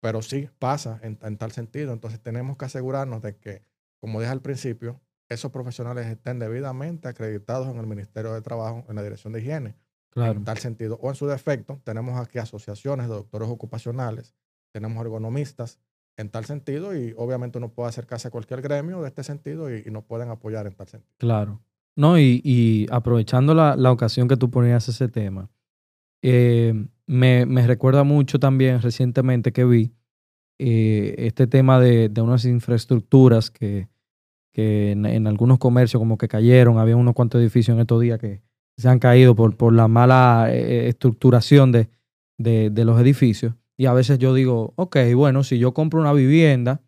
pero 0.00 0.22
sí 0.22 0.48
pasa 0.60 1.00
en, 1.02 1.18
en 1.22 1.36
tal 1.38 1.50
sentido. 1.50 1.92
Entonces 1.92 2.20
tenemos 2.20 2.56
que 2.56 2.66
asegurarnos 2.66 3.20
de 3.20 3.36
que, 3.36 3.64
como 3.98 4.20
dije 4.20 4.30
al 4.30 4.42
principio, 4.42 5.00
esos 5.28 5.50
profesionales 5.50 6.06
estén 6.06 6.38
debidamente 6.38 7.08
acreditados 7.08 7.68
en 7.68 7.78
el 7.78 7.86
Ministerio 7.86 8.32
de 8.32 8.42
Trabajo, 8.42 8.84
en 8.88 8.94
la 8.94 9.02
Dirección 9.02 9.32
de 9.32 9.40
Higiene. 9.40 9.76
Claro. 10.10 10.38
En 10.38 10.44
tal 10.44 10.58
sentido. 10.58 10.98
O 11.02 11.08
en 11.08 11.16
su 11.16 11.26
defecto, 11.26 11.80
tenemos 11.84 12.16
aquí 12.20 12.38
asociaciones 12.38 13.08
de 13.08 13.14
doctores 13.14 13.48
ocupacionales, 13.48 14.34
tenemos 14.72 15.00
ergonomistas 15.00 15.80
en 16.16 16.28
tal 16.28 16.44
sentido 16.44 16.96
y 16.96 17.14
obviamente 17.16 17.58
uno 17.58 17.70
puede 17.70 17.88
acercarse 17.88 18.28
a 18.28 18.30
cualquier 18.30 18.62
gremio 18.62 19.00
de 19.00 19.08
este 19.08 19.24
sentido 19.24 19.74
y, 19.74 19.84
nos 19.90 20.04
pueden 20.04 20.28
apoyar 20.30 20.66
en 20.66 20.74
tal 20.74 20.88
sentido. 20.88 21.14
Claro. 21.18 21.60
No, 21.96 22.18
y, 22.18 22.86
aprovechando 22.90 23.54
la, 23.54 23.92
ocasión 23.92 24.28
que 24.28 24.36
tú 24.36 24.50
ponías 24.50 24.88
ese 24.88 25.08
tema, 25.08 25.50
eh, 26.22 26.74
me, 27.06 27.66
recuerda 27.66 28.04
mucho 28.04 28.38
también 28.38 28.80
recientemente 28.80 29.52
que 29.52 29.64
vi 29.64 29.92
eh, 30.58 31.14
este 31.18 31.46
tema 31.46 31.80
de, 31.80 32.08
de 32.08 32.20
unas 32.20 32.44
infraestructuras 32.44 33.50
que 33.50 33.88
que 34.52 34.92
en, 34.92 35.26
algunos 35.26 35.58
comercios 35.58 36.00
como 36.00 36.18
que 36.18 36.28
cayeron, 36.28 36.78
había 36.78 36.96
unos 36.96 37.14
cuantos 37.14 37.40
edificios 37.40 37.74
en 37.74 37.80
estos 37.80 38.00
días 38.00 38.18
que 38.18 38.42
se 38.76 38.88
han 38.88 38.98
caído 38.98 39.34
por, 39.34 39.56
por 39.56 39.72
la 39.72 39.88
mala 39.88 40.48
eh, 40.50 40.88
estructuración 40.88 41.72
de, 41.72 41.88
de, 42.38 42.84
los 42.84 43.00
edificios. 43.00 43.54
Y 43.80 43.86
a 43.86 43.94
veces 43.94 44.18
yo 44.18 44.34
digo, 44.34 44.74
ok, 44.76 44.94
bueno, 45.14 45.42
si 45.42 45.58
yo 45.58 45.72
compro 45.72 46.00
una 46.00 46.12
vivienda, 46.12 46.82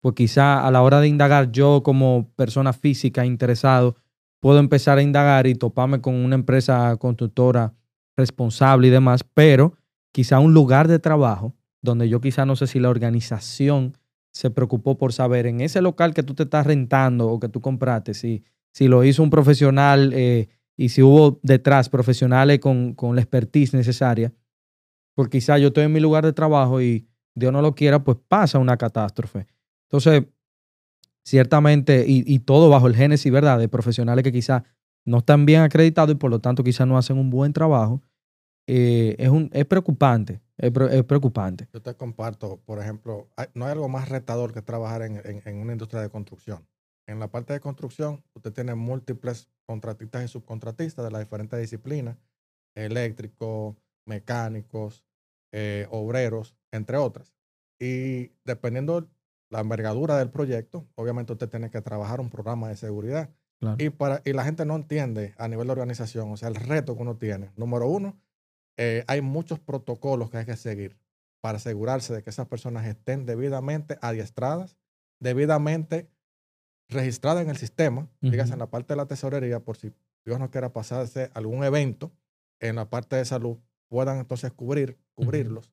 pues 0.00 0.14
quizá 0.14 0.64
a 0.64 0.70
la 0.70 0.80
hora 0.80 1.00
de 1.00 1.08
indagar 1.08 1.50
yo 1.50 1.82
como 1.82 2.30
persona 2.36 2.72
física 2.72 3.26
interesado, 3.26 3.96
puedo 4.38 4.60
empezar 4.60 4.98
a 4.98 5.02
indagar 5.02 5.48
y 5.48 5.56
toparme 5.56 6.00
con 6.00 6.14
una 6.14 6.36
empresa 6.36 6.96
constructora 6.98 7.74
responsable 8.16 8.86
y 8.86 8.90
demás, 8.90 9.24
pero 9.24 9.74
quizá 10.12 10.38
un 10.38 10.54
lugar 10.54 10.86
de 10.86 11.00
trabajo 11.00 11.52
donde 11.82 12.08
yo 12.08 12.20
quizá 12.20 12.46
no 12.46 12.54
sé 12.54 12.68
si 12.68 12.78
la 12.78 12.90
organización 12.90 13.96
se 14.30 14.50
preocupó 14.50 14.96
por 14.96 15.12
saber 15.12 15.46
en 15.46 15.62
ese 15.62 15.82
local 15.82 16.14
que 16.14 16.22
tú 16.22 16.32
te 16.34 16.44
estás 16.44 16.64
rentando 16.64 17.26
o 17.26 17.40
que 17.40 17.48
tú 17.48 17.60
compraste, 17.60 18.14
si, 18.14 18.44
si 18.70 18.86
lo 18.86 19.02
hizo 19.02 19.20
un 19.20 19.30
profesional 19.30 20.12
eh, 20.14 20.46
y 20.76 20.90
si 20.90 21.02
hubo 21.02 21.40
detrás 21.42 21.88
profesionales 21.88 22.60
con, 22.60 22.94
con 22.94 23.16
la 23.16 23.20
expertise 23.20 23.74
necesaria, 23.74 24.32
porque 25.14 25.38
quizá 25.38 25.58
yo 25.58 25.68
estoy 25.68 25.84
en 25.84 25.92
mi 25.92 26.00
lugar 26.00 26.24
de 26.24 26.32
trabajo 26.32 26.80
y 26.80 27.06
Dios 27.34 27.52
no 27.52 27.62
lo 27.62 27.74
quiera, 27.74 28.04
pues 28.04 28.18
pasa 28.28 28.58
una 28.58 28.76
catástrofe. 28.76 29.46
Entonces, 29.88 30.24
ciertamente, 31.24 32.04
y, 32.06 32.24
y 32.26 32.38
todo 32.40 32.68
bajo 32.68 32.86
el 32.86 32.94
génesis, 32.94 33.32
¿verdad?, 33.32 33.58
de 33.58 33.68
profesionales 33.68 34.22
que 34.22 34.32
quizá 34.32 34.64
no 35.04 35.18
están 35.18 35.46
bien 35.46 35.62
acreditados 35.62 36.12
y 36.12 36.18
por 36.18 36.30
lo 36.30 36.40
tanto 36.40 36.64
quizá 36.64 36.86
no 36.86 36.96
hacen 36.96 37.18
un 37.18 37.30
buen 37.30 37.52
trabajo, 37.52 38.02
eh, 38.66 39.16
es, 39.18 39.28
un, 39.28 39.50
es 39.52 39.64
preocupante. 39.66 40.40
Es, 40.56 40.70
preocupante. 41.04 41.68
Yo 41.72 41.82
te 41.82 41.94
comparto, 41.94 42.60
por 42.64 42.78
ejemplo, 42.78 43.28
no 43.54 43.64
hay 43.66 43.72
algo 43.72 43.88
más 43.88 44.08
retador 44.08 44.54
que 44.54 44.62
trabajar 44.62 45.02
en, 45.02 45.20
en, 45.24 45.56
una 45.58 45.72
industria 45.72 46.00
de 46.00 46.10
construcción. 46.10 46.66
En 47.06 47.18
la 47.18 47.28
parte 47.28 47.52
de 47.52 47.60
construcción, 47.60 48.22
usted 48.34 48.52
tiene 48.52 48.74
múltiples 48.74 49.50
contratistas 49.66 50.24
y 50.24 50.28
subcontratistas 50.28 51.04
de 51.04 51.10
las 51.10 51.20
diferentes 51.20 51.58
disciplinas, 51.58 52.16
eléctricos, 52.76 53.76
mecánicos, 54.06 55.04
eh, 55.56 55.86
obreros, 55.90 56.56
entre 56.72 56.96
otras. 56.96 57.32
Y 57.78 58.32
dependiendo 58.44 59.08
la 59.50 59.60
envergadura 59.60 60.18
del 60.18 60.28
proyecto, 60.28 60.88
obviamente 60.96 61.32
usted 61.32 61.48
tiene 61.48 61.70
que 61.70 61.80
trabajar 61.80 62.20
un 62.20 62.28
programa 62.28 62.68
de 62.68 62.76
seguridad. 62.76 63.30
Y, 63.78 63.90
para, 63.90 64.20
y 64.24 64.32
la 64.32 64.44
gente 64.44 64.66
no 64.66 64.74
entiende 64.74 65.32
a 65.38 65.46
nivel 65.46 65.68
de 65.68 65.72
organización, 65.72 66.30
o 66.32 66.36
sea, 66.36 66.48
el 66.48 66.56
reto 66.56 66.96
que 66.96 67.02
uno 67.02 67.16
tiene. 67.16 67.50
Número 67.56 67.86
uno, 67.86 68.20
eh, 68.76 69.04
hay 69.06 69.20
muchos 69.22 69.60
protocolos 69.60 70.28
que 70.28 70.38
hay 70.38 70.44
que 70.44 70.56
seguir 70.56 70.98
para 71.40 71.58
asegurarse 71.58 72.12
de 72.12 72.22
que 72.24 72.30
esas 72.30 72.48
personas 72.48 72.84
estén 72.84 73.24
debidamente 73.24 73.96
adiestradas, 74.02 74.76
debidamente 75.20 76.10
registradas 76.88 77.44
en 77.44 77.50
el 77.50 77.56
sistema, 77.56 78.10
dígase 78.20 78.54
en 78.54 78.58
la 78.58 78.70
parte 78.70 78.94
de 78.94 78.96
la 78.96 79.06
tesorería, 79.06 79.60
por 79.60 79.76
si 79.76 79.92
Dios 80.24 80.40
no 80.40 80.50
quiera 80.50 80.72
pasarse 80.72 81.30
algún 81.32 81.62
evento 81.62 82.12
en 82.58 82.74
la 82.74 82.90
parte 82.90 83.16
de 83.16 83.24
salud, 83.24 83.56
puedan 83.88 84.18
entonces 84.18 84.52
cubrir, 84.52 84.98
cubrirlos 85.14 85.72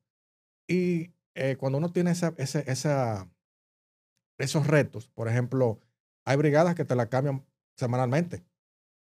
Y 0.68 1.12
eh, 1.36 1.56
cuando 1.58 1.78
uno 1.78 1.92
tiene 1.92 2.12
esa, 2.12 2.34
esa, 2.38 3.30
esos 4.38 4.68
retos, 4.68 5.08
por 5.10 5.28
ejemplo, 5.28 5.80
hay 6.26 6.38
brigadas 6.38 6.76
que 6.76 6.86
te 6.86 6.96
la 6.96 7.08
cambian 7.08 7.46
semanalmente. 7.76 8.44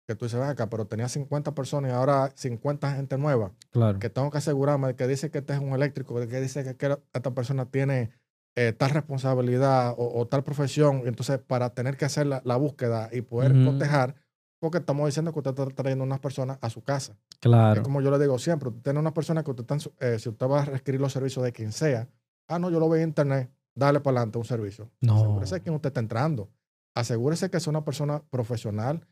Que 0.06 0.16
tú 0.16 0.24
dices, 0.24 0.40
acá, 0.40 0.68
pero 0.68 0.86
tenía 0.86 1.08
50 1.08 1.54
personas 1.54 1.90
y 1.90 1.94
ahora 1.94 2.32
50 2.34 2.96
gente 2.96 3.18
nueva. 3.18 3.52
Claro. 3.70 3.98
Que 3.98 4.10
tengo 4.10 4.30
que 4.30 4.38
asegurarme 4.38 4.88
de 4.88 4.96
que 4.96 5.06
dice 5.06 5.30
que 5.30 5.38
este 5.38 5.52
es 5.52 5.60
un 5.60 5.72
eléctrico, 5.74 6.14
que 6.14 6.40
dice 6.40 6.76
que 6.76 6.98
esta 7.12 7.34
persona 7.34 7.66
tiene 7.66 8.10
eh, 8.54 8.72
tal 8.72 8.90
responsabilidad 8.90 9.94
o, 9.96 10.26
tal 10.26 10.42
profesión. 10.42 11.02
Y 11.04 11.08
entonces, 11.08 11.38
para 11.38 11.70
tener 11.70 11.96
que 11.96 12.04
hacer 12.04 12.26
la, 12.26 12.56
búsqueda 12.56 13.08
y 13.12 13.22
poder 13.22 13.52
proteger, 13.52 14.14
porque 14.62 14.78
estamos 14.78 15.04
diciendo 15.06 15.32
que 15.32 15.40
usted 15.40 15.50
está 15.50 15.66
trayendo 15.66 16.04
unas 16.04 16.20
personas 16.20 16.56
a 16.60 16.70
su 16.70 16.84
casa. 16.84 17.16
Claro. 17.40 17.80
Es 17.80 17.84
como 17.84 18.00
yo 18.00 18.12
le 18.12 18.18
digo 18.20 18.38
siempre, 18.38 18.68
usted 18.68 18.80
tiene 18.80 19.00
unas 19.00 19.12
personas 19.12 19.42
que 19.42 19.50
usted 19.50 19.64
está, 19.68 19.90
eh, 19.98 20.20
si 20.20 20.28
usted 20.28 20.46
va 20.46 20.62
a 20.62 20.64
requerir 20.66 21.00
los 21.00 21.12
servicios 21.12 21.44
de 21.44 21.52
quien 21.52 21.72
sea, 21.72 22.08
ah, 22.46 22.60
no, 22.60 22.70
yo 22.70 22.78
lo 22.78 22.88
veo 22.88 23.02
en 23.02 23.08
internet, 23.08 23.50
dale 23.74 23.98
para 23.98 24.18
adelante 24.18 24.38
un 24.38 24.44
servicio. 24.44 24.88
No. 25.00 25.16
Asegúrese 25.16 25.60
quién 25.62 25.74
usted 25.74 25.88
está 25.88 25.98
entrando. 25.98 26.48
Asegúrese 26.94 27.50
que 27.50 27.56
es 27.56 27.66
una 27.66 27.84
persona 27.84 28.22
profesional, 28.30 29.04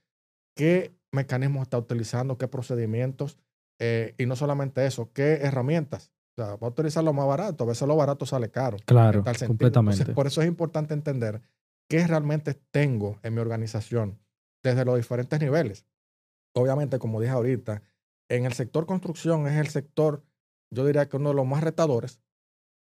qué 0.54 0.94
mecanismos 1.10 1.62
está 1.62 1.78
utilizando, 1.78 2.38
qué 2.38 2.46
procedimientos, 2.46 3.36
eh, 3.80 4.14
y 4.18 4.26
no 4.26 4.36
solamente 4.36 4.86
eso, 4.86 5.10
qué 5.12 5.40
herramientas. 5.42 6.12
O 6.38 6.44
sea, 6.44 6.54
va 6.58 6.68
a 6.68 6.70
utilizar 6.70 7.02
lo 7.02 7.12
más 7.12 7.26
barato, 7.26 7.64
a 7.64 7.66
veces 7.66 7.88
lo 7.88 7.96
barato 7.96 8.24
sale 8.24 8.52
caro. 8.52 8.76
Claro, 8.84 9.24
completamente. 9.48 10.14
por 10.14 10.28
eso 10.28 10.42
es 10.42 10.46
importante 10.46 10.94
entender 10.94 11.42
qué 11.88 12.06
realmente 12.06 12.54
tengo 12.54 13.18
en 13.24 13.34
mi 13.34 13.40
organización 13.40 14.20
desde 14.62 14.84
los 14.84 14.96
diferentes 14.96 15.40
niveles. 15.40 15.86
Obviamente, 16.54 16.98
como 16.98 17.20
dije 17.20 17.32
ahorita, 17.32 17.82
en 18.28 18.46
el 18.46 18.52
sector 18.52 18.86
construcción 18.86 19.46
es 19.46 19.58
el 19.58 19.68
sector, 19.68 20.24
yo 20.70 20.86
diría 20.86 21.08
que 21.08 21.16
uno 21.16 21.30
de 21.30 21.36
los 21.36 21.46
más 21.46 21.62
retadores, 21.62 22.20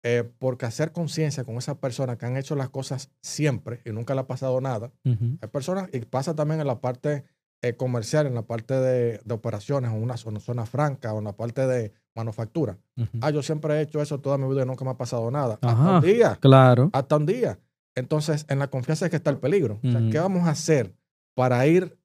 eh, 0.03 0.31
porque 0.39 0.67
hacer 0.67 0.93
conciencia 0.93 1.45
con 1.45 1.57
esas 1.57 1.79
personas 1.79 2.17
que 2.17 2.27
han 2.27 2.37
hecho 2.37 2.55
las 2.55 2.69
cosas 2.69 3.11
siempre 3.23 3.81
y 3.85 3.91
nunca 3.91 4.15
le 4.15 4.21
ha 4.21 4.27
pasado 4.27 4.61
nada, 4.61 4.93
hay 5.05 5.49
personas, 5.51 5.89
y 5.93 6.01
pasa 6.01 6.35
también 6.35 6.61
en 6.61 6.67
la 6.67 6.81
parte 6.81 7.25
eh, 7.63 7.75
comercial, 7.75 8.27
en 8.27 8.35
la 8.35 8.43
parte 8.43 8.75
de, 8.75 9.21
operaciones, 9.31 9.91
en 9.91 10.03
una 10.03 10.17
zona, 10.17 10.67
franca 10.67 11.13
o 11.13 11.19
en 11.19 11.25
la 11.25 11.37
parte 11.37 11.67
de 11.67 11.93
manufactura. 12.15 12.79
Ah, 13.21 13.31
yo 13.31 13.43
siempre 13.43 13.75
he 13.75 13.81
hecho 13.83 14.01
eso 14.01 14.21
toda 14.21 14.39
mi 14.39 14.49
vida 14.49 14.63
y 14.63 14.67
nunca 14.67 14.85
me 14.85 14.93
ha 14.93 14.97
pasado 14.97 15.31
nada. 15.31 15.59
hasta 15.61 15.97
un 15.97 16.01
día. 16.03 16.37
Claro. 16.41 16.91
Hasta 16.93 17.17
un 17.17 17.27
día. 17.27 17.59
Entonces, 17.95 18.47
en 18.49 18.59
la 18.59 18.69
confianza 18.69 19.07
es 19.07 19.11
que 19.11 19.17
está 19.17 19.31
el 19.31 19.39
peligro. 19.39 19.81
o 19.83 19.91
sea, 19.91 20.03
¿qué 20.11 20.19
vamos 20.19 20.47
a 20.47 20.51
hacer 20.51 20.95
para 21.37 21.67
ir 21.67 21.99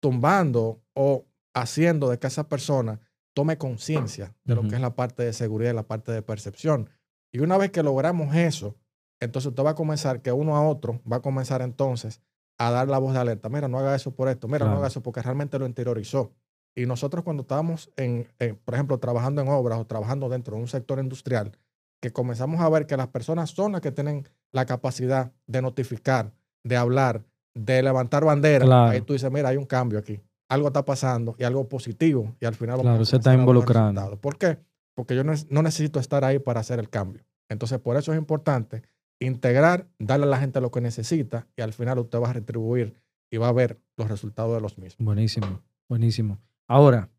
tumbando 0.00 0.82
o 0.92 1.24
haciendo 1.54 2.10
de 2.10 2.18
que 2.18 2.26
esa 2.26 2.48
persona 2.48 3.00
tome 3.32 3.56
conciencia 3.56 4.36
de 4.44 4.54
lo 4.54 4.62
que 4.68 4.74
es 4.74 4.80
la 4.80 4.94
parte 4.94 5.24
de 5.24 5.32
seguridad 5.32 5.72
y 5.72 5.74
la 5.74 5.86
parte 5.86 6.12
de 6.12 6.20
percepción? 6.20 6.90
Y 7.32 7.40
una 7.40 7.56
vez 7.56 7.70
que 7.70 7.82
logramos 7.82 8.36
eso, 8.36 8.76
entonces 9.18 9.48
usted 9.48 9.64
va 9.64 9.70
a 9.70 9.74
comenzar, 9.74 10.20
que 10.20 10.30
uno 10.30 10.56
a 10.56 10.68
otro 10.68 11.00
va 11.10 11.16
a 11.16 11.22
comenzar 11.22 11.62
entonces 11.62 12.20
a 12.58 12.70
dar 12.70 12.86
la 12.88 12.98
voz 12.98 13.14
de 13.14 13.20
alerta. 13.20 13.48
Mira, 13.48 13.66
no 13.66 13.78
haga 13.78 13.94
eso 13.94 14.14
por 14.14 14.28
esto, 14.28 14.46
mira, 14.46 14.66
no 14.66 14.76
haga 14.76 14.88
eso 14.88 15.02
porque 15.02 15.22
realmente 15.22 15.58
lo 15.58 15.66
interiorizó. 15.66 16.32
Y 16.76 16.86
nosotros 16.86 17.24
cuando 17.24 17.42
estábamos, 17.42 17.90
en, 17.96 18.28
por 18.64 18.74
ejemplo, 18.74 18.98
trabajando 18.98 19.40
en 19.40 19.48
obras 19.48 19.78
o 19.78 19.86
trabajando 19.86 20.28
dentro 20.28 20.56
de 20.56 20.62
un 20.62 20.68
sector 20.68 20.98
industrial, 20.98 21.56
que 22.00 22.12
comenzamos 22.12 22.60
a 22.60 22.68
ver 22.68 22.86
que 22.86 22.96
las 22.96 23.08
personas 23.08 23.50
son 23.50 23.72
las 23.72 23.80
que 23.80 23.90
tienen 23.90 24.28
la 24.52 24.66
capacidad 24.66 25.32
de 25.46 25.62
notificar, 25.62 26.34
de 26.62 26.76
hablar, 26.76 27.24
de 27.54 27.82
levantar 27.82 28.24
bandera, 28.24 28.90
ahí 28.90 29.00
tú 29.00 29.12
dices, 29.12 29.30
mira, 29.30 29.48
hay 29.48 29.56
un 29.56 29.66
cambio 29.66 29.98
aquí. 29.98 30.20
Algo 30.48 30.68
está 30.68 30.84
pasando 30.84 31.36
y 31.38 31.44
algo 31.44 31.68
positivo 31.68 32.34
y 32.40 32.44
al 32.44 32.54
final... 32.54 32.80
Claro, 32.80 33.04
se 33.04 33.16
está 33.16 33.32
involucrando. 33.34 34.20
¿Por 34.20 34.36
qué? 34.36 34.58
porque 34.94 35.16
yo 35.16 35.24
no, 35.24 35.34
necesito 35.62 35.98
estar 36.00 36.24
ahí 36.24 36.38
para 36.38 36.60
hacer 36.60 36.78
el 36.78 36.88
cambio. 36.88 37.24
Entonces, 37.48 37.78
por 37.78 37.96
eso 37.96 38.12
es 38.12 38.18
importante 38.18 38.82
integrar, 39.20 39.88
darle 39.98 40.26
a 40.26 40.28
la 40.28 40.38
gente 40.38 40.60
lo 40.60 40.70
que 40.70 40.80
necesita 40.80 41.46
y 41.56 41.62
al 41.62 41.72
final 41.72 41.98
usted 41.98 42.20
va 42.20 42.30
a 42.30 42.32
retribuir 42.32 42.94
y 43.30 43.36
va 43.36 43.48
a 43.48 43.52
ver 43.52 43.80
los 43.96 44.08
resultados 44.08 44.54
de 44.54 44.60
los 44.60 44.78
mismos. 44.78 45.04
Buenísimo, 45.04 45.62
buenísimo. 45.88 46.40
Ahora, 46.68 47.10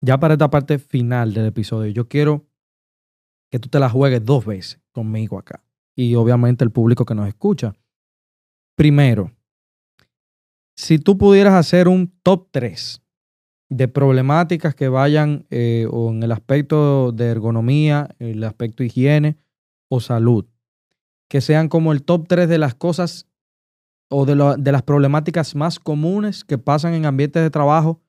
ya 0.00 0.18
para 0.18 0.34
esta 0.34 0.50
parte 0.50 0.78
final 0.78 1.32
del 1.32 1.46
episodio, 1.46 1.90
yo 1.90 2.08
quiero 2.08 2.46
que 3.50 3.58
tú 3.58 3.68
te 3.68 3.78
la 3.78 3.88
juegues 3.88 4.24
dos 4.24 4.44
veces 4.44 4.80
conmigo 4.92 5.38
acá 5.38 5.62
y 5.94 6.14
obviamente 6.14 6.64
el 6.64 6.70
público 6.70 7.04
que 7.04 7.14
nos 7.14 7.28
escucha. 7.28 7.74
Primero, 8.76 9.30
si 10.76 10.98
tú 10.98 11.16
pudieras 11.18 11.54
hacer 11.54 11.88
un 11.88 12.12
top 12.22 12.48
3 12.50 13.02
de 13.70 13.88
problemáticas 13.88 14.74
que 14.74 14.88
vayan 14.88 15.46
eh, 15.50 15.86
o 15.90 16.10
en 16.10 16.22
el 16.22 16.32
aspecto 16.32 17.12
de 17.12 17.26
ergonomía, 17.26 18.08
el 18.18 18.42
aspecto 18.44 18.82
higiene 18.82 19.36
o 19.88 20.00
salud, 20.00 20.46
que 21.28 21.40
sean 21.40 21.68
como 21.68 21.92
el 21.92 22.02
top 22.02 22.26
3 22.28 22.48
de 22.48 22.58
las 22.58 22.74
cosas 22.74 23.26
o 24.10 24.26
de, 24.26 24.56
de 24.58 24.72
las 24.72 24.82
problemáticas 24.82 25.54
más 25.54 25.78
comunes 25.78 26.44
que 26.44 26.58
pasan 26.58 26.94
en 26.94 27.06
ambientes 27.06 27.42
de 27.42 27.50
trabajo 27.50 28.00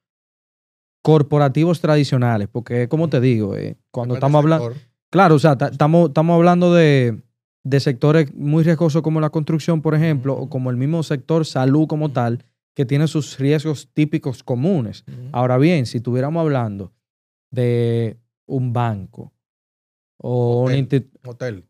corporativos 1.01 1.81
tradicionales, 1.81 2.47
porque 2.51 2.87
como 2.89 3.09
te 3.09 3.21
digo, 3.21 3.55
eh, 3.55 3.77
cuando 3.91 4.15
estamos 4.15 4.43
hablando, 4.43 4.73
claro, 5.11 5.35
o 5.35 5.39
sea, 5.39 5.55
estamos, 5.71 6.07
estamos 6.07 6.35
hablando 6.35 6.73
de, 6.73 7.21
de 7.63 7.79
sectores 7.79 8.33
muy 8.33 8.63
riesgosos 8.63 9.03
como 9.03 9.21
la 9.21 9.29
construcción, 9.29 9.83
por 9.83 9.93
ejemplo, 9.93 10.35
o 10.35 10.49
como 10.49 10.71
el 10.71 10.77
mismo 10.77 11.03
sector 11.03 11.45
salud 11.45 11.87
como 11.87 12.11
tal, 12.11 12.43
que 12.75 12.85
tiene 12.85 13.07
sus 13.07 13.39
riesgos 13.39 13.89
típicos 13.93 14.43
comunes. 14.43 15.05
Ahora 15.31 15.57
bien, 15.57 15.85
si 15.85 15.97
estuviéramos 15.97 16.41
hablando 16.41 16.93
de 17.49 18.17
un 18.45 18.73
banco 18.73 19.33
o 20.17 20.65
un 20.65 21.09
hotel. 21.25 21.65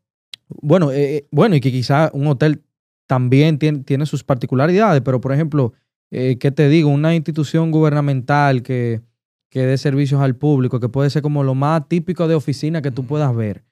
Bueno, 0.49 0.91
eh, 0.91 1.17
eh, 1.17 1.27
bueno, 1.31 1.55
y 1.55 1.61
que 1.61 1.71
quizá 1.71 2.09
un 2.11 2.27
hotel 2.27 2.63
también 3.07 3.59
tiene, 3.59 3.79
tiene 3.83 4.07
sus 4.07 4.23
particularidades, 4.23 5.01
pero 5.03 5.21
por 5.21 5.31
ejemplo, 5.31 5.73
eh, 6.09 6.37
¿qué 6.39 6.51
te 6.51 6.69
digo? 6.69 6.89
Una 6.89 7.13
institución 7.13 7.69
gubernamental 7.69 8.63
que, 8.63 9.01
que 9.49 9.61
dé 9.61 9.77
servicios 9.77 10.21
al 10.21 10.35
público, 10.35 10.79
que 10.79 10.89
puede 10.89 11.11
ser 11.11 11.21
como 11.21 11.43
lo 11.43 11.53
más 11.53 11.87
típico 11.87 12.27
de 12.27 12.33
oficina 12.33 12.81
que 12.81 12.91
tú 12.91 13.05
puedas 13.05 13.33
ver. 13.35 13.63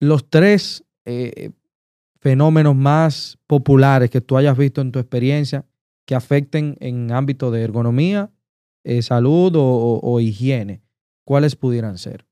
Los 0.00 0.28
tres 0.28 0.82
fenómenos 2.18 2.74
más 2.74 3.38
populares 3.46 4.10
que 4.10 4.20
tú 4.20 4.36
hayas 4.36 4.58
visto 4.58 4.80
en 4.80 4.90
tu 4.90 4.98
experiencia 4.98 5.64
que 6.06 6.14
afecten 6.14 6.76
en 6.80 7.12
ámbito 7.12 7.50
de 7.50 7.62
ergonomía, 7.62 8.32
eh, 8.84 9.02
salud 9.02 9.52
o, 9.56 10.20
higiene? 10.20 10.82
¿Cuáles 11.24 11.56
pudieran 11.56 11.98
ser? 11.98 12.24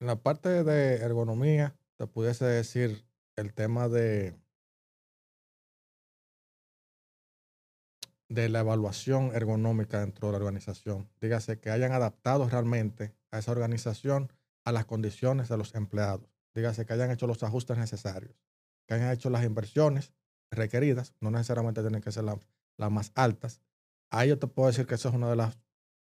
En 0.00 0.06
la 0.06 0.16
parte 0.16 0.62
de 0.62 0.96
ergonomía, 0.96 1.74
te 1.96 2.06
pudiese 2.06 2.44
decir 2.44 3.04
el 3.36 3.54
tema 3.54 3.88
de, 3.88 4.36
de 8.28 8.48
la 8.50 8.60
evaluación 8.60 9.34
ergonómica 9.34 10.00
dentro 10.00 10.28
de 10.28 10.32
la 10.32 10.38
organización. 10.38 11.08
Dígase 11.20 11.58
que 11.58 11.70
hayan 11.70 11.92
adaptado 11.92 12.48
realmente 12.48 13.14
a 13.30 13.38
esa 13.38 13.52
organización 13.52 14.30
a 14.64 14.72
las 14.72 14.84
condiciones 14.84 15.48
de 15.48 15.56
los 15.56 15.74
empleados. 15.74 16.28
Dígase 16.54 16.84
que 16.84 16.92
hayan 16.92 17.10
hecho 17.10 17.26
los 17.26 17.42
ajustes 17.42 17.78
necesarios, 17.78 18.36
que 18.86 18.94
hayan 18.94 19.10
hecho 19.12 19.30
las 19.30 19.44
inversiones 19.44 20.12
requeridas, 20.50 21.14
no 21.20 21.30
necesariamente 21.30 21.80
tienen 21.80 22.02
que 22.02 22.12
ser 22.12 22.24
las 22.24 22.38
las 22.78 22.90
más 22.90 23.12
altas. 23.14 23.60
Ahí 24.10 24.30
yo 24.30 24.38
te 24.38 24.46
puedo 24.46 24.68
decir 24.68 24.86
que 24.86 24.94
eso 24.94 25.10
es 25.10 25.14
uno 25.14 25.28
de 25.28 25.36
las, 25.36 25.58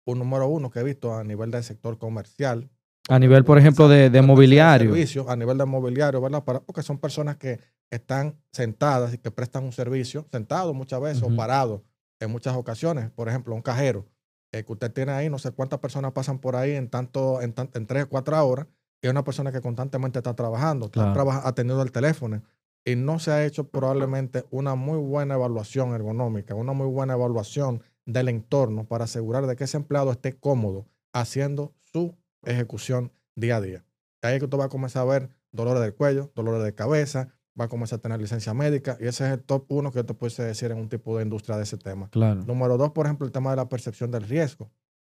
un 0.05 0.18
número 0.18 0.49
uno 0.49 0.70
que 0.70 0.81
he 0.81 0.83
visto 0.83 1.14
a 1.14 1.23
nivel 1.23 1.51
del 1.51 1.62
sector 1.62 1.99
comercial. 1.99 2.68
A 3.09 3.18
nivel, 3.18 3.45
por 3.45 3.59
ejemplo, 3.59 3.89
de, 3.89 4.11
de 4.11 4.23
mobiliario. 4.23 4.91
Servicio, 4.91 5.31
a 5.31 5.37
nivel 5.37 5.59
de 5.59 5.64
mobiliario, 5.64 6.20
¿verdad? 6.20 6.43
Para, 6.45 6.61
porque 6.61 6.83
son 6.83 6.99
personas 6.99 7.37
que 7.37 7.61
están 7.91 8.41
sentadas 8.53 9.12
y 9.14 9.18
que 9.18 9.31
prestan 9.31 9.64
un 9.64 9.73
servicio, 9.73 10.27
sentados 10.33 10.75
muchas 10.75 11.01
veces 11.01 11.23
o 11.23 11.35
parados 11.37 11.83
en 12.20 12.31
muchas 12.31 12.57
ocasiones. 12.57 13.11
Por 13.11 13.29
ejemplo, 13.29 13.55
un 13.55 13.62
cajero 13.62 14.07
eh, 14.53 14.64
que 14.64 14.73
usted 14.73 14.93
tiene 14.93 15.12
ahí, 15.12 15.29
no 15.29 15.39
sé 15.39 15.51
cuántas 15.51 15.79
personas 15.79 16.12
pasan 16.12 16.39
por 16.39 16.57
ahí 16.57 16.73
en 16.73 16.89
tanto, 16.89 17.43
en, 17.43 17.55
en 17.75 17.87
tres 17.87 18.05
o 18.05 18.09
cuatro 18.09 18.47
horas, 18.47 18.66
y 19.03 19.09
es 19.09 19.11
una 19.11 19.25
persona 19.25 19.51
que 19.51 19.61
constantemente 19.61 20.20
está 20.20 20.35
trabajando, 20.35 20.87
está 20.87 21.12
atendiendo 21.47 21.83
el 21.83 21.91
teléfono, 21.91 22.43
y 22.85 22.97
no 22.97 23.18
se 23.18 23.30
ha 23.30 23.45
hecho 23.45 23.68
probablemente 23.68 24.45
una 24.51 24.74
muy 24.74 24.99
buena 24.99 25.35
evaluación 25.35 25.95
ergonómica, 25.95 26.55
una 26.55 26.72
muy 26.72 26.89
buena 26.89 27.14
evaluación 27.14 27.83
del 28.07 28.28
entorno 28.28 28.85
para 28.85 29.05
asegurar 29.05 29.47
de 29.47 29.57
que 29.57 29.64
ese 29.64 29.76
empleado 29.76 30.11
esté 30.11 30.33
cómodo 30.33 30.87
haciendo 31.12 31.74
su 31.80 32.16
ejecución 32.45 33.12
día 33.37 33.57
a 33.57 33.61
día. 33.61 33.85
Ahí 34.22 34.35
es 34.35 34.39
que 34.41 34.47
usted 34.47 34.59
va 34.59 34.64
a 34.64 34.68
comenzar 34.68 35.03
a 35.03 35.11
ver 35.11 35.28
dolores 35.53 35.83
del 35.83 35.95
cuello, 35.95 36.33
dolores 36.35 36.64
de 36.64 36.74
cabeza, 36.74 37.28
va 37.59 37.66
a 37.66 37.68
comenzar 37.68 37.99
a 37.99 38.03
tener 38.03 38.20
licencia 38.20 38.55
médica 38.55 38.97
y 39.01 39.07
ese 39.07 39.26
es 39.26 39.33
el 39.33 39.43
top 39.43 39.66
uno 39.68 39.93
que 39.93 39.99
yo 39.99 40.07
te 40.07 40.14
puedo 40.14 40.35
decir 40.45 40.70
en 40.70 40.78
un 40.78 40.89
tipo 40.89 41.16
de 41.16 41.24
industria 41.24 41.57
de 41.57 41.64
ese 41.64 41.76
tema. 41.76 42.09
Claro. 42.11 42.43
Número 42.45 42.76
dos, 42.76 42.91
por 42.93 43.07
ejemplo, 43.07 43.26
el 43.26 43.33
tema 43.33 43.51
de 43.51 43.57
la 43.57 43.68
percepción 43.68 44.11
del 44.11 44.22
riesgo. 44.22 44.70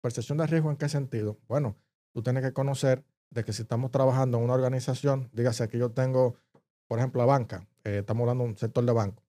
¿Percepción 0.02 0.38
del 0.38 0.48
riesgo 0.48 0.70
en 0.70 0.76
qué 0.76 0.88
sentido? 0.88 1.38
Bueno, 1.48 1.76
tú 2.12 2.22
tienes 2.22 2.42
que 2.42 2.52
conocer 2.52 3.04
de 3.30 3.44
que 3.44 3.52
si 3.52 3.62
estamos 3.62 3.90
trabajando 3.90 4.38
en 4.38 4.44
una 4.44 4.54
organización, 4.54 5.30
dígase 5.32 5.68
que 5.68 5.78
yo 5.78 5.90
tengo 5.92 6.36
por 6.88 6.98
ejemplo, 6.98 7.20
la 7.20 7.26
banca, 7.26 7.66
eh, 7.84 7.98
estamos 7.98 8.22
hablando 8.22 8.44
de 8.44 8.50
un 8.50 8.56
sector 8.56 8.84
de 8.84 8.92
banco. 8.92 9.22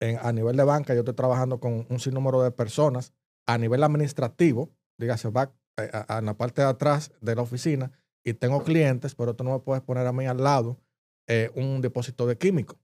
En, 0.00 0.18
a 0.20 0.32
nivel 0.32 0.56
de 0.56 0.64
banca, 0.64 0.94
yo 0.94 1.00
estoy 1.00 1.14
trabajando 1.14 1.60
con 1.60 1.86
un 1.88 2.00
sinnúmero 2.00 2.42
de 2.42 2.50
personas. 2.50 3.12
A 3.46 3.58
nivel 3.58 3.82
administrativo, 3.84 4.70
dígase, 4.98 5.28
va 5.28 5.52
eh, 5.76 5.90
en 6.08 6.24
la 6.24 6.34
parte 6.34 6.62
de 6.62 6.68
atrás 6.68 7.12
de 7.20 7.34
la 7.34 7.42
oficina, 7.42 7.92
y 8.24 8.32
tengo 8.32 8.64
clientes, 8.64 9.14
pero 9.14 9.34
tú 9.34 9.44
no 9.44 9.52
me 9.52 9.58
puedes 9.58 9.82
poner 9.82 10.06
a 10.06 10.12
mí 10.12 10.26
al 10.26 10.42
lado 10.42 10.78
eh, 11.26 11.50
un 11.54 11.80
depósito 11.82 12.26
de 12.26 12.38
químicos. 12.38 12.78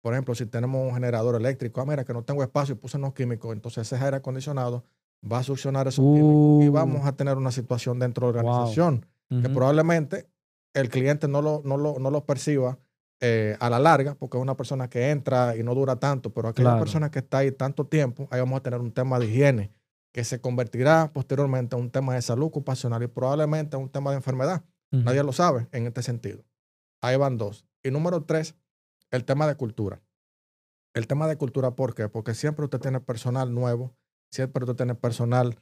Por 0.00 0.14
ejemplo, 0.14 0.34
si 0.34 0.46
tenemos 0.46 0.86
un 0.86 0.94
generador 0.94 1.36
eléctrico, 1.36 1.80
ah, 1.80 1.86
mira, 1.86 2.04
que 2.04 2.14
no 2.14 2.22
tengo 2.22 2.42
espacio 2.42 2.74
y 2.74 2.78
puse 2.78 2.96
unos 2.96 3.12
químicos, 3.12 3.52
entonces 3.52 3.90
ese 3.90 4.02
aire 4.02 4.18
acondicionado 4.18 4.84
va 5.30 5.38
a 5.38 5.42
succionar 5.42 5.88
esos 5.88 6.04
químicos 6.04 6.64
y 6.64 6.68
uh. 6.68 6.72
vamos 6.72 7.06
a 7.06 7.12
tener 7.12 7.36
una 7.36 7.50
situación 7.50 7.98
dentro 7.98 8.28
de 8.28 8.34
la 8.34 8.48
organización 8.48 9.06
que 9.28 9.48
probablemente 9.48 10.28
el 10.72 10.88
cliente 10.88 11.26
no 11.26 11.42
lo, 11.42 11.62
no 11.64 11.76
lo, 11.76 11.98
no 11.98 12.10
lo 12.10 12.24
perciba 12.24 12.78
eh, 13.20 13.56
a 13.60 13.70
la 13.70 13.78
larga, 13.78 14.14
porque 14.14 14.36
es 14.36 14.42
una 14.42 14.56
persona 14.56 14.90
que 14.90 15.10
entra 15.10 15.56
y 15.56 15.62
no 15.62 15.74
dura 15.74 15.96
tanto, 15.96 16.34
pero 16.34 16.48
aquella 16.48 16.78
persona 16.78 17.10
que 17.10 17.20
está 17.20 17.38
ahí 17.38 17.50
tanto 17.50 17.86
tiempo, 17.86 18.28
ahí 18.30 18.40
vamos 18.40 18.58
a 18.58 18.62
tener 18.62 18.78
un 18.80 18.92
tema 18.92 19.18
de 19.18 19.26
higiene 19.26 19.72
que 20.12 20.22
se 20.22 20.40
convertirá 20.40 21.10
posteriormente 21.12 21.76
en 21.76 21.82
un 21.82 21.90
tema 21.90 22.14
de 22.14 22.20
salud 22.20 22.46
ocupacional 22.46 23.02
y 23.02 23.06
probablemente 23.06 23.76
en 23.76 23.84
un 23.84 23.88
tema 23.88 24.10
de 24.10 24.16
enfermedad. 24.16 24.64
Nadie 24.90 25.22
lo 25.22 25.32
sabe 25.32 25.66
en 25.72 25.86
este 25.86 26.02
sentido. 26.02 26.44
Ahí 27.02 27.16
van 27.16 27.36
dos. 27.36 27.66
Y 27.82 27.90
número 27.90 28.22
tres, 28.24 28.54
el 29.10 29.24
tema 29.24 29.46
de 29.46 29.56
cultura. 29.56 30.00
El 30.94 31.06
tema 31.06 31.26
de 31.26 31.36
cultura, 31.36 31.72
¿por 31.72 31.94
qué? 31.94 32.08
Porque 32.08 32.34
siempre 32.34 32.64
usted 32.64 32.80
tiene 32.80 33.00
personal 33.00 33.52
nuevo, 33.52 33.94
siempre 34.30 34.64
usted 34.64 34.76
tiene 34.76 34.94
personal 34.94 35.58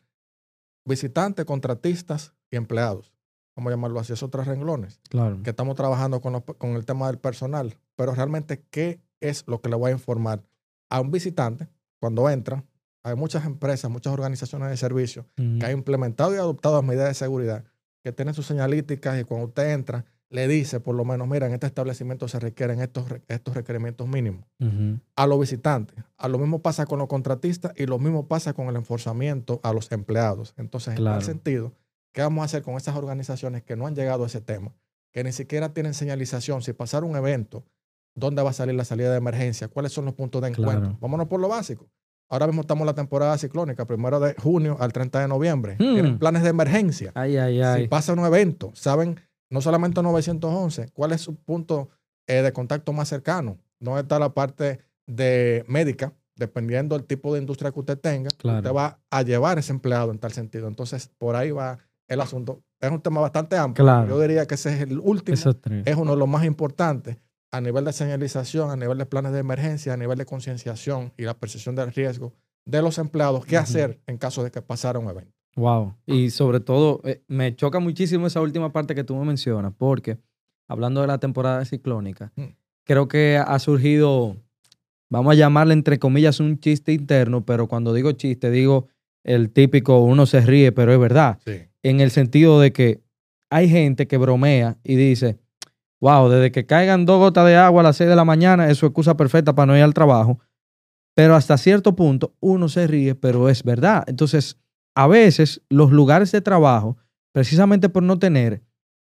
visitante, 0.84 1.44
contratistas 1.44 2.34
y 2.50 2.56
empleados 2.56 3.13
vamos 3.56 3.70
a 3.70 3.76
llamarlo 3.76 4.00
así, 4.00 4.12
esos 4.12 4.30
tres 4.30 4.46
renglones. 4.46 5.00
Claro. 5.08 5.42
Que 5.42 5.50
estamos 5.50 5.74
trabajando 5.76 6.20
con, 6.20 6.40
con 6.40 6.70
el 6.70 6.84
tema 6.84 7.06
del 7.08 7.18
personal. 7.18 7.76
Pero 7.96 8.14
realmente, 8.14 8.64
¿qué 8.70 9.00
es 9.20 9.44
lo 9.46 9.60
que 9.60 9.68
le 9.68 9.76
voy 9.76 9.90
a 9.90 9.92
informar 9.92 10.42
a 10.90 11.00
un 11.00 11.10
visitante 11.10 11.68
cuando 11.98 12.28
entra? 12.28 12.64
Hay 13.02 13.16
muchas 13.16 13.44
empresas, 13.44 13.90
muchas 13.90 14.12
organizaciones 14.12 14.70
de 14.70 14.76
servicio 14.78 15.26
que 15.36 15.66
han 15.66 15.72
implementado 15.72 16.34
y 16.34 16.38
adoptado 16.38 16.82
medidas 16.82 17.08
de 17.08 17.14
seguridad 17.14 17.64
que 18.04 18.12
tienen 18.12 18.34
sus 18.34 18.46
señalíticas 18.46 19.18
y 19.18 19.24
cuando 19.24 19.48
usted 19.48 19.72
entra, 19.72 20.04
le 20.28 20.46
dice 20.46 20.78
por 20.78 20.94
lo 20.94 21.04
menos, 21.04 21.26
mira, 21.26 21.46
en 21.46 21.54
este 21.54 21.66
establecimiento 21.66 22.28
se 22.28 22.38
requieren 22.38 22.80
estos, 22.80 23.06
estos 23.28 23.54
requerimientos 23.54 24.06
mínimos. 24.06 24.44
A 25.16 25.26
los 25.26 25.40
visitantes. 25.40 26.04
A 26.18 26.28
lo 26.28 26.38
mismo 26.38 26.60
pasa 26.60 26.86
con 26.86 26.98
los 26.98 27.08
contratistas 27.08 27.72
y 27.76 27.86
lo 27.86 27.98
mismo 27.98 28.28
pasa 28.28 28.52
con 28.52 28.68
el 28.68 28.76
enforzamiento 28.76 29.60
a 29.62 29.72
los 29.72 29.90
empleados. 29.90 30.54
Entonces, 30.56 30.98
en 30.98 31.04
tal 31.04 31.22
sentido, 31.22 31.72
¿Qué 32.14 32.22
vamos 32.22 32.42
a 32.42 32.44
hacer 32.44 32.62
con 32.62 32.76
esas 32.76 32.94
organizaciones 32.94 33.64
que 33.64 33.74
no 33.74 33.88
han 33.88 33.96
llegado 33.96 34.22
a 34.22 34.28
ese 34.28 34.40
tema? 34.40 34.72
Que 35.10 35.24
ni 35.24 35.32
siquiera 35.32 35.74
tienen 35.74 35.94
señalización. 35.94 36.62
Si 36.62 36.72
pasar 36.72 37.02
un 37.02 37.16
evento, 37.16 37.64
¿dónde 38.14 38.40
va 38.40 38.50
a 38.50 38.52
salir 38.52 38.76
la 38.76 38.84
salida 38.84 39.10
de 39.10 39.18
emergencia? 39.18 39.66
¿Cuáles 39.66 39.92
son 39.92 40.04
los 40.04 40.14
puntos 40.14 40.40
de 40.40 40.48
encuentro? 40.48 40.96
Vámonos 41.00 41.26
por 41.26 41.40
lo 41.40 41.48
básico. 41.48 41.88
Ahora 42.28 42.46
mismo 42.46 42.60
estamos 42.60 42.82
en 42.82 42.86
la 42.86 42.94
temporada 42.94 43.36
ciclónica, 43.36 43.84
primero 43.84 44.20
de 44.20 44.34
junio 44.34 44.76
al 44.78 44.92
30 44.92 45.22
de 45.22 45.28
noviembre. 45.28 45.74
Tienen 45.74 46.14
hmm. 46.14 46.18
planes 46.20 46.44
de 46.44 46.50
emergencia. 46.50 47.10
Ay, 47.16 47.36
ay, 47.36 47.60
ay. 47.60 47.82
Si 47.82 47.88
pasa 47.88 48.12
un 48.12 48.20
evento, 48.20 48.70
saben 48.74 49.20
no 49.50 49.60
solamente 49.60 50.00
911, 50.00 50.90
cuál 50.92 51.10
es 51.10 51.20
su 51.20 51.34
punto 51.34 51.90
eh, 52.28 52.42
de 52.42 52.52
contacto 52.52 52.92
más 52.92 53.08
cercano. 53.08 53.58
¿Dónde 53.80 54.02
está 54.02 54.20
la 54.20 54.32
parte 54.32 54.78
de 55.08 55.64
médica? 55.66 56.12
Dependiendo 56.36 56.96
del 56.96 57.06
tipo 57.06 57.34
de 57.34 57.40
industria 57.40 57.72
que 57.72 57.80
usted 57.80 57.98
tenga, 57.98 58.28
usted 58.28 58.72
va 58.72 59.00
a 59.10 59.22
llevar 59.22 59.58
ese 59.58 59.72
empleado 59.72 60.12
en 60.12 60.18
tal 60.18 60.32
sentido. 60.32 60.68
Entonces, 60.68 61.10
por 61.18 61.34
ahí 61.34 61.50
va 61.50 61.78
el 62.08 62.20
asunto. 62.20 62.62
Es 62.80 62.90
un 62.90 63.00
tema 63.00 63.20
bastante 63.20 63.56
amplio. 63.56 64.06
Yo 64.06 64.20
diría 64.20 64.46
que 64.46 64.54
ese 64.54 64.74
es 64.74 64.80
el 64.82 64.98
último. 64.98 65.36
Es 65.84 65.96
uno 65.96 66.12
de 66.12 66.18
los 66.18 66.28
más 66.28 66.44
importantes 66.44 67.16
a 67.50 67.60
nivel 67.60 67.84
de 67.84 67.92
señalización, 67.92 68.70
a 68.70 68.76
nivel 68.76 68.98
de 68.98 69.06
planes 69.06 69.32
de 69.32 69.38
emergencia, 69.38 69.94
a 69.94 69.96
nivel 69.96 70.18
de 70.18 70.26
concienciación 70.26 71.12
y 71.16 71.22
la 71.22 71.34
percepción 71.34 71.74
del 71.74 71.92
riesgo 71.92 72.34
de 72.64 72.82
los 72.82 72.98
empleados. 72.98 73.46
¿Qué 73.46 73.56
hacer 73.56 74.00
en 74.06 74.18
caso 74.18 74.42
de 74.42 74.50
que 74.50 74.60
pasara 74.60 74.98
un 74.98 75.08
evento? 75.08 75.32
Wow. 75.56 75.94
Y 76.04 76.30
sobre 76.30 76.58
todo, 76.58 77.00
eh, 77.04 77.22
me 77.28 77.54
choca 77.54 77.78
muchísimo 77.78 78.26
esa 78.26 78.40
última 78.40 78.72
parte 78.72 78.94
que 78.94 79.04
tú 79.04 79.14
me 79.14 79.24
mencionas, 79.24 79.72
porque 79.76 80.18
hablando 80.66 81.00
de 81.00 81.06
la 81.06 81.18
temporada 81.18 81.64
ciclónica, 81.64 82.32
mm. 82.34 82.56
creo 82.84 83.06
que 83.06 83.36
ha 83.38 83.58
surgido, 83.60 84.36
vamos 85.08 85.30
a 85.30 85.34
llamarle 85.36 85.74
entre 85.74 86.00
comillas 86.00 86.40
un 86.40 86.58
chiste 86.58 86.92
interno, 86.92 87.44
pero 87.44 87.68
cuando 87.68 87.94
digo 87.94 88.10
chiste, 88.12 88.50
digo 88.50 88.88
el 89.22 89.50
típico 89.50 90.00
uno 90.00 90.26
se 90.26 90.40
ríe, 90.40 90.72
pero 90.72 90.92
es 90.92 90.98
verdad. 90.98 91.38
Sí 91.44 91.68
en 91.84 92.00
el 92.00 92.10
sentido 92.10 92.58
de 92.58 92.72
que 92.72 93.04
hay 93.50 93.68
gente 93.68 94.08
que 94.08 94.16
bromea 94.16 94.78
y 94.82 94.96
dice, 94.96 95.38
wow, 96.00 96.28
desde 96.28 96.50
que 96.50 96.66
caigan 96.66 97.06
dos 97.06 97.18
gotas 97.18 97.46
de 97.46 97.56
agua 97.56 97.82
a 97.82 97.84
las 97.84 97.96
seis 97.96 98.10
de 98.10 98.16
la 98.16 98.24
mañana, 98.24 98.68
es 98.68 98.78
su 98.78 98.86
excusa 98.86 99.16
perfecta 99.16 99.54
para 99.54 99.66
no 99.66 99.76
ir 99.76 99.84
al 99.84 99.94
trabajo. 99.94 100.40
Pero 101.14 101.36
hasta 101.36 101.56
cierto 101.56 101.94
punto 101.94 102.34
uno 102.40 102.68
se 102.68 102.86
ríe, 102.86 103.14
pero 103.14 103.48
es 103.48 103.62
verdad. 103.62 104.02
Entonces, 104.06 104.58
a 104.96 105.06
veces 105.06 105.62
los 105.68 105.92
lugares 105.92 106.32
de 106.32 106.40
trabajo, 106.40 106.96
precisamente 107.32 107.88
por 107.88 108.02
no 108.02 108.18
tener 108.18 108.62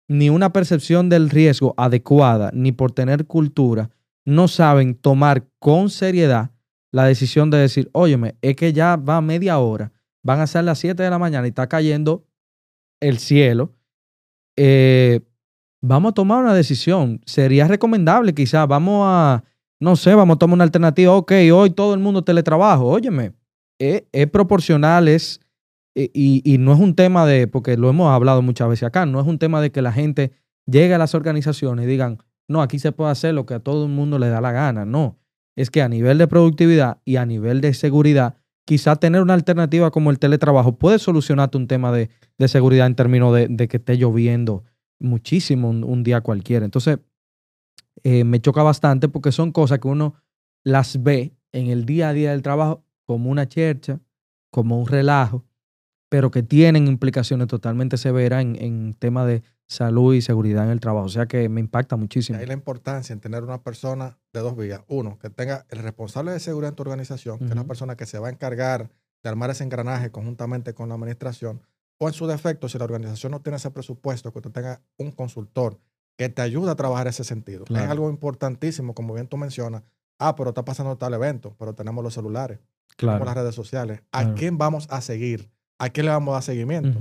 ni 0.09 0.31
una 0.31 0.53
percepción 0.53 1.09
del 1.09 1.31
riesgo 1.31 1.75
adecuada, 1.77 2.51
ni 2.53 2.73
por 2.73 2.93
tener 2.93 3.27
cultura, 3.27 3.91
no 4.25 4.49
saben 4.49 4.95
tomar 4.95 5.49
con 5.59 5.89
seriedad 5.89 6.51
la 6.93 7.05
decisión 7.05 7.51
de 7.51 7.59
decir, 7.59 7.91
óyeme, 7.93 8.37
es 8.43 8.55
que 8.55 8.73
ya 8.73 8.97
va 8.97 9.21
media 9.21 9.59
hora, 9.59 9.93
van 10.23 10.41
a 10.41 10.47
ser 10.47 10.65
las 10.65 10.79
7 10.79 11.03
de 11.03 11.11
la 11.11 11.19
mañana 11.19 11.47
y 11.47 11.51
está 11.51 11.69
cayendo 11.69 12.26
el 13.01 13.19
cielo, 13.19 13.75
eh, 14.57 15.21
vamos 15.83 16.11
a 16.11 16.15
tomar 16.15 16.43
una 16.43 16.55
decisión. 16.55 17.21
Sería 17.27 17.69
recomendable 17.69 18.35
quizás, 18.35 18.67
vamos 18.67 19.03
a, 19.07 19.45
no 19.81 19.97
sé, 19.97 20.15
vamos 20.15 20.37
a 20.37 20.39
tomar 20.39 20.55
una 20.55 20.65
alternativa. 20.65 21.13
Ok, 21.13 21.33
hoy 21.53 21.71
todo 21.71 21.95
el 21.95 22.01
mundo 22.01 22.23
teletrabajo. 22.23 22.87
Óyeme, 22.87 23.33
es, 23.79 24.03
proporcional, 24.31 25.09
es, 25.09 25.41
eh, 25.95 26.11
y, 26.15 26.43
y, 26.45 26.59
no 26.59 26.73
es 26.73 26.81
un 26.81 26.95
tema 26.95 27.27
de, 27.27 27.47
porque 27.47 27.77
lo 27.77 27.89
hemos 27.89 28.11
hablado 28.11 28.43
muchas 28.43 28.69
veces 28.69 28.85
acá, 28.85 29.07
no 29.07 29.21
es 29.21 29.27
un 29.27 29.39
tema 29.39 29.61
de 29.61 29.71
que 29.71 29.83
la 29.83 29.93
gente 29.93 30.33
llegue 30.67 30.95
a 30.95 30.99
las 30.99 31.15
organizaciones 31.15 31.85
y 31.85 31.89
digan, 31.89 32.19
no, 32.49 32.63
aquí 32.63 32.79
se 32.79 32.93
puede 32.93 33.11
hacer 33.11 33.35
lo 33.35 33.47
que 33.47 33.55
a 33.55 33.61
todo 33.61 33.87
el 33.87 33.93
mundo 33.93 34.19
le 34.19 34.29
da 34.29 34.41
la 34.41 34.53
gana. 34.53 34.85
No, 34.85 35.19
es 35.57 35.71
que 35.71 35.83
a 35.83 35.89
nivel 35.89 36.19
de 36.19 36.29
productividad 36.29 36.99
y 37.05 37.17
a 37.17 37.27
nivel 37.27 37.61
de 37.61 37.75
seguridad, 37.75 38.37
quizá 38.67 38.97
tener 38.97 39.23
una 39.23 39.33
alternativa 39.33 39.91
como 39.91 40.11
el 40.11 40.19
teletrabajo 40.19 40.77
puede 40.77 40.99
solucionarte 40.99 41.57
un 41.57 41.69
tema 41.69 41.93
de, 41.93 42.11
seguridad 42.49 42.87
en 42.87 42.97
términos 42.97 43.35
de, 43.35 43.69
que 43.69 43.79
esté 43.79 43.97
lloviendo 43.97 44.65
muchísimo 44.99 45.71
un, 45.71 46.03
día 46.03 46.21
cualquiera. 46.21 46.65
Entonces, 46.65 46.99
eh, 48.03 48.25
me 48.25 48.41
choca 48.41 48.63
bastante 48.63 49.09
porque 49.09 49.33
son 49.33 49.53
cosas 49.53 49.79
que 49.79 49.89
uno 49.89 50.17
las 50.65 51.03
ve 51.03 51.33
en 51.53 51.69
el 51.69 51.87
día 51.87 52.11
a 52.11 52.13
día 52.13 52.33
del 52.33 52.43
trabajo 52.43 52.85
como 53.07 53.31
una 53.31 53.49
chercha, 53.49 54.01
como 54.51 54.81
un 54.81 54.89
relajo, 54.89 55.45
pero 56.09 56.31
que 56.31 56.43
tienen 56.43 56.89
implicaciones 56.89 57.47
totalmente 57.47 57.97
severas 57.97 58.43
en, 58.43 58.57
en 58.61 58.95
tema 58.95 59.25
de 59.25 59.43
salud 59.69 60.15
y 60.15 60.23
seguridad 60.23 60.65
en 60.65 60.71
el 60.71 60.81
trabajo. 60.81 61.07
O 61.07 61.11
sea 61.11 61.27
que 61.27 61.49
me 61.49 61.61
impacta 61.61 61.97
muchísimo. 61.97 62.39
Hay 62.39 62.47
la 62.47 62.53
importancia 62.53 63.13
en 63.13 63.21
tener 63.21 63.43
una 63.43 63.63
persona 63.63 64.19
de 64.33 64.41
dos 64.41 64.57
vías. 64.57 64.83
Uno, 64.89 65.19
que 65.19 65.31
tenga 65.31 65.67
el 65.71 65.81
responsable 65.81 66.33
de 66.33 66.41
seguridad 66.41 66.71
en 66.71 66.77
tu 66.77 66.83
organización, 66.83 67.39
que 67.39 67.47
es 67.47 67.55
la 67.55 67.65
persona 67.65 67.97
que 67.97 68.07
se 68.07 68.19
va 68.19 68.29
a 68.29 68.31
encargar 68.31 68.91
de 69.23 69.29
armar 69.29 69.51
ese 69.51 69.65
engranaje 69.65 70.11
conjuntamente 70.11 70.75
con 70.75 70.89
la 70.89 70.95
administración. 70.95 71.63
O 71.99 72.09
en 72.09 72.15
su 72.15 72.27
defecto, 72.27 72.69
si 72.69 72.79
la 72.79 72.85
organización 72.85 73.33
no 73.33 73.41
tiene 73.41 73.57
ese 73.57 73.71
presupuesto, 73.71 74.33
que 74.33 74.41
tú 74.41 74.51
tengas 74.51 74.81
un 74.99 75.11
consultor 75.13 75.81
que 76.17 76.29
te 76.29 76.43
ayude 76.43 76.71
a 76.71 76.75
trabajar 76.75 77.09
ese 77.09 77.25
sentido. 77.25 77.65
Es 77.69 77.77
algo 77.77 78.09
importantísimo, 78.09 78.95
como 78.95 79.15
bien 79.15 79.29
tú 79.29 79.37
mencionas. 79.37 79.83
Ah, 80.19 80.35
pero 80.35 80.51
está 80.51 80.65
pasando 80.65 80.97
tal 80.97 81.13
evento, 81.13 81.55
pero 81.59 81.75
tenemos 81.75 82.03
los 82.03 82.15
celulares, 82.15 82.59
tenemos 82.97 83.27
las 83.27 83.35
redes 83.35 83.55
sociales. 83.55 84.03
¿A 84.13 84.33
quién 84.33 84.57
vamos 84.57 84.87
a 84.91 85.03
seguir? 85.03 85.51
¿A 85.79 85.91
quién 85.91 86.07
le 86.07 86.13
vamos 86.13 86.33
a 86.33 86.37
dar 86.37 86.43
seguimiento? 86.43 86.99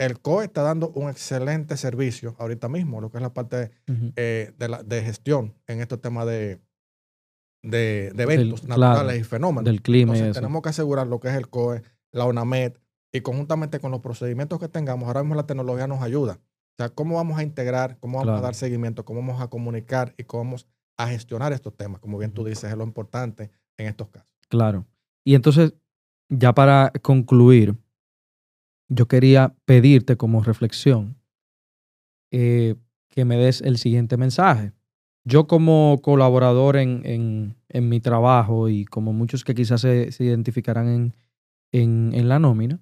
El 0.00 0.18
COE 0.20 0.46
está 0.46 0.62
dando 0.62 0.88
un 0.92 1.10
excelente 1.10 1.76
servicio 1.76 2.34
ahorita 2.38 2.70
mismo, 2.70 3.02
lo 3.02 3.10
que 3.10 3.18
es 3.18 3.22
la 3.22 3.34
parte 3.34 3.70
eh, 4.16 4.54
de, 4.58 4.68
la, 4.68 4.82
de, 4.82 5.02
gestión 5.02 5.54
en 5.66 5.82
estos 5.82 6.00
temas 6.00 6.26
de, 6.26 6.58
de, 7.62 8.06
eventos 8.16 8.64
naturales 8.64 9.20
y 9.20 9.24
fenómenos. 9.24 9.64
Del 9.64 9.82
clima. 9.82 10.14
Entonces, 10.14 10.34
tenemos 10.34 10.62
que 10.62 10.70
asegurar 10.70 11.06
lo 11.06 11.20
que 11.20 11.28
es 11.28 11.34
el 11.34 11.50
COE, 11.50 11.82
la 12.12 12.24
UNAMED, 12.24 12.78
y 13.12 13.20
conjuntamente 13.20 13.78
con 13.78 13.90
los 13.90 14.00
procedimientos 14.00 14.58
que 14.58 14.68
tengamos, 14.68 15.06
ahora 15.06 15.22
mismo 15.22 15.34
la 15.34 15.44
tecnología 15.44 15.86
nos 15.86 16.00
ayuda. 16.00 16.40
O 16.40 16.76
sea, 16.78 16.88
cómo 16.88 17.16
vamos 17.16 17.38
a 17.38 17.42
integrar, 17.42 17.98
cómo 18.00 18.20
vamos 18.20 18.38
a 18.38 18.40
dar 18.40 18.54
seguimiento, 18.54 19.04
cómo 19.04 19.20
vamos 19.20 19.42
a 19.42 19.48
comunicar 19.48 20.14
y 20.16 20.24
cómo 20.24 20.44
vamos 20.44 20.66
a 20.96 21.08
gestionar 21.08 21.52
estos 21.52 21.76
temas. 21.76 22.00
Como 22.00 22.16
bien 22.16 22.32
tú 22.32 22.42
dices, 22.42 22.70
es 22.70 22.76
lo 22.76 22.84
importante 22.84 23.50
en 23.76 23.86
estos 23.86 24.08
casos. 24.08 24.32
Claro. 24.48 24.86
Y 25.24 25.34
entonces, 25.34 25.74
ya 26.30 26.54
para 26.54 26.90
concluir, 27.02 27.76
yo 28.90 29.06
quería 29.06 29.54
pedirte 29.64 30.16
como 30.16 30.42
reflexión 30.42 31.16
eh, 32.32 32.74
que 33.08 33.24
me 33.24 33.36
des 33.36 33.62
el 33.62 33.78
siguiente 33.78 34.16
mensaje. 34.16 34.72
Yo 35.24 35.46
como 35.46 36.00
colaborador 36.02 36.76
en, 36.76 37.56
mi 37.72 38.00
trabajo 38.00 38.68
y 38.68 38.84
como 38.84 39.12
muchos 39.12 39.44
que 39.44 39.54
quizás 39.54 39.82
se, 39.82 40.10
identificarán 40.18 41.14
en, 41.72 42.28
la 42.28 42.38
nómina, 42.38 42.80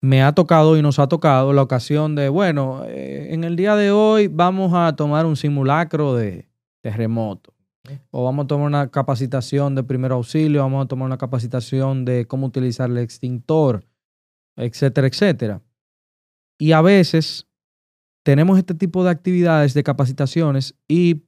me 0.00 0.22
ha 0.22 0.32
tocado 0.32 0.76
y 0.76 0.82
nos 0.82 0.98
ha 0.98 1.06
tocado 1.06 1.52
la 1.52 1.62
ocasión 1.62 2.14
de, 2.14 2.28
bueno, 2.28 2.84
eh, 2.86 3.28
en 3.30 3.44
el 3.44 3.56
día 3.56 3.76
de 3.76 3.90
hoy 3.90 4.28
vamos 4.28 4.72
a 4.74 4.96
tomar 4.96 5.26
un 5.26 5.36
simulacro 5.36 6.14
de 6.14 6.48
terremoto. 6.80 7.52
O 8.10 8.24
vamos 8.24 8.44
a 8.44 8.46
tomar 8.46 8.66
una 8.68 8.90
capacitación 8.90 9.74
de 9.74 9.82
primer 9.82 10.12
auxilio, 10.12 10.62
vamos 10.62 10.84
a 10.84 10.88
tomar 10.88 11.06
una 11.06 11.18
capacitación 11.18 12.04
de 12.04 12.26
cómo 12.26 12.46
utilizar 12.46 12.88
el 12.88 12.98
extintor 12.98 13.84
etcétera, 14.56 15.06
etcétera. 15.06 15.62
Y 16.58 16.72
a 16.72 16.80
veces 16.80 17.48
tenemos 18.22 18.58
este 18.58 18.74
tipo 18.74 19.04
de 19.04 19.10
actividades, 19.10 19.74
de 19.74 19.82
capacitaciones 19.82 20.74
y 20.88 21.22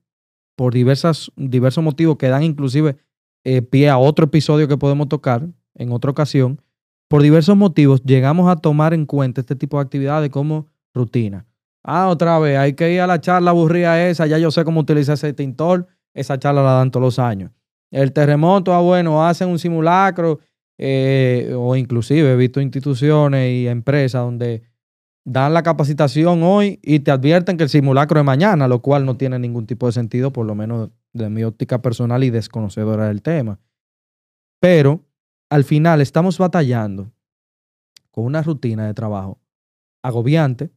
por 0.56 0.72
diversas, 0.72 1.32
diversos 1.36 1.82
motivos 1.82 2.16
que 2.16 2.28
dan 2.28 2.42
inclusive 2.42 2.96
eh, 3.44 3.62
pie 3.62 3.90
a 3.90 3.98
otro 3.98 4.26
episodio 4.26 4.68
que 4.68 4.78
podemos 4.78 5.08
tocar 5.08 5.48
en 5.74 5.92
otra 5.92 6.10
ocasión, 6.10 6.60
por 7.08 7.22
diversos 7.22 7.56
motivos 7.56 8.02
llegamos 8.02 8.50
a 8.50 8.56
tomar 8.56 8.94
en 8.94 9.06
cuenta 9.06 9.40
este 9.40 9.56
tipo 9.56 9.76
de 9.76 9.82
actividades 9.82 10.30
como 10.30 10.68
rutina. 10.94 11.46
Ah, 11.82 12.08
otra 12.08 12.38
vez, 12.38 12.56
hay 12.56 12.72
que 12.72 12.92
ir 12.92 13.00
a 13.00 13.06
la 13.06 13.20
charla 13.20 13.50
aburrida 13.50 14.08
esa, 14.08 14.26
ya 14.26 14.38
yo 14.38 14.50
sé 14.50 14.64
cómo 14.64 14.80
utilizar 14.80 15.14
ese 15.14 15.32
tintor, 15.34 15.86
esa 16.14 16.38
charla 16.38 16.62
la 16.62 16.72
dan 16.72 16.90
todos 16.90 17.04
los 17.04 17.18
años. 17.18 17.50
El 17.90 18.12
terremoto, 18.12 18.72
ah, 18.72 18.80
bueno, 18.80 19.24
hacen 19.26 19.48
un 19.48 19.58
simulacro, 19.58 20.40
eh, 20.78 21.54
o 21.56 21.76
inclusive 21.76 22.32
he 22.32 22.36
visto 22.36 22.60
instituciones 22.60 23.52
y 23.52 23.68
empresas 23.68 24.22
donde 24.22 24.62
dan 25.24 25.54
la 25.54 25.62
capacitación 25.62 26.42
hoy 26.42 26.80
y 26.82 27.00
te 27.00 27.10
advierten 27.10 27.56
que 27.56 27.64
el 27.64 27.70
simulacro 27.70 28.20
es 28.20 28.26
mañana, 28.26 28.68
lo 28.68 28.82
cual 28.82 29.06
no 29.06 29.16
tiene 29.16 29.38
ningún 29.38 29.66
tipo 29.66 29.86
de 29.86 29.92
sentido, 29.92 30.32
por 30.32 30.46
lo 30.46 30.54
menos 30.54 30.90
de 31.12 31.30
mi 31.30 31.44
óptica 31.44 31.80
personal 31.80 32.24
y 32.24 32.30
desconocedora 32.30 33.08
del 33.08 33.22
tema. 33.22 33.58
Pero 34.60 35.04
al 35.48 35.64
final 35.64 36.00
estamos 36.00 36.38
batallando 36.38 37.12
con 38.10 38.24
una 38.24 38.42
rutina 38.42 38.86
de 38.86 38.94
trabajo 38.94 39.40
agobiante, 40.02 40.70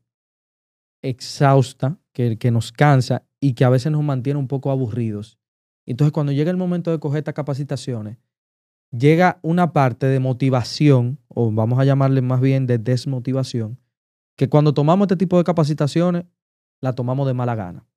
exhausta, 1.02 2.00
que, 2.14 2.38
que 2.38 2.52
nos 2.52 2.72
cansa 2.72 3.28
y 3.40 3.54
que 3.54 3.66
a 3.66 3.70
veces 3.70 3.92
nos 3.92 4.04
mantiene 4.04 4.40
un 4.40 4.48
poco 4.48 4.72
aburridos. 4.72 5.38
Entonces, 5.86 6.12
cuando 6.12 6.32
llega 6.32 6.52
el 6.52 6.58
momento 6.58 6.92
de 6.92 7.00
coger 7.00 7.20
estas 7.20 7.34
capacitaciones, 7.34 8.18
llega 8.92 9.40
una 9.42 9.74
parte 9.74 10.08
de 10.08 10.20
motivación, 10.20 11.20
o 11.28 11.52
vamos 11.52 11.80
a 11.80 11.86
llamarle 11.86 12.22
más 12.22 12.42
bien 12.42 12.68
de 12.68 12.78
desmotivación, 12.78 13.80
que 14.36 14.50
cuando 14.50 14.74
tomamos 14.74 15.06
este 15.06 15.18
tipo 15.18 15.38
de 15.38 15.44
capacitaciones, 15.44 16.26
la 16.80 16.94
tomamos 16.94 17.28
de 17.28 17.34
mala 17.34 17.56
gana 17.56 17.88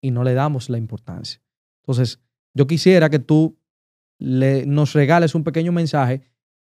y 0.00 0.10
no 0.10 0.24
le 0.24 0.34
damos 0.34 0.70
la 0.70 0.78
importancia. 0.78 1.42
Entonces, 1.82 2.20
yo 2.54 2.66
quisiera 2.66 3.10
que 3.10 3.18
tú 3.18 3.58
le, 4.18 4.66
nos 4.66 4.92
regales 4.92 5.34
un 5.34 5.44
pequeño 5.44 5.72
mensaje 5.72 6.22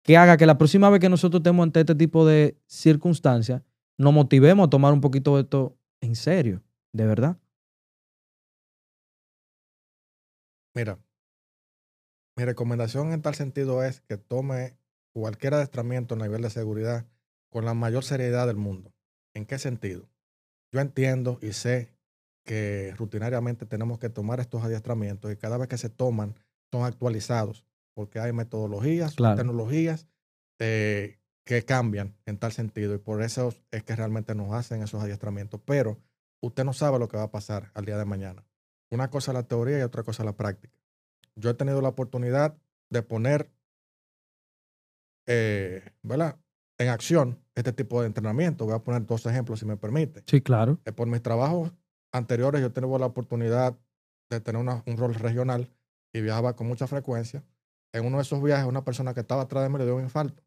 que 0.04 0.18
haga 0.18 0.38
que 0.38 0.46
la 0.46 0.58
próxima 0.58 0.90
vez 0.90 1.00
que 1.00 1.10
nosotros 1.10 1.40
estemos 1.40 1.64
ante 1.64 1.82
este 1.82 1.96
tipo 1.96 2.26
de 2.26 2.58
circunstancias, 2.66 3.62
nos 3.98 4.14
motivemos 4.14 4.68
a 4.68 4.70
tomar 4.70 4.94
un 4.94 5.02
poquito 5.02 5.36
de 5.36 5.44
esto 5.44 5.78
en 6.02 6.16
serio, 6.16 6.62
de 6.92 7.06
verdad. 7.06 7.38
Mira, 10.76 11.00
mi 12.36 12.46
recomendación 12.46 13.14
en 13.14 13.22
tal 13.22 13.36
sentido 13.36 13.84
es 13.84 14.02
que 14.02 14.18
tome 14.18 14.78
cualquier 15.14 15.54
adiestramiento 15.54 16.16
a 16.16 16.18
nivel 16.18 16.42
de 16.42 16.50
seguridad 16.50 17.06
con 17.50 17.66
la 17.66 17.74
mayor 17.74 18.04
seriedad 18.04 18.48
del 18.48 18.58
mundo. 18.58 18.94
¿En 19.34 19.46
qué 19.46 19.60
sentido? 19.60 20.10
Yo 20.72 20.80
entiendo 20.80 21.38
y 21.42 21.54
sé 21.54 21.94
que 22.44 22.94
rutinariamente 22.98 23.66
tenemos 23.66 24.00
que 24.00 24.10
tomar 24.10 24.40
estos 24.40 24.64
adiestramientos 24.64 25.32
y 25.32 25.38
cada 25.38 25.58
vez 25.58 25.68
que 25.68 25.78
se 25.78 25.90
toman 25.90 26.36
son 26.72 26.84
actualizados 26.84 27.66
porque 27.94 28.20
hay 28.20 28.34
metodologías, 28.34 29.16
tecnologías 29.16 30.08
eh, 30.60 31.20
que 31.46 31.64
cambian 31.64 32.16
en 32.26 32.38
tal 32.38 32.52
sentido 32.52 32.96
y 32.96 32.98
por 32.98 33.22
eso 33.22 33.54
es 33.72 33.84
que 33.84 33.96
realmente 33.96 34.34
nos 34.34 34.52
hacen 34.54 34.82
esos 34.82 35.04
adiestramientos. 35.04 35.62
Pero 35.64 36.00
usted 36.42 36.64
no 36.64 36.74
sabe 36.74 36.98
lo 36.98 37.08
que 37.08 37.18
va 37.18 37.24
a 37.24 37.32
pasar 37.32 37.72
al 37.76 37.86
día 37.86 37.98
de 37.98 38.06
mañana. 38.06 38.44
Una 38.90 39.10
cosa 39.10 39.32
es 39.32 39.36
la 39.36 39.44
teoría 39.44 39.80
y 39.80 39.82
otra 39.82 40.04
cosa 40.04 40.24
es 40.24 40.26
la 40.26 40.36
práctica. 40.36 40.78
Yo 41.36 41.50
he 41.50 41.54
tenido 41.54 41.82
la 41.82 41.90
oportunidad 41.90 42.58
de 42.90 43.02
poner, 43.02 43.52
eh, 45.28 45.92
¿verdad? 46.04 46.40
en 46.78 46.90
acción 46.90 47.40
este 47.56 47.74
tipo 47.74 48.02
de 48.02 48.08
entrenamiento. 48.08 48.66
Voy 48.66 48.76
a 48.76 48.80
poner 48.80 49.06
dos 49.06 49.26
ejemplos, 49.26 49.60
si 49.60 49.66
me 49.66 49.78
permite. 49.78 50.24
Sí, 50.28 50.42
claro. 50.42 50.80
Eh, 50.86 50.92
por 50.92 51.08
mis 51.08 51.22
trabajos 51.22 51.72
anteriores, 52.12 52.62
yo 52.62 52.72
tengo 52.72 52.98
la 52.98 53.06
oportunidad 53.06 53.78
de 54.30 54.42
tener 54.42 54.62
un 54.62 54.98
rol 54.98 55.14
regional 55.16 55.70
y 56.14 56.22
viajaba 56.22 56.56
con 56.56 56.68
mucha 56.68 56.88
frecuencia. 56.88 57.44
En 57.94 58.06
uno 58.06 58.18
de 58.18 58.24
esos 58.24 58.42
viajes, 58.42 58.66
una 58.66 58.84
persona 58.84 59.14
que 59.14 59.20
estaba 59.20 59.44
atrás 59.44 59.64
de 59.64 59.70
mí 59.70 59.78
le 59.78 59.86
dio 59.86 59.96
un 59.96 60.04
infarto. 60.04 60.44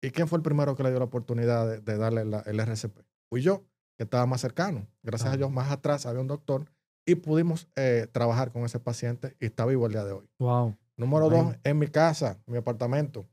¿Y 0.00 0.10
quién 0.10 0.28
fue 0.28 0.38
el 0.38 0.42
primero 0.42 0.76
que 0.76 0.82
le 0.82 0.90
dio 0.90 0.98
la 0.98 1.06
oportunidad 1.06 1.80
de, 1.80 1.98
darle 1.98 2.22
el 2.22 2.60
RCP? 2.60 2.98
Fui 3.28 3.40
yo, 3.42 3.64
que 3.96 4.04
estaba 4.04 4.26
más 4.26 4.40
cercano. 4.40 4.86
Gracias 5.02 5.32
a 5.32 5.36
Dios, 5.36 5.50
más 5.50 5.72
atrás 5.72 6.06
había 6.06 6.20
un 6.20 6.26
doctor 6.26 6.66
y 7.06 7.16
pudimos 7.16 7.68
eh, 7.76 8.06
trabajar 8.12 8.52
con 8.52 8.64
ese 8.64 8.78
paciente 8.78 9.36
y 9.40 9.46
está 9.46 9.66
vivo 9.66 9.86
el 9.86 9.92
día 9.92 10.04
de 10.04 10.12
hoy. 10.12 10.28
Wow. 10.38 10.76
Número 10.96 11.28
dos, 11.28 11.56
en 11.64 11.78
mi 11.78 11.88
casa, 11.88 12.38
mi 12.46 12.56
apartamento. 12.56 13.26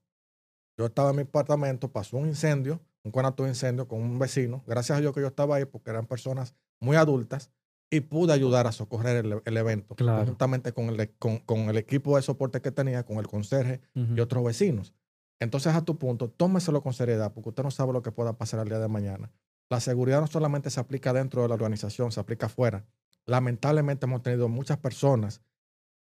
Yo 0.77 0.87
estaba 0.87 1.11
en 1.11 1.17
mi 1.17 1.21
apartamento, 1.21 1.91
pasó 1.91 2.17
un 2.17 2.27
incendio, 2.27 2.79
un 3.03 3.11
conato 3.11 3.43
de 3.43 3.49
incendio 3.49 3.87
con 3.87 4.01
un 4.01 4.17
vecino. 4.17 4.63
Gracias 4.65 4.97
a 4.97 5.01
Dios 5.01 5.13
que 5.13 5.21
yo 5.21 5.27
estaba 5.27 5.57
ahí 5.57 5.65
porque 5.65 5.91
eran 5.91 6.07
personas 6.07 6.55
muy 6.79 6.97
adultas 6.97 7.51
y 7.91 7.99
pude 8.01 8.33
ayudar 8.33 8.67
a 8.67 8.71
socorrer 8.71 9.25
el, 9.45 9.57
evento. 9.57 9.95
Claro. 9.95 10.25
Juntamente 10.25 10.71
con 10.71 10.89
el, 10.89 11.11
con, 11.17 11.59
el 11.69 11.77
equipo 11.77 12.15
de 12.15 12.23
soporte 12.23 12.61
que 12.61 12.71
tenía, 12.71 13.03
con 13.03 13.17
el 13.17 13.27
conserje 13.27 13.81
y 13.93 14.19
otros 14.19 14.43
vecinos. 14.43 14.93
Entonces, 15.39 15.73
a 15.73 15.81
tu 15.83 15.97
punto, 15.97 16.29
tómeselo 16.29 16.81
con 16.81 16.93
seriedad 16.93 17.33
porque 17.33 17.49
usted 17.49 17.63
no 17.63 17.71
sabe 17.71 17.93
lo 17.93 18.01
que 18.01 18.11
pueda 18.11 18.37
pasar 18.37 18.61
el 18.61 18.69
día 18.69 18.79
de 18.79 18.87
mañana. 18.87 19.31
La 19.69 19.79
seguridad 19.79 20.21
no 20.21 20.27
solamente 20.27 20.69
se 20.69 20.79
aplica 20.79 21.13
dentro 21.13 21.41
de 21.41 21.47
la 21.47 21.55
organización, 21.55 22.11
se 22.11 22.19
aplica 22.19 22.45
afuera. 22.45 22.85
Lamentablemente 23.25 24.05
hemos 24.05 24.23
tenido 24.23 24.47
muchas 24.49 24.77
personas, 24.77 25.41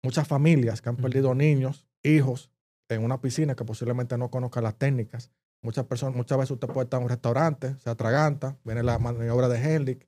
muchas 0.04 0.28
familias 0.28 0.82
que 0.82 0.90
han 0.90 0.98
perdido 0.98 1.36
niños, 1.36 1.86
hijos, 2.04 2.52
en 2.90 3.04
una 3.04 3.22
piscina 3.22 3.56
que 3.56 3.66
posiblemente 3.66 4.18
no 4.18 4.30
conozca 4.30 4.62
las 4.62 4.76
técnicas. 4.76 5.32
Muchas 5.62 5.86
personas, 5.86 6.16
muchas 6.16 6.38
veces 6.38 6.52
usted 6.52 6.68
puede 6.68 6.86
estar 6.86 7.00
en 7.00 7.04
un 7.04 7.10
restaurante, 7.10 7.76
se 7.80 7.90
atraganta, 7.90 8.58
viene 8.64 8.84
la 8.84 8.98
maniobra 8.98 9.50
de 9.50 9.58
Henlich, 9.60 10.08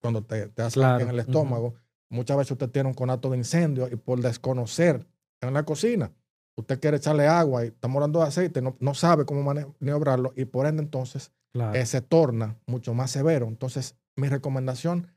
cuando 0.00 0.22
te, 0.24 0.48
te 0.48 0.62
hace 0.62 0.80
en 0.80 1.08
el 1.08 1.18
estómago. 1.18 1.74
Muchas 2.10 2.36
veces 2.36 2.52
usted 2.52 2.70
tiene 2.70 2.88
un 2.88 2.94
conato 2.94 3.28
de 3.30 3.36
incendio 3.36 3.88
y 3.88 3.96
por 3.96 4.20
desconocer 4.20 5.06
en 5.40 5.54
la 5.54 5.64
cocina, 5.64 6.12
usted 6.56 6.80
quiere 6.80 6.96
echarle 6.96 7.26
agua 7.26 7.64
y 7.64 7.68
está 7.68 7.88
morando 7.88 8.20
de 8.20 8.26
aceite, 8.26 8.62
no, 8.62 8.76
no 8.80 8.94
sabe 8.94 9.24
cómo 9.24 9.42
maniobrarlo 9.42 10.32
y 10.36 10.44
por 10.46 10.66
ende 10.66 10.82
entonces 10.82 11.32
eh, 11.74 11.86
se 11.86 12.00
torna 12.00 12.56
mucho 12.66 12.94
más 12.94 13.10
severo. 13.10 13.46
Entonces, 13.46 13.96
mi 14.16 14.28
recomendación, 14.28 15.08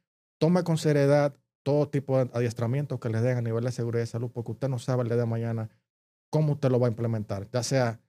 tome 0.41 0.63
con 0.63 0.79
seriedad 0.79 1.35
todo 1.63 1.87
tipo 1.87 2.17
de 2.17 2.31
adiestramiento 2.33 2.99
que 2.99 3.09
le 3.09 3.21
den 3.21 3.37
a 3.37 3.41
nivel 3.41 3.63
de 3.63 3.71
seguridad 3.71 4.03
y 4.03 4.07
salud, 4.07 4.31
porque 4.33 4.53
usted 4.53 4.69
no 4.69 4.79
sabe 4.79 5.03
el 5.03 5.07
día 5.07 5.17
de 5.17 5.27
mañana 5.27 5.69
cómo 6.31 6.53
usted 6.53 6.71
lo 6.71 6.79
va 6.79 6.87
a 6.87 6.89
implementar, 6.89 7.47
ya 7.51 7.61
sea 7.61 8.01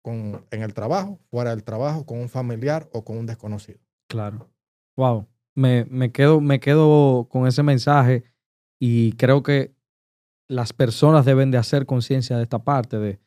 con, 0.00 0.46
en 0.52 0.62
el 0.62 0.72
trabajo, 0.72 1.18
fuera 1.30 1.50
del 1.50 1.64
trabajo, 1.64 2.06
con 2.06 2.20
un 2.20 2.28
familiar 2.28 2.88
o 2.92 3.04
con 3.04 3.18
un 3.18 3.26
desconocido. 3.26 3.80
Claro. 4.08 4.48
Wow. 4.96 5.26
Me, 5.56 5.84
me, 5.86 6.12
quedo, 6.12 6.40
me 6.40 6.60
quedo 6.60 7.26
con 7.28 7.48
ese 7.48 7.64
mensaje 7.64 8.22
y 8.78 9.14
creo 9.14 9.42
que 9.42 9.74
las 10.46 10.72
personas 10.72 11.24
deben 11.24 11.50
de 11.50 11.58
hacer 11.58 11.86
conciencia 11.86 12.36
de 12.36 12.44
esta 12.44 12.62
parte, 12.62 12.98
de, 13.00 13.18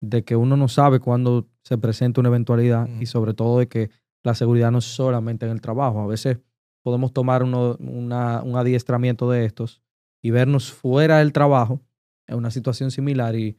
de, 0.00 0.24
que 0.24 0.34
uno 0.34 0.56
no 0.56 0.66
sabe 0.66 0.98
cuándo 0.98 1.48
se 1.62 1.78
presenta 1.78 2.20
una 2.20 2.30
eventualidad 2.30 2.88
y 2.98 3.06
sobre 3.06 3.32
todo 3.32 3.60
de 3.60 3.68
que 3.68 3.90
la 4.24 4.34
seguridad 4.34 4.72
no 4.72 4.78
es 4.78 4.86
solamente 4.86 5.46
en 5.46 5.52
el 5.52 5.60
trabajo. 5.60 6.00
A 6.00 6.06
veces 6.08 6.38
podemos 6.82 7.12
tomar 7.12 7.42
uno, 7.42 7.76
una, 7.78 8.42
un 8.42 8.56
adiestramiento 8.56 9.30
de 9.30 9.44
estos 9.44 9.82
y 10.20 10.30
vernos 10.30 10.72
fuera 10.72 11.18
del 11.18 11.32
trabajo 11.32 11.80
en 12.26 12.36
una 12.36 12.50
situación 12.50 12.90
similar 12.90 13.34
y 13.36 13.58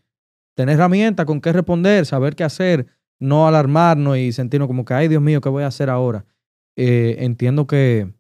tener 0.56 0.76
herramientas 0.76 1.26
con 1.26 1.42
qué 1.42 1.52
responder, 1.52 2.06
saber 2.06 2.36
qué 2.36 2.44
hacer, 2.44 2.88
no 3.20 3.48
alarmarnos 3.48 4.18
y 4.18 4.32
sentirnos 4.32 4.68
como 4.68 4.86
que, 4.86 4.94
ay 4.94 5.08
Dios 5.08 5.22
mío, 5.22 5.42
¿qué 5.42 5.50
voy 5.50 5.64
a 5.64 5.68
hacer 5.68 5.90
ahora? 5.90 6.26
Eh, 6.76 7.18
entiendo 7.20 7.68
que, 7.68 8.14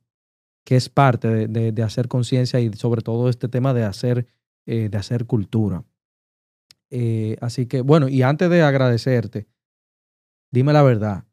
que, 0.66 0.76
es 0.76 0.90
parte 0.90 1.48
de, 1.48 1.72
de, 1.72 1.84
hacer 1.84 2.08
conciencia 2.08 2.60
y 2.60 2.72
sobre 2.74 3.02
todo 3.02 3.30
este 3.30 3.48
tema 3.48 3.74
de 3.74 3.84
hacer, 3.84 4.28
eh, 4.66 4.90
de 4.90 4.98
hacer 4.98 5.26
cultura. 5.26 5.84
Eh, 6.90 7.38
así 7.42 7.66
que, 7.66 7.82
bueno, 7.82 8.08
y 8.08 8.22
antes 8.22 8.50
de 8.50 8.62
agradecerte, 8.62 9.48
dime 10.52 10.74
la 10.74 10.84
verdad, 10.84 11.26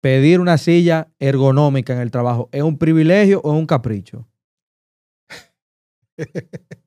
pedir 0.00 0.40
una 0.40 0.58
silla 0.58 1.08
ergonómica 1.18 1.92
en 1.92 2.00
el 2.00 2.10
trabajo, 2.10 2.48
¿es 2.52 2.62
un 2.62 2.78
privilegio 2.78 3.40
o 3.42 3.52
es 3.52 3.58
un 3.58 3.66
capricho? 3.66 4.26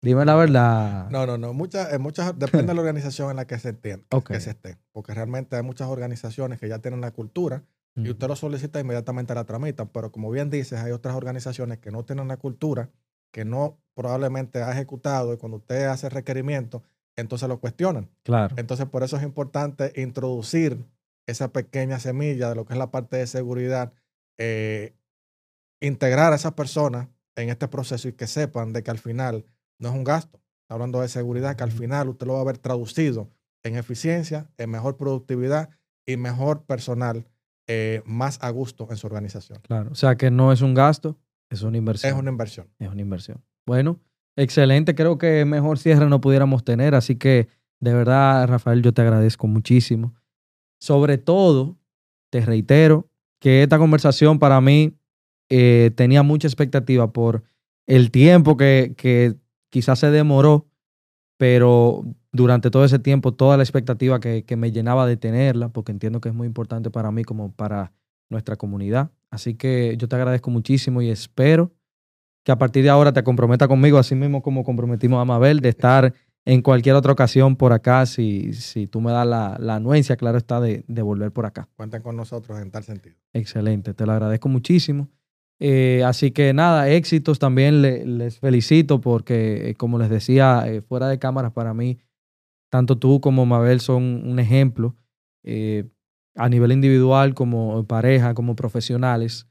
Dime 0.00 0.24
la 0.24 0.36
verdad. 0.36 1.10
No, 1.10 1.26
no, 1.26 1.36
no. 1.38 1.52
Muchas, 1.52 1.98
muchas, 1.98 2.38
depende 2.38 2.68
de 2.68 2.74
la 2.74 2.80
organización 2.80 3.30
en 3.30 3.36
la 3.36 3.46
que 3.46 3.58
se, 3.58 3.70
entienda, 3.70 4.06
que 4.24 4.40
se 4.40 4.50
esté. 4.50 4.78
Porque 4.92 5.12
realmente 5.12 5.56
hay 5.56 5.62
muchas 5.62 5.88
organizaciones 5.88 6.60
que 6.60 6.68
ya 6.68 6.78
tienen 6.78 7.00
la 7.00 7.10
cultura 7.10 7.64
y 7.96 8.10
usted 8.10 8.28
lo 8.28 8.36
solicita 8.36 8.78
inmediatamente 8.78 9.34
la 9.34 9.42
tramitan. 9.44 9.88
Pero 9.88 10.12
como 10.12 10.30
bien 10.30 10.50
dices, 10.50 10.78
hay 10.78 10.92
otras 10.92 11.16
organizaciones 11.16 11.78
que 11.78 11.90
no 11.90 12.04
tienen 12.04 12.28
la 12.28 12.36
cultura, 12.36 12.90
que 13.32 13.44
no 13.44 13.80
probablemente 13.94 14.62
ha 14.62 14.70
ejecutado 14.70 15.34
y 15.34 15.36
cuando 15.36 15.58
usted 15.58 15.86
hace 15.86 16.08
requerimiento, 16.08 16.84
entonces 17.16 17.48
lo 17.48 17.58
cuestionan. 17.58 18.08
Claro. 18.22 18.54
Entonces, 18.56 18.86
por 18.86 19.02
eso 19.02 19.16
es 19.16 19.24
importante 19.24 19.92
introducir 20.00 20.84
esa 21.28 21.52
pequeña 21.52 22.00
semilla 22.00 22.48
de 22.48 22.54
lo 22.54 22.64
que 22.64 22.72
es 22.72 22.78
la 22.78 22.90
parte 22.90 23.18
de 23.18 23.26
seguridad, 23.26 23.92
eh, 24.38 24.96
integrar 25.80 26.32
a 26.32 26.36
esas 26.36 26.54
personas 26.54 27.08
en 27.36 27.50
este 27.50 27.68
proceso 27.68 28.08
y 28.08 28.14
que 28.14 28.26
sepan 28.26 28.72
de 28.72 28.82
que 28.82 28.90
al 28.90 28.98
final 28.98 29.44
no 29.78 29.90
es 29.90 29.94
un 29.94 30.04
gasto. 30.04 30.40
hablando 30.70 31.00
de 31.00 31.08
seguridad 31.08 31.56
que 31.56 31.64
al 31.64 31.72
final 31.72 32.10
usted 32.10 32.26
lo 32.26 32.34
va 32.34 32.42
a 32.42 32.44
ver 32.44 32.58
traducido 32.58 33.30
en 33.62 33.76
eficiencia, 33.76 34.50
en 34.58 34.68
mejor 34.68 34.98
productividad 34.98 35.70
y 36.06 36.18
mejor 36.18 36.64
personal 36.64 37.26
eh, 37.66 38.02
más 38.04 38.38
a 38.42 38.50
gusto 38.50 38.86
en 38.90 38.98
su 38.98 39.06
organización. 39.06 39.60
Claro, 39.62 39.90
o 39.92 39.94
sea 39.94 40.16
que 40.16 40.30
no 40.30 40.52
es 40.52 40.60
un 40.60 40.74
gasto, 40.74 41.18
es 41.48 41.62
una 41.62 41.78
inversión. 41.78 42.12
Es 42.12 42.18
una 42.18 42.30
inversión. 42.30 42.68
Es 42.78 42.88
una 42.88 43.00
inversión. 43.00 43.42
Bueno, 43.64 44.00
excelente, 44.36 44.94
creo 44.94 45.16
que 45.16 45.46
mejor 45.46 45.78
cierre 45.78 46.06
no 46.06 46.20
pudiéramos 46.20 46.64
tener, 46.64 46.94
así 46.94 47.16
que 47.16 47.48
de 47.80 47.94
verdad, 47.94 48.46
Rafael, 48.46 48.82
yo 48.82 48.92
te 48.92 49.02
agradezco 49.02 49.46
muchísimo. 49.46 50.14
Sobre 50.80 51.18
todo, 51.18 51.78
te 52.30 52.40
reitero 52.40 53.08
que 53.40 53.62
esta 53.62 53.78
conversación 53.78 54.38
para 54.38 54.60
mí 54.60 54.98
eh, 55.48 55.90
tenía 55.96 56.22
mucha 56.22 56.46
expectativa 56.46 57.12
por 57.12 57.44
el 57.86 58.10
tiempo 58.10 58.56
que, 58.56 58.94
que 58.96 59.36
quizás 59.70 59.98
se 59.98 60.10
demoró, 60.10 60.66
pero 61.38 62.04
durante 62.32 62.70
todo 62.70 62.84
ese 62.84 62.98
tiempo, 62.98 63.32
toda 63.32 63.56
la 63.56 63.62
expectativa 63.62 64.20
que, 64.20 64.44
que, 64.44 64.56
me 64.56 64.72
llenaba 64.72 65.06
de 65.06 65.16
tenerla, 65.16 65.70
porque 65.70 65.92
entiendo 65.92 66.20
que 66.20 66.28
es 66.28 66.34
muy 66.34 66.46
importante 66.46 66.90
para 66.90 67.10
mí 67.10 67.24
como 67.24 67.52
para 67.52 67.92
nuestra 68.28 68.56
comunidad. 68.56 69.10
Así 69.30 69.54
que 69.54 69.96
yo 69.96 70.08
te 70.08 70.16
agradezco 70.16 70.50
muchísimo 70.50 71.00
y 71.00 71.10
espero 71.10 71.72
que 72.44 72.52
a 72.52 72.58
partir 72.58 72.82
de 72.82 72.90
ahora 72.90 73.12
te 73.12 73.22
comprometa 73.22 73.68
conmigo, 73.68 73.98
así 73.98 74.14
mismo 74.14 74.42
como 74.42 74.64
comprometimos 74.64 75.20
a 75.20 75.24
Mabel, 75.24 75.60
de 75.60 75.68
estar 75.70 76.14
en 76.48 76.62
cualquier 76.62 76.94
otra 76.94 77.12
ocasión 77.12 77.56
por 77.56 77.74
acá, 77.74 78.06
si, 78.06 78.54
si 78.54 78.86
tú 78.86 79.02
me 79.02 79.12
das 79.12 79.26
la, 79.26 79.58
la 79.60 79.74
anuencia, 79.74 80.16
claro 80.16 80.38
está, 80.38 80.62
de, 80.62 80.82
de 80.88 81.02
volver 81.02 81.30
por 81.30 81.44
acá. 81.44 81.68
Cuentan 81.76 82.00
con 82.00 82.16
nosotros 82.16 82.58
en 82.58 82.70
tal 82.70 82.84
sentido. 82.84 83.16
Excelente, 83.34 83.92
te 83.92 84.06
lo 84.06 84.12
agradezco 84.12 84.48
muchísimo. 84.48 85.10
Eh, 85.60 86.02
así 86.06 86.30
que 86.30 86.54
nada, 86.54 86.88
éxitos 86.88 87.38
también 87.38 87.82
les 87.82 88.38
felicito 88.38 88.98
porque, 88.98 89.68
eh, 89.68 89.74
como 89.74 89.98
les 89.98 90.08
decía, 90.08 90.64
eh, 90.66 90.80
fuera 90.80 91.08
de 91.08 91.18
cámaras 91.18 91.52
para 91.52 91.74
mí, 91.74 91.98
tanto 92.70 92.96
tú 92.96 93.20
como 93.20 93.44
Mabel 93.44 93.80
son 93.80 94.26
un 94.26 94.38
ejemplo 94.38 94.96
a 96.34 96.48
nivel 96.48 96.72
individual, 96.72 97.34
como 97.34 97.84
pareja, 97.84 98.32
como 98.32 98.56
profesionales, 98.56 99.48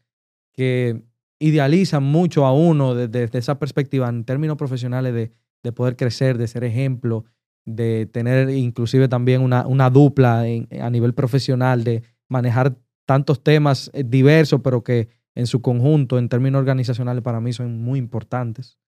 que 0.51 1.03
idealizan 1.37 2.03
mucho 2.03 2.47
a 2.47 2.53
uno 2.53 2.95
desde, 2.95 3.37
esa 3.37 3.59
perspectiva 3.59 4.09
en 4.09 4.23
términos 4.23 4.57
profesionales 4.57 5.13
de, 5.13 5.31
de, 5.63 5.71
poder 5.71 5.95
crecer, 5.95 6.37
de 6.37 6.47
ser 6.47 6.63
ejemplo, 6.63 7.25
de 7.65 8.05
tener 8.05 8.49
inclusive 8.49 9.07
también 9.07 9.41
una, 9.41 9.67
una 9.67 9.89
dupla 9.89 10.41
a 10.79 10.89
nivel 10.89 11.13
profesional, 11.13 11.83
de 11.83 12.03
manejar 12.29 12.77
tantos 13.05 13.43
temas 13.43 13.91
diversos, 13.93 14.61
pero 14.63 14.83
que 14.83 15.09
en 15.35 15.45
su 15.47 15.61
conjunto, 15.61 16.17
en 16.17 16.29
términos 16.29 16.59
organizacionales, 16.59 17.23
para 17.23 17.39
mí 17.39 17.53
son 17.53 17.81
muy 17.81 17.99
importantes. 17.99 18.79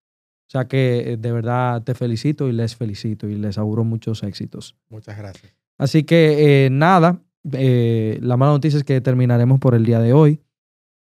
O 0.49 0.51
sea 0.51 0.67
que 0.67 1.11
eh, 1.11 1.17
de 1.17 1.31
verdad 1.31 1.83
te 1.83 1.93
felicito 1.93 2.49
y 2.49 2.53
les 2.53 2.75
felicito 2.75 3.29
y 3.29 3.35
les 3.35 3.59
auguro 3.59 3.83
muchos 3.83 4.23
éxitos. 4.23 4.75
Muchas 4.89 5.15
gracias. 5.15 5.53
Así 5.77 6.03
que 6.03 6.65
eh, 6.65 6.69
nada, 6.71 7.21
eh, 7.53 8.17
la 8.23 8.35
mala 8.35 8.53
noticia 8.53 8.77
es 8.79 8.83
que 8.83 8.99
terminaremos 8.99 9.59
por 9.59 9.75
el 9.75 9.85
día 9.85 9.99
de 9.99 10.11
hoy. 10.11 10.41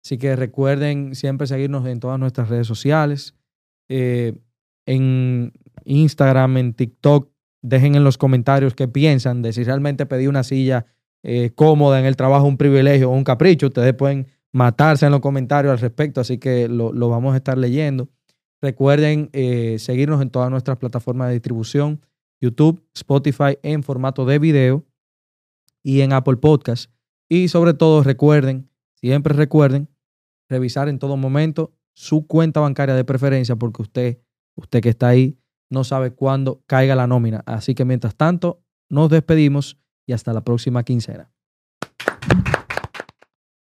Así 0.03 0.17
que 0.17 0.35
recuerden 0.35 1.15
siempre 1.15 1.47
seguirnos 1.47 1.87
en 1.87 2.01
todas 2.01 2.19
nuestras 2.19 2.49
redes 2.49 2.67
sociales. 2.67 3.33
En 4.89 5.53
Instagram, 5.85 6.57
en 6.57 6.73
TikTok, 6.73 7.29
dejen 7.61 7.95
en 7.95 8.03
los 8.03 8.17
comentarios 8.17 8.73
qué 8.73 8.87
piensan 8.87 9.41
de 9.41 9.53
si 9.53 9.63
realmente 9.63 10.05
pedí 10.05 10.27
una 10.27 10.43
silla 10.43 10.85
cómoda 11.55 11.99
en 11.99 12.05
el 12.05 12.15
trabajo, 12.15 12.45
un 12.47 12.57
privilegio 12.57 13.11
o 13.11 13.13
un 13.13 13.25
capricho. 13.25 13.67
Ustedes 13.67 13.93
pueden 13.93 14.27
matarse 14.51 15.05
en 15.05 15.11
los 15.11 15.21
comentarios 15.21 15.71
al 15.71 15.79
respecto, 15.79 16.21
así 16.21 16.37
que 16.37 16.67
lo, 16.67 16.91
vamos 17.09 17.33
a 17.33 17.37
estar 17.37 17.57
leyendo. 17.57 18.09
Recuerden 18.61 19.29
eh, 19.33 19.77
seguirnos 19.79 20.21
en 20.21 20.29
todas 20.29 20.49
nuestras 20.49 20.77
plataformas 20.77 21.27
de 21.27 21.33
distribución, 21.33 22.01
YouTube, 22.41 22.83
Spotify 22.93 23.57
en 23.63 23.83
formato 23.83 24.25
de 24.25 24.39
video 24.39 24.85
y 25.83 26.01
en 26.01 26.13
Apple 26.13 26.37
Podcast. 26.37 26.91
Y 27.29 27.47
sobre 27.47 27.73
todo 27.73 28.03
recuerden, 28.03 28.69
siempre 28.95 29.33
recuerden, 29.33 29.87
revisar 30.49 30.89
en 30.89 30.99
todo 30.99 31.15
momento 31.15 31.73
su 31.93 32.25
cuenta 32.27 32.59
bancaria 32.59 32.95
de 32.95 33.05
preferencia 33.05 33.55
porque 33.55 33.81
usted, 33.81 34.19
usted 34.59 34.81
que 34.81 34.89
está 34.89 35.09
ahí, 35.09 35.37
no 35.69 35.83
sabe 35.83 36.11
cuándo 36.11 36.63
caiga 36.67 36.95
la 36.95 37.07
nómina. 37.07 37.43
Así 37.45 37.75
que 37.75 37.85
mientras 37.85 38.15
tanto, 38.15 38.63
nos 38.89 39.09
despedimos 39.09 39.79
y 40.05 40.13
hasta 40.13 40.33
la 40.33 40.41
próxima 40.41 40.83
quincena. 40.83 41.31